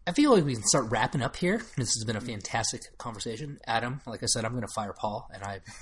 I 0.05 0.11
feel 0.13 0.33
like 0.33 0.45
we 0.45 0.53
can 0.53 0.63
start 0.63 0.85
wrapping 0.89 1.21
up 1.21 1.35
here. 1.35 1.57
This 1.75 1.89
has 1.95 2.05
been 2.05 2.15
a 2.15 2.21
fantastic 2.21 2.81
conversation, 2.97 3.59
Adam. 3.67 3.99
Like 4.05 4.23
I 4.23 4.25
said, 4.27 4.45
I'm 4.45 4.51
going 4.51 4.61
to 4.61 4.71
fire 4.73 4.93
Paul, 4.97 5.29
and 5.33 5.43
I. 5.43 5.59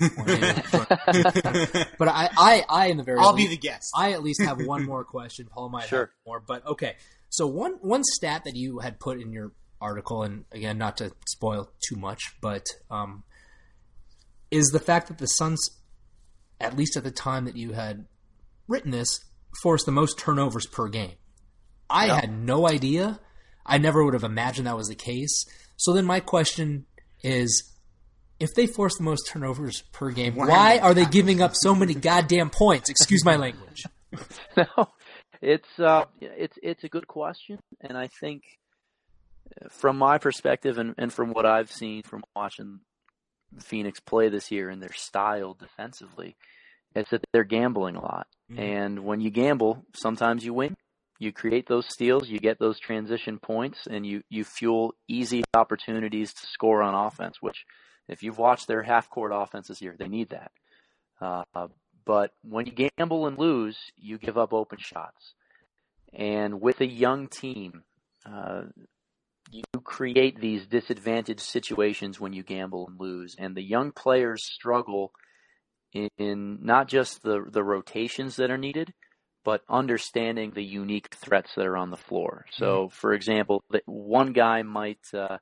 but 1.98 2.08
I, 2.08 2.28
I, 2.36 2.64
I, 2.68 2.86
in 2.86 2.96
the 2.96 3.04
very 3.04 3.20
I'll 3.20 3.34
be 3.36 3.46
the 3.46 3.56
guest. 3.56 3.88
I 3.96 4.12
at 4.12 4.24
least 4.24 4.42
have 4.42 4.60
one 4.64 4.84
more 4.84 5.04
question. 5.04 5.46
Paul 5.48 5.68
might 5.68 5.84
Sure. 5.86 6.00
have 6.06 6.08
more, 6.26 6.40
but 6.40 6.66
okay. 6.66 6.96
So 7.28 7.46
one 7.46 7.74
one 7.82 8.02
stat 8.02 8.42
that 8.46 8.56
you 8.56 8.80
had 8.80 8.98
put 8.98 9.20
in 9.20 9.32
your 9.32 9.52
article, 9.80 10.24
and 10.24 10.44
again, 10.50 10.76
not 10.76 10.96
to 10.96 11.12
spoil 11.28 11.70
too 11.88 11.94
much, 11.96 12.20
but 12.40 12.64
um, 12.90 13.22
is 14.50 14.66
the 14.72 14.80
fact 14.80 15.06
that 15.06 15.18
the 15.18 15.26
Suns, 15.26 15.70
at 16.60 16.76
least 16.76 16.96
at 16.96 17.04
the 17.04 17.10
time 17.10 17.44
that 17.44 17.56
you 17.56 17.72
had 17.72 18.06
written 18.68 18.90
this, 18.90 19.20
forced 19.62 19.86
the 19.86 19.92
most 19.92 20.18
turnovers 20.18 20.66
per 20.66 20.88
game. 20.88 21.14
I 21.88 22.08
had 22.08 22.32
no 22.32 22.68
idea. 22.68 23.20
I 23.64 23.78
never 23.78 24.04
would 24.04 24.14
have 24.14 24.24
imagined 24.24 24.66
that 24.66 24.76
was 24.76 24.88
the 24.88 24.94
case. 24.94 25.44
So 25.76 25.92
then 25.92 26.04
my 26.04 26.20
question 26.20 26.86
is 27.22 27.72
if 28.38 28.54
they 28.54 28.66
force 28.66 28.96
the 28.96 29.04
most 29.04 29.26
turnovers 29.28 29.82
per 29.92 30.10
game, 30.10 30.34
Why 30.34 30.48
why, 30.48 30.78
are 30.78 30.94
they 30.94 31.04
giving 31.04 31.40
up 31.40 31.54
so 31.54 31.74
many 31.74 31.94
goddamn 31.94 32.50
points? 32.50 32.90
Excuse 32.90 33.24
my 33.24 33.36
language. 33.36 33.84
no, 34.56 34.88
it's 35.40 35.78
uh, 35.78 36.04
it's 36.20 36.56
it's 36.62 36.84
a 36.84 36.88
good 36.88 37.06
question, 37.06 37.58
and 37.80 37.96
I 37.96 38.08
think 38.20 38.42
uh, 39.60 39.68
from 39.70 39.98
my 39.98 40.18
perspective 40.18 40.78
and, 40.78 40.94
and 40.98 41.12
from 41.12 41.32
what 41.32 41.46
I've 41.46 41.70
seen 41.70 42.02
from 42.02 42.24
watching 42.34 42.80
Phoenix 43.60 44.00
play 44.00 44.28
this 44.28 44.50
year 44.50 44.70
and 44.70 44.82
their 44.82 44.92
style 44.92 45.54
defensively, 45.54 46.36
it's 46.94 47.10
that 47.10 47.24
they're 47.32 47.44
gambling 47.44 47.96
a 47.96 48.02
lot. 48.02 48.26
Mhm. 48.50 48.58
And 48.58 49.04
when 49.04 49.20
you 49.20 49.30
gamble, 49.30 49.84
sometimes 49.94 50.44
you 50.44 50.54
win. 50.54 50.76
You 51.18 51.32
create 51.32 51.66
those 51.66 51.86
steals, 51.88 52.28
you 52.28 52.38
get 52.38 52.58
those 52.58 52.78
transition 52.78 53.38
points, 53.38 53.86
and 53.86 54.04
you, 54.06 54.22
you 54.28 54.44
fuel 54.44 54.94
easy 55.08 55.44
opportunities 55.54 56.34
to 56.34 56.46
score 56.46 56.82
on 56.82 56.94
offense, 56.94 57.40
which 57.40 57.64
if 58.06 58.22
you've 58.22 58.38
watched 58.38 58.66
their 58.66 58.82
half 58.82 59.08
court 59.08 59.32
offense 59.34 59.68
this 59.68 59.80
year, 59.80 59.96
they 59.98 60.08
need 60.08 60.28
that. 60.30 60.52
Uh, 61.20 61.68
but 62.04 62.32
when 62.42 62.66
you 62.66 62.90
gamble 62.98 63.26
and 63.26 63.38
lose, 63.38 63.78
you 63.96 64.18
give 64.18 64.36
up 64.36 64.52
open 64.52 64.78
shots. 64.78 65.34
And 66.12 66.60
with 66.60 66.80
a 66.80 66.86
young 66.86 67.28
team, 67.28 67.82
uh, 68.24 68.64
you 69.50 69.62
create 69.84 70.40
these 70.40 70.66
disadvantaged 70.66 71.40
situations 71.40 72.20
when 72.20 72.32
you 72.32 72.42
gamble 72.42 72.86
and 72.88 73.00
lose. 73.00 73.36
And 73.38 73.54
the 73.54 73.62
young 73.62 73.92
players 73.92 74.44
struggle 74.44 75.12
in, 75.92 76.08
in 76.18 76.58
not 76.62 76.88
just 76.88 77.22
the, 77.22 77.44
the 77.50 77.62
rotations 77.62 78.36
that 78.36 78.50
are 78.50 78.58
needed, 78.58 78.92
but 79.44 79.62
understanding 79.68 80.50
the 80.50 80.64
unique 80.64 81.14
threats 81.14 81.54
that 81.54 81.66
are 81.66 81.76
on 81.76 81.90
the 81.90 81.96
floor. 81.96 82.44
So, 82.50 82.88
for 82.90 83.12
example, 83.12 83.62
that 83.70 83.82
one 83.86 84.32
guy 84.32 84.62
might 84.62 85.06
uh, 85.14 85.38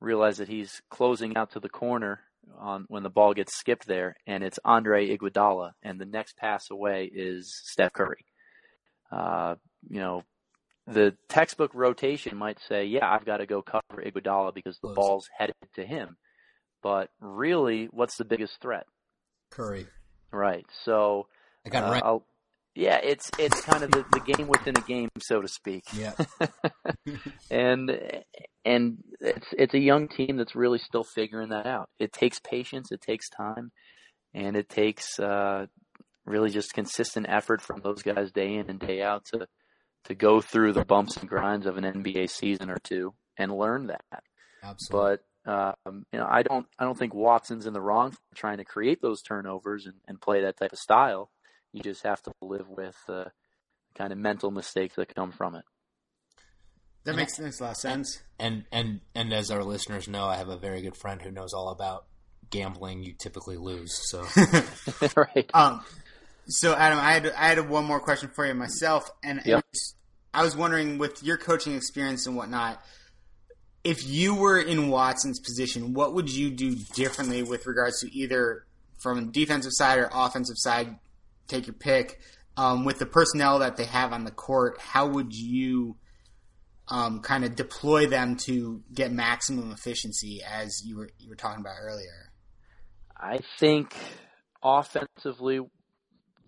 realize 0.00 0.38
that 0.38 0.48
he's 0.48 0.80
closing 0.88 1.36
out 1.36 1.52
to 1.52 1.60
the 1.60 1.68
corner 1.68 2.20
on 2.58 2.84
when 2.88 3.02
the 3.02 3.10
ball 3.10 3.34
gets 3.34 3.56
skipped 3.56 3.86
there, 3.86 4.16
and 4.26 4.42
it's 4.44 4.58
Andre 4.64 5.16
Iguodala, 5.16 5.72
and 5.82 6.00
the 6.00 6.06
next 6.06 6.36
pass 6.36 6.70
away 6.70 7.10
is 7.12 7.52
Steph 7.64 7.92
Curry. 7.92 8.24
Uh, 9.10 9.56
you 9.88 9.98
know, 9.98 10.22
the 10.92 11.16
textbook 11.28 11.72
rotation 11.74 12.36
might 12.36 12.58
say, 12.68 12.84
"Yeah, 12.84 13.10
I've 13.10 13.24
got 13.24 13.38
to 13.38 13.46
go 13.46 13.62
cover 13.62 14.02
Iguodala 14.02 14.54
because 14.54 14.78
the 14.80 14.88
Close. 14.88 14.96
ball's 14.96 15.28
headed 15.38 15.54
to 15.74 15.84
him." 15.84 16.16
But 16.82 17.10
really, 17.20 17.86
what's 17.90 18.16
the 18.16 18.24
biggest 18.24 18.60
threat? 18.60 18.86
Curry. 19.50 19.86
Right. 20.32 20.64
So, 20.84 21.26
I 21.66 21.68
got 21.70 21.84
uh, 21.84 21.90
right. 21.92 22.02
I'll- 22.02 22.26
yeah, 22.76 23.00
it's 23.02 23.30
it's 23.36 23.60
kind 23.62 23.82
of 23.82 23.90
the, 23.90 24.04
the 24.12 24.20
game 24.20 24.46
within 24.46 24.76
a 24.76 24.80
game, 24.82 25.08
so 25.20 25.42
to 25.42 25.48
speak. 25.48 25.82
Yeah. 25.92 26.12
and 27.50 27.90
and 28.64 28.98
it's 29.20 29.48
it's 29.58 29.74
a 29.74 29.78
young 29.78 30.06
team 30.08 30.36
that's 30.36 30.54
really 30.54 30.78
still 30.78 31.02
figuring 31.02 31.48
that 31.48 31.66
out. 31.66 31.88
It 31.98 32.12
takes 32.12 32.38
patience, 32.38 32.92
it 32.92 33.00
takes 33.00 33.28
time, 33.28 33.72
and 34.34 34.56
it 34.56 34.68
takes 34.68 35.18
uh, 35.18 35.66
really 36.24 36.50
just 36.50 36.72
consistent 36.72 37.26
effort 37.28 37.60
from 37.60 37.80
those 37.80 38.02
guys 38.02 38.30
day 38.30 38.54
in 38.54 38.70
and 38.70 38.78
day 38.78 39.02
out 39.02 39.24
to 39.32 39.48
to 40.04 40.14
go 40.14 40.40
through 40.40 40.72
the 40.72 40.84
bumps 40.84 41.16
and 41.16 41.28
grinds 41.28 41.66
of 41.66 41.76
an 41.76 41.84
NBA 41.84 42.30
season 42.30 42.70
or 42.70 42.78
two 42.82 43.14
and 43.36 43.56
learn 43.56 43.88
that. 43.88 44.22
Absolutely. 44.62 45.18
But 45.44 45.76
um, 45.86 46.04
you 46.12 46.18
know, 46.18 46.26
I 46.28 46.42
don't 46.42 46.66
I 46.78 46.84
don't 46.84 46.98
think 46.98 47.14
Watson's 47.14 47.66
in 47.66 47.72
the 47.72 47.80
wrong 47.80 48.12
for 48.12 48.18
trying 48.34 48.58
to 48.58 48.64
create 48.64 49.00
those 49.00 49.22
turnovers 49.22 49.86
and, 49.86 49.94
and 50.06 50.20
play 50.20 50.42
that 50.42 50.58
type 50.58 50.72
of 50.72 50.78
style. 50.78 51.30
You 51.72 51.82
just 51.82 52.02
have 52.04 52.22
to 52.22 52.32
live 52.42 52.68
with 52.68 52.96
uh, 53.08 53.26
kind 53.94 54.12
of 54.12 54.18
mental 54.18 54.50
mistakes 54.50 54.96
that 54.96 55.14
come 55.14 55.32
from 55.32 55.54
it. 55.54 55.64
That 57.04 57.16
makes, 57.16 57.38
makes 57.38 57.60
a 57.60 57.64
lot 57.64 57.70
of 57.70 57.76
sense. 57.78 58.22
and 58.38 58.64
and 58.70 59.00
and 59.14 59.32
as 59.32 59.50
our 59.50 59.64
listeners 59.64 60.08
know, 60.08 60.26
I 60.26 60.36
have 60.36 60.48
a 60.48 60.58
very 60.58 60.82
good 60.82 60.96
friend 60.96 61.22
who 61.22 61.30
knows 61.30 61.54
all 61.54 61.70
about 61.70 62.04
gambling. 62.50 63.02
You 63.02 63.14
typically 63.14 63.56
lose, 63.56 63.98
so 64.10 64.26
right. 65.16 65.50
Um, 65.54 65.82
so 66.50 66.74
Adam, 66.74 66.98
I 66.98 67.12
had 67.12 67.26
I 67.28 67.48
had 67.48 67.68
one 67.68 67.84
more 67.84 68.00
question 68.00 68.28
for 68.28 68.46
you 68.46 68.54
myself, 68.54 69.10
and 69.22 69.40
Yeah. 69.44 69.56
was- 69.72 69.94
I 70.32 70.44
was 70.44 70.54
wondering, 70.54 70.98
with 70.98 71.24
your 71.24 71.36
coaching 71.36 71.74
experience 71.74 72.24
and 72.26 72.36
whatnot, 72.36 72.80
if 73.82 74.06
you 74.06 74.34
were 74.34 74.60
in 74.60 74.88
Watson's 74.88 75.40
position, 75.40 75.92
what 75.92 76.14
would 76.14 76.30
you 76.30 76.50
do 76.50 76.76
differently 76.94 77.42
with 77.42 77.66
regards 77.66 78.00
to 78.00 78.14
either 78.14 78.64
from 79.02 79.18
a 79.18 79.22
defensive 79.22 79.72
side 79.74 79.98
or 79.98 80.08
offensive 80.12 80.56
side? 80.58 80.98
Take 81.48 81.66
your 81.66 81.74
pick. 81.74 82.20
Um, 82.56 82.84
with 82.84 82.98
the 82.98 83.06
personnel 83.06 83.58
that 83.60 83.76
they 83.76 83.86
have 83.86 84.12
on 84.12 84.24
the 84.24 84.30
court, 84.30 84.78
how 84.80 85.06
would 85.08 85.34
you 85.34 85.96
um, 86.88 87.20
kind 87.20 87.44
of 87.44 87.54
deploy 87.56 88.06
them 88.06 88.36
to 88.36 88.82
get 88.92 89.12
maximum 89.12 89.70
efficiency, 89.70 90.42
as 90.42 90.82
you 90.84 90.96
were 90.96 91.08
you 91.18 91.28
were 91.28 91.36
talking 91.36 91.60
about 91.60 91.76
earlier? 91.80 92.32
I 93.16 93.38
think 93.58 93.94
offensively, 94.62 95.60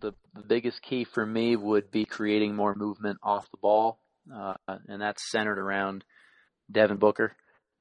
the, 0.02 0.12
the 0.34 0.42
biggest 0.42 0.82
key 0.82 1.04
for 1.04 1.24
me 1.24 1.56
would 1.56 1.90
be 1.90 2.04
creating 2.04 2.54
more 2.54 2.74
movement 2.74 3.18
off 3.22 3.50
the 3.50 3.56
ball, 3.56 4.00
uh, 4.34 4.54
and 4.88 5.00
that's 5.00 5.30
centered 5.30 5.58
around 5.58 6.04
Devin 6.70 6.98
Booker, 6.98 7.34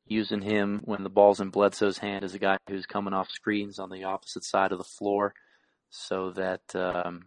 using 0.05 0.41
him 0.41 0.81
when 0.85 1.03
the 1.03 1.09
ball's 1.09 1.41
in 1.41 1.49
Bledsoe's 1.49 1.97
hand 1.97 2.23
as 2.23 2.33
a 2.33 2.39
guy 2.39 2.57
who's 2.69 2.85
coming 2.85 3.13
off 3.13 3.29
screens 3.29 3.79
on 3.79 3.89
the 3.89 4.05
opposite 4.05 4.45
side 4.45 4.71
of 4.71 4.77
the 4.77 4.83
floor, 4.83 5.33
so 5.89 6.31
that 6.31 6.61
um, 6.75 7.25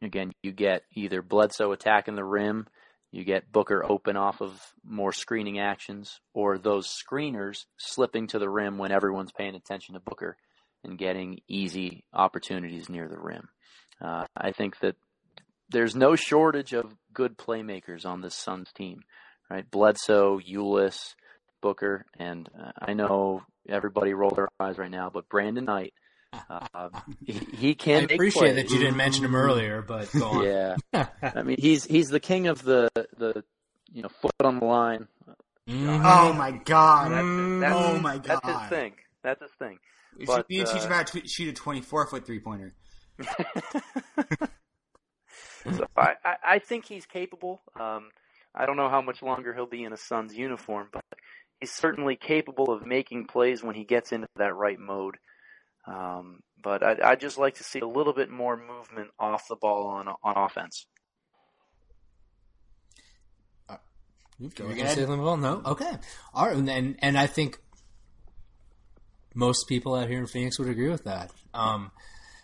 again 0.00 0.32
you 0.42 0.52
get 0.52 0.84
either 0.94 1.20
Bledsoe 1.20 1.72
attacking 1.72 2.16
the 2.16 2.24
rim, 2.24 2.66
you 3.12 3.24
get 3.24 3.52
Booker 3.52 3.84
open 3.84 4.16
off 4.16 4.40
of 4.40 4.60
more 4.84 5.12
screening 5.12 5.58
actions, 5.58 6.20
or 6.32 6.58
those 6.58 6.86
screeners 6.86 7.64
slipping 7.76 8.28
to 8.28 8.38
the 8.38 8.48
rim 8.48 8.78
when 8.78 8.92
everyone's 8.92 9.32
paying 9.32 9.54
attention 9.54 9.94
to 9.94 10.00
Booker 10.00 10.36
and 10.84 10.98
getting 10.98 11.40
easy 11.48 12.04
opportunities 12.12 12.88
near 12.88 13.08
the 13.08 13.18
rim. 13.18 13.48
Uh, 14.00 14.24
I 14.36 14.52
think 14.52 14.78
that 14.80 14.96
there's 15.70 15.94
no 15.94 16.16
shortage 16.16 16.72
of 16.72 16.94
good 17.12 17.36
playmakers 17.36 18.04
on 18.04 18.20
this 18.20 18.34
Suns 18.34 18.72
team, 18.72 19.02
right? 19.50 19.70
Bledsoe, 19.70 20.40
Ulis, 20.40 21.14
Booker, 21.60 22.06
and 22.18 22.48
uh, 22.58 22.72
I 22.80 22.94
know 22.94 23.42
everybody 23.68 24.14
rolled 24.14 24.36
their 24.36 24.48
eyes 24.58 24.78
right 24.78 24.90
now, 24.90 25.10
but 25.12 25.28
Brandon 25.28 25.64
Knight, 25.64 25.92
uh, 26.48 26.88
he, 27.24 27.32
he, 27.32 27.74
can. 27.74 28.06
I 28.10 28.14
appreciate 28.14 28.54
that 28.54 28.70
you 28.70 28.78
didn't 28.78 28.96
mention 28.96 29.24
him 29.24 29.34
earlier, 29.34 29.82
but 29.82 30.10
go 30.12 30.28
on. 30.28 30.44
yeah, 30.44 30.76
I 31.22 31.42
mean 31.42 31.56
he's 31.58 31.84
he's 31.84 32.08
the 32.08 32.20
king 32.20 32.46
of 32.46 32.62
the 32.62 32.88
the 33.18 33.44
you 33.92 34.02
know 34.02 34.08
foot 34.08 34.32
on 34.44 34.58
the 34.60 34.64
line. 34.64 35.08
Mm-hmm. 35.68 36.02
Oh 36.04 36.32
my 36.32 36.52
god! 36.52 37.12
That's, 37.12 37.60
that's, 37.60 37.74
oh 37.76 37.98
my 38.00 38.18
god! 38.18 38.40
That's 38.42 38.60
his 38.60 38.68
thing. 38.70 38.92
That's 39.22 39.42
his 39.42 39.50
thing. 39.58 39.78
You 40.16 40.26
but, 40.26 40.46
should 40.50 40.66
uh, 40.66 40.72
teach 40.72 40.82
him 40.82 40.90
how 40.90 41.02
to 41.02 41.28
shoot 41.28 41.48
a 41.48 41.52
twenty-four 41.52 42.06
foot 42.06 42.26
three 42.26 42.40
pointer. 42.40 42.74
So 45.64 45.86
I, 45.96 46.14
I 46.44 46.58
think 46.58 46.86
he's 46.86 47.06
capable. 47.06 47.60
Um, 47.78 48.10
I 48.54 48.66
don't 48.66 48.76
know 48.76 48.88
how 48.88 49.00
much 49.02 49.22
longer 49.22 49.54
he'll 49.54 49.66
be 49.66 49.84
in 49.84 49.92
a 49.92 49.96
Suns 49.96 50.34
uniform, 50.36 50.88
but 50.92 51.04
he's 51.60 51.72
certainly 51.72 52.16
capable 52.16 52.72
of 52.72 52.86
making 52.86 53.26
plays 53.26 53.62
when 53.62 53.74
he 53.74 53.84
gets 53.84 54.12
into 54.12 54.28
that 54.36 54.54
right 54.54 54.78
mode. 54.78 55.16
Um, 55.86 56.40
but 56.62 56.82
I, 56.82 56.96
I'd 57.02 57.20
just 57.20 57.38
like 57.38 57.54
to 57.56 57.64
see 57.64 57.80
a 57.80 57.86
little 57.86 58.12
bit 58.12 58.30
more 58.30 58.56
movement 58.56 59.10
off 59.18 59.48
the 59.48 59.56
ball 59.56 59.86
on 59.86 60.08
on 60.22 60.34
offense. 60.36 60.86
Uh, 63.68 63.76
You've 64.38 64.58
well, 64.58 65.36
no, 65.36 65.62
okay, 65.64 65.92
all 66.34 66.46
right, 66.46 66.56
and 66.56 66.96
and 66.98 67.18
I 67.18 67.26
think 67.26 67.58
most 69.34 69.68
people 69.68 69.94
out 69.94 70.08
here 70.08 70.18
in 70.18 70.26
Phoenix 70.26 70.58
would 70.58 70.68
agree 70.68 70.90
with 70.90 71.04
that. 71.04 71.30
Um, 71.54 71.92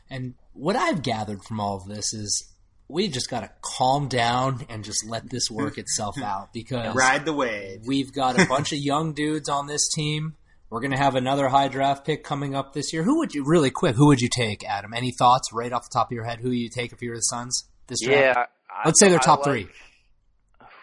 and 0.09 0.35
what 0.57 0.77
I've 0.77 1.03
gathered 1.03 1.43
from 1.45 1.61
all 1.61 1.77
of 1.77 1.87
this 1.87 2.13
is 2.13 2.53
we 2.89 3.09
just 3.09 3.29
got 3.29 3.41
to 3.41 3.51
calm 3.63 4.09
down 4.09 4.65
and 4.69 4.85
just 4.85 5.07
let 5.07 5.29
this 5.29 5.51
work 5.51 5.79
itself 5.79 6.21
out 6.23 6.53
because 6.53 6.95
ride 6.95 7.25
the 7.25 7.33
wave. 7.33 7.81
We've 7.87 8.13
got 8.13 8.41
a 8.41 8.47
bunch 8.47 8.73
of 8.73 8.79
young 8.79 9.13
dudes 9.13 9.49
on 9.49 9.67
this 9.67 9.89
team. 9.89 10.37
We're 10.71 10.81
going 10.81 10.93
to 10.93 10.99
have 10.99 11.15
another 11.15 11.49
high 11.49 11.69
draft 11.69 12.05
pick 12.05 12.25
coming 12.25 12.55
up 12.55 12.73
this 12.73 12.93
year. 12.93 13.05
Who 13.05 13.19
would 13.19 13.35
you 13.35 13.45
really 13.45 13.71
quick? 13.71 13.95
Who 13.95 14.09
would 14.09 14.21
you 14.21 14.29
take, 14.29 14.65
Adam? 14.65 14.93
Any 14.93 15.13
thoughts 15.13 15.53
right 15.53 15.73
off 15.73 15.85
the 15.85 15.95
top 15.95 16.09
of 16.09 16.13
your 16.13 16.25
head? 16.25 16.41
Who 16.41 16.51
you 16.51 16.69
take 16.69 16.93
if 16.93 17.03
you 17.03 17.11
were 17.11 17.17
the 17.17 17.23
Suns 17.23 17.69
this 17.87 18.01
draft? 18.01 18.21
Yeah, 18.21 18.47
let's 18.85 18.99
say 18.99 19.09
they're 19.09 19.21
top 19.21 19.47
like, 19.47 19.67
three. 19.67 19.69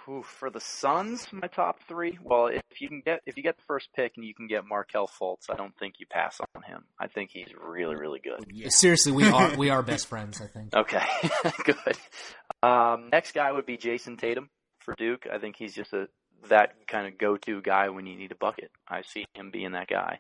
Ooh, 0.10 0.24
for 0.24 0.50
the 0.50 0.60
Suns, 0.60 1.28
my 1.32 1.48
top 1.48 1.80
three. 1.88 2.18
Well, 2.22 2.48
if 2.48 2.82
you 2.82 2.90
can 2.90 3.02
get 3.06 3.22
if 3.26 3.38
you 3.38 3.44
get 3.44 3.56
the 3.56 3.64
first 3.68 3.90
pick 3.96 4.14
and 4.18 4.26
you 4.26 4.34
can 4.34 4.48
get 4.48 4.66
Markelle 4.66 5.08
Fultz, 5.08 5.50
I 5.50 5.56
don't 5.56 5.76
think 5.78 5.96
you 6.00 6.06
pass 6.10 6.40
on 6.56 6.64
him. 6.64 6.84
I 7.00 7.08
think 7.08 7.30
he's 7.32 7.48
really 7.62 7.96
really 7.96 8.20
good. 8.20 8.46
Yeah. 8.52 8.70
Seriously, 8.70 9.12
we 9.12 9.28
are 9.28 9.56
we 9.56 9.70
are 9.70 9.82
best 9.82 10.08
friends. 10.08 10.42
I 10.42 10.48
think. 10.48 10.74
Okay, 10.74 11.06
good. 11.64 11.98
Um, 12.62 13.10
next 13.12 13.34
guy 13.34 13.52
would 13.52 13.66
be 13.66 13.78
Jayson 13.78 14.18
Tatum 14.18 14.50
for 14.80 14.94
Duke. 14.98 15.26
I 15.32 15.38
think 15.38 15.56
he's 15.58 15.74
just 15.74 15.94
a 15.94 16.08
that 16.50 16.88
kind 16.88 17.08
of 17.08 17.18
go 17.18 17.38
to 17.38 17.62
guy 17.62 17.90
when 17.90 18.06
you 18.06 18.18
need 18.18 18.32
a 18.32 18.36
bucket. 18.36 18.72
I 18.88 19.02
see 19.02 19.26
him 19.34 19.52
being 19.52 19.72
that 19.72 19.88
guy, 19.88 20.20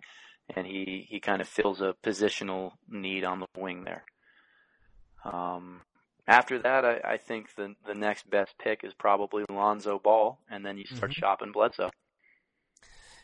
and 0.56 0.66
he 0.66 1.06
he 1.10 1.20
kind 1.20 1.42
of 1.42 1.48
fills 1.48 1.82
a 1.82 1.96
positional 2.04 2.72
need 2.90 3.24
on 3.26 3.40
the 3.40 3.48
wing 3.58 3.84
there. 3.84 4.04
Um, 5.26 5.82
after 6.28 6.60
that, 6.60 6.86
I, 6.86 7.02
I 7.04 7.18
think 7.18 7.56
the 7.56 7.76
the 7.86 7.94
next 7.94 8.30
best 8.30 8.54
pick 8.58 8.84
is 8.84 8.94
probably 8.94 9.44
Lonzo 9.50 10.00
Ball, 10.00 10.40
and 10.50 10.66
then 10.66 10.78
you 10.78 10.86
start 10.86 11.12
mm-hmm. 11.12 11.20
shopping 11.20 11.52
Bledsoe. 11.52 11.92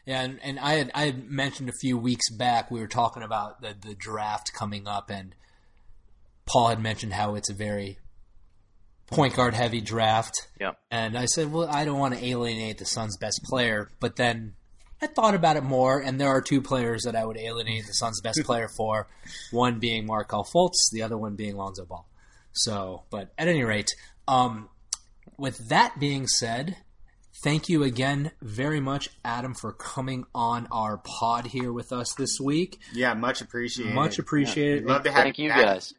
Yeah, 0.06 0.22
and, 0.22 0.40
and 0.42 0.60
I 0.60 0.74
had 0.74 0.92
I 0.94 1.06
had 1.06 1.30
mentioned 1.30 1.70
a 1.70 1.74
few 1.80 1.98
weeks 1.98 2.30
back 2.30 2.72
we 2.72 2.80
were 2.80 2.88
talking 2.88 3.24
about 3.24 3.62
the 3.62 3.76
the 3.80 3.96
draft 3.96 4.52
coming 4.54 4.88
up, 4.88 5.10
and 5.10 5.36
Paul 6.46 6.70
had 6.70 6.82
mentioned 6.82 7.14
how 7.14 7.36
it's 7.36 7.50
a 7.50 7.54
very 7.54 8.00
point 9.08 9.36
guard 9.36 9.54
heavy 9.54 9.82
draft. 9.82 10.48
Yeah, 10.60 10.72
and 10.92 11.18
I 11.18 11.26
said, 11.26 11.52
well, 11.52 11.70
I 11.70 11.86
don't 11.86 12.00
want 12.00 12.16
to 12.16 12.26
alienate 12.26 12.80
the 12.80 12.86
Suns' 12.86 13.18
best 13.18 13.42
player, 13.44 13.92
but 14.00 14.18
then 14.18 14.56
I 15.02 15.08
thought 15.08 15.36
about 15.36 15.56
it 15.56 15.64
more, 15.64 16.00
and 16.02 16.20
there 16.20 16.30
are 16.30 16.42
two 16.42 16.62
players 16.62 17.04
that 17.04 17.16
I 17.16 17.24
would 17.26 17.38
alienate 17.38 17.86
the 17.88 17.94
Suns' 17.94 18.20
best 18.22 18.42
player 18.46 18.68
for. 18.68 19.08
One 19.52 19.80
being 19.80 20.06
Markelle 20.06 20.44
Fultz, 20.44 20.92
the 20.92 21.04
other 21.04 21.18
one 21.18 21.36
being 21.36 21.56
Lonzo 21.56 21.86
Ball. 21.86 22.06
So, 22.52 23.04
but 23.10 23.32
at 23.38 23.48
any 23.48 23.64
rate, 23.64 23.90
um, 24.28 24.70
with 25.38 25.70
that 25.70 26.00
being 26.00 26.28
said, 26.28 26.78
thank 27.44 27.70
you 27.70 27.84
again 27.84 28.32
very 28.42 28.80
much, 28.80 29.10
Adam, 29.24 29.54
for 29.54 29.72
coming 29.72 30.26
on 30.36 30.68
our 30.72 30.98
pod 30.98 31.48
here 31.48 31.72
with 31.72 31.92
us 31.92 32.14
this 32.16 32.40
week. 32.40 32.80
Yeah, 32.94 33.14
much 33.14 33.42
appreciated. 33.42 33.94
Much 33.94 34.20
appreciated. 34.20 34.84
Yeah, 34.84 34.94
love 34.94 35.04
to 35.04 35.12
have 35.12 35.24
thank 35.24 35.40
you, 35.40 35.50
guys. 35.50 35.94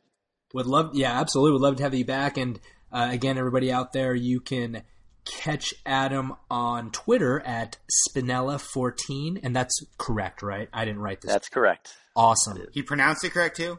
Would 0.52 0.66
love, 0.66 0.90
yeah, 0.94 1.18
absolutely. 1.18 1.52
Would 1.52 1.62
love 1.62 1.76
to 1.76 1.82
have 1.84 1.94
you 1.94 2.04
back. 2.04 2.36
And 2.36 2.60
uh, 2.92 3.08
again, 3.10 3.38
everybody 3.38 3.72
out 3.72 3.92
there, 3.92 4.14
you 4.14 4.40
can 4.40 4.82
catch 5.24 5.72
Adam 5.86 6.34
on 6.50 6.90
Twitter 6.90 7.40
at 7.40 7.78
Spinella14, 8.08 9.40
and 9.42 9.54
that's 9.54 9.80
correct, 9.98 10.42
right? 10.42 10.68
I 10.72 10.84
didn't 10.84 11.00
write 11.00 11.20
this. 11.20 11.30
That's 11.30 11.48
correct. 11.48 11.94
Awesome. 12.16 12.66
He 12.72 12.82
pronounced 12.82 13.24
it 13.24 13.30
correct 13.30 13.56
too. 13.56 13.78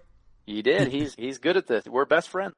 He 0.52 0.62
did. 0.62 0.90
He's 0.90 1.16
he's 1.16 1.38
good 1.38 1.56
at 1.56 1.66
this. 1.68 1.86
We're 1.86 2.06
best 2.06 2.28
friends. 2.28 2.56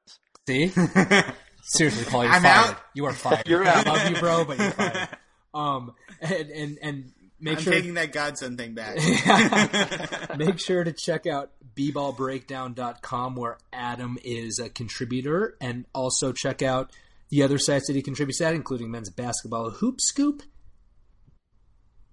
See? 0.47 0.69
Seriously, 1.61 2.05
Paul, 2.09 2.23
you're 2.23 2.33
I'm 2.33 2.41
fired. 2.41 2.69
out. 2.71 2.77
You 2.95 3.05
are 3.05 3.13
fired. 3.13 3.47
You're 3.47 3.65
out. 3.65 3.87
I 3.87 3.93
love 3.93 4.09
you, 4.09 4.19
bro, 4.19 4.45
but 4.45 4.57
you're 4.57 4.71
fired. 4.71 5.09
Um, 5.53 5.93
and 6.19 6.49
and, 6.49 6.77
and 6.81 7.11
make 7.39 7.57
I'm 7.57 7.63
sure 7.63 7.73
taking 7.73 7.93
that 7.93 8.11
Godson 8.11 8.57
thing 8.57 8.73
back. 8.73 8.97
make 10.37 10.59
sure 10.59 10.83
to 10.83 10.91
check 10.91 11.27
out 11.27 11.51
bballbreakdown.com 11.75 13.35
where 13.35 13.59
Adam 13.71 14.17
is 14.23 14.57
a 14.59 14.69
contributor, 14.69 15.55
and 15.61 15.85
also 15.93 16.33
check 16.33 16.63
out 16.63 16.91
the 17.29 17.43
other 17.43 17.59
sites 17.59 17.87
that 17.87 17.95
he 17.95 18.01
contributes 18.01 18.41
at, 18.41 18.55
including 18.55 18.89
men's 18.89 19.11
basketball 19.11 19.69
hoop 19.69 20.01
scoop, 20.01 20.41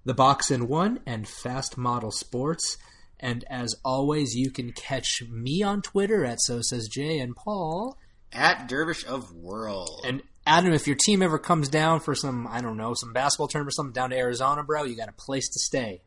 the 0.05 0.15
box 0.15 0.51
in 0.51 0.69
one, 0.69 1.01
and 1.07 1.27
fast 1.27 1.79
model 1.79 2.11
sports. 2.11 2.77
And 3.21 3.45
as 3.51 3.75
always, 3.85 4.35
you 4.35 4.51
can 4.51 4.73
catch 4.73 5.23
me 5.29 5.63
on 5.63 5.83
Twitter 5.83 6.25
at 6.25 6.39
So 6.41 6.61
Says 6.63 6.89
Jay 6.89 7.19
and 7.19 7.37
Paul 7.37 7.99
at 8.33 8.69
Dervish 8.69 9.05
of 9.07 9.33
World. 9.35 10.03
And 10.05 10.23
Adam, 10.47 10.73
if 10.73 10.87
your 10.87 10.97
team 10.97 11.23
ever 11.23 11.39
comes 11.39 11.69
down 11.69 12.01
for 12.01 12.15
some, 12.15 12.47
I 12.47 12.61
don't 12.61 12.77
know, 12.77 12.95
some 12.95 13.13
basketball 13.13 13.49
tournament 13.49 13.73
or 13.73 13.77
something 13.77 13.93
down 13.93 14.11
to 14.11 14.17
Arizona, 14.17 14.63
bro, 14.63 14.85
you 14.85 14.97
got 14.97 15.09
a 15.09 15.13
place 15.13 15.49
to 15.49 15.59
stay. 15.59 16.01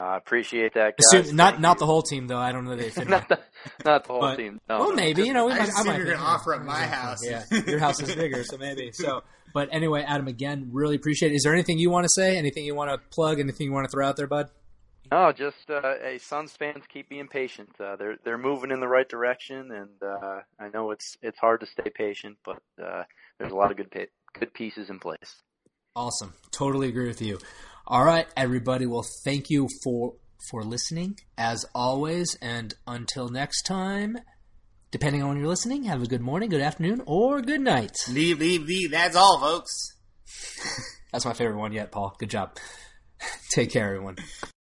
I 0.00 0.16
appreciate 0.16 0.74
that. 0.74 0.96
Guys. 0.96 1.22
Assume, 1.22 1.36
not 1.36 1.60
not 1.60 1.78
the 1.78 1.86
whole 1.86 2.02
team 2.02 2.26
though. 2.26 2.38
I 2.38 2.50
don't 2.50 2.64
know 2.64 2.74
they 2.74 2.90
fit. 2.90 3.08
not, 3.08 3.28
the, 3.28 3.38
not 3.84 4.04
the 4.04 4.12
whole 4.12 4.20
but, 4.20 4.36
team. 4.36 4.60
No, 4.68 4.78
well, 4.78 4.92
maybe 4.92 5.22
you 5.22 5.32
know. 5.32 5.46
We 5.46 5.52
I 5.52 5.58
might, 5.58 5.70
I 5.76 5.82
might 5.84 5.96
you're 5.96 6.06
going 6.06 6.18
to 6.18 6.24
offer 6.24 6.54
up 6.54 6.62
my 6.62 6.84
house. 6.84 7.18
Yeah, 7.24 7.44
your 7.66 7.78
house 7.78 8.00
is 8.02 8.12
bigger, 8.14 8.42
so 8.42 8.58
maybe. 8.58 8.90
So, 8.92 9.22
but 9.54 9.68
anyway, 9.70 10.02
Adam, 10.02 10.26
again, 10.26 10.70
really 10.72 10.96
appreciate 10.96 11.30
it. 11.30 11.36
Is 11.36 11.42
there 11.44 11.54
anything 11.54 11.78
you 11.78 11.90
want 11.90 12.04
to 12.04 12.10
say? 12.12 12.36
Anything 12.36 12.64
you 12.64 12.74
want 12.74 12.90
to 12.90 12.98
plug? 13.10 13.38
Anything 13.38 13.68
you 13.68 13.72
want 13.72 13.88
to 13.88 13.90
throw 13.90 14.06
out 14.06 14.16
there, 14.16 14.26
bud? 14.26 14.50
No, 15.10 15.32
just 15.32 15.70
uh, 15.70 15.94
hey, 16.02 16.18
Suns 16.18 16.52
fans, 16.52 16.84
keep 16.88 17.08
being 17.08 17.28
patient. 17.28 17.70
Uh, 17.80 17.96
they're 17.96 18.18
they're 18.24 18.38
moving 18.38 18.70
in 18.70 18.80
the 18.80 18.88
right 18.88 19.08
direction, 19.08 19.70
and 19.72 20.02
uh, 20.02 20.40
I 20.60 20.68
know 20.68 20.90
it's 20.90 21.16
it's 21.22 21.38
hard 21.38 21.60
to 21.60 21.66
stay 21.66 21.90
patient, 21.94 22.36
but 22.44 22.62
uh, 22.82 23.04
there's 23.38 23.52
a 23.52 23.56
lot 23.56 23.70
of 23.70 23.78
good 23.78 23.90
good 24.38 24.52
pieces 24.52 24.90
in 24.90 24.98
place. 24.98 25.42
Awesome, 25.96 26.34
totally 26.50 26.88
agree 26.88 27.08
with 27.08 27.22
you. 27.22 27.38
All 27.86 28.04
right, 28.04 28.26
everybody. 28.36 28.84
Well, 28.84 29.06
thank 29.24 29.48
you 29.48 29.68
for 29.82 30.14
for 30.50 30.62
listening 30.62 31.18
as 31.38 31.64
always, 31.74 32.36
and 32.42 32.74
until 32.86 33.28
next 33.28 33.62
time. 33.62 34.18
Depending 34.90 35.22
on 35.22 35.28
when 35.28 35.38
you're 35.38 35.48
listening, 35.48 35.84
have 35.84 36.02
a 36.02 36.06
good 36.06 36.22
morning, 36.22 36.48
good 36.48 36.62
afternoon, 36.62 37.02
or 37.04 37.42
good 37.42 37.60
night. 37.60 37.94
Leave, 38.08 38.40
leave, 38.40 38.62
leave. 38.62 38.90
That's 38.90 39.16
all, 39.16 39.38
folks. 39.38 39.98
That's 41.12 41.26
my 41.26 41.34
favorite 41.34 41.58
one 41.58 41.72
yet, 41.72 41.92
Paul. 41.92 42.16
Good 42.18 42.30
job. 42.30 42.56
Take 43.50 43.70
care, 43.70 43.84
everyone. 43.84 44.16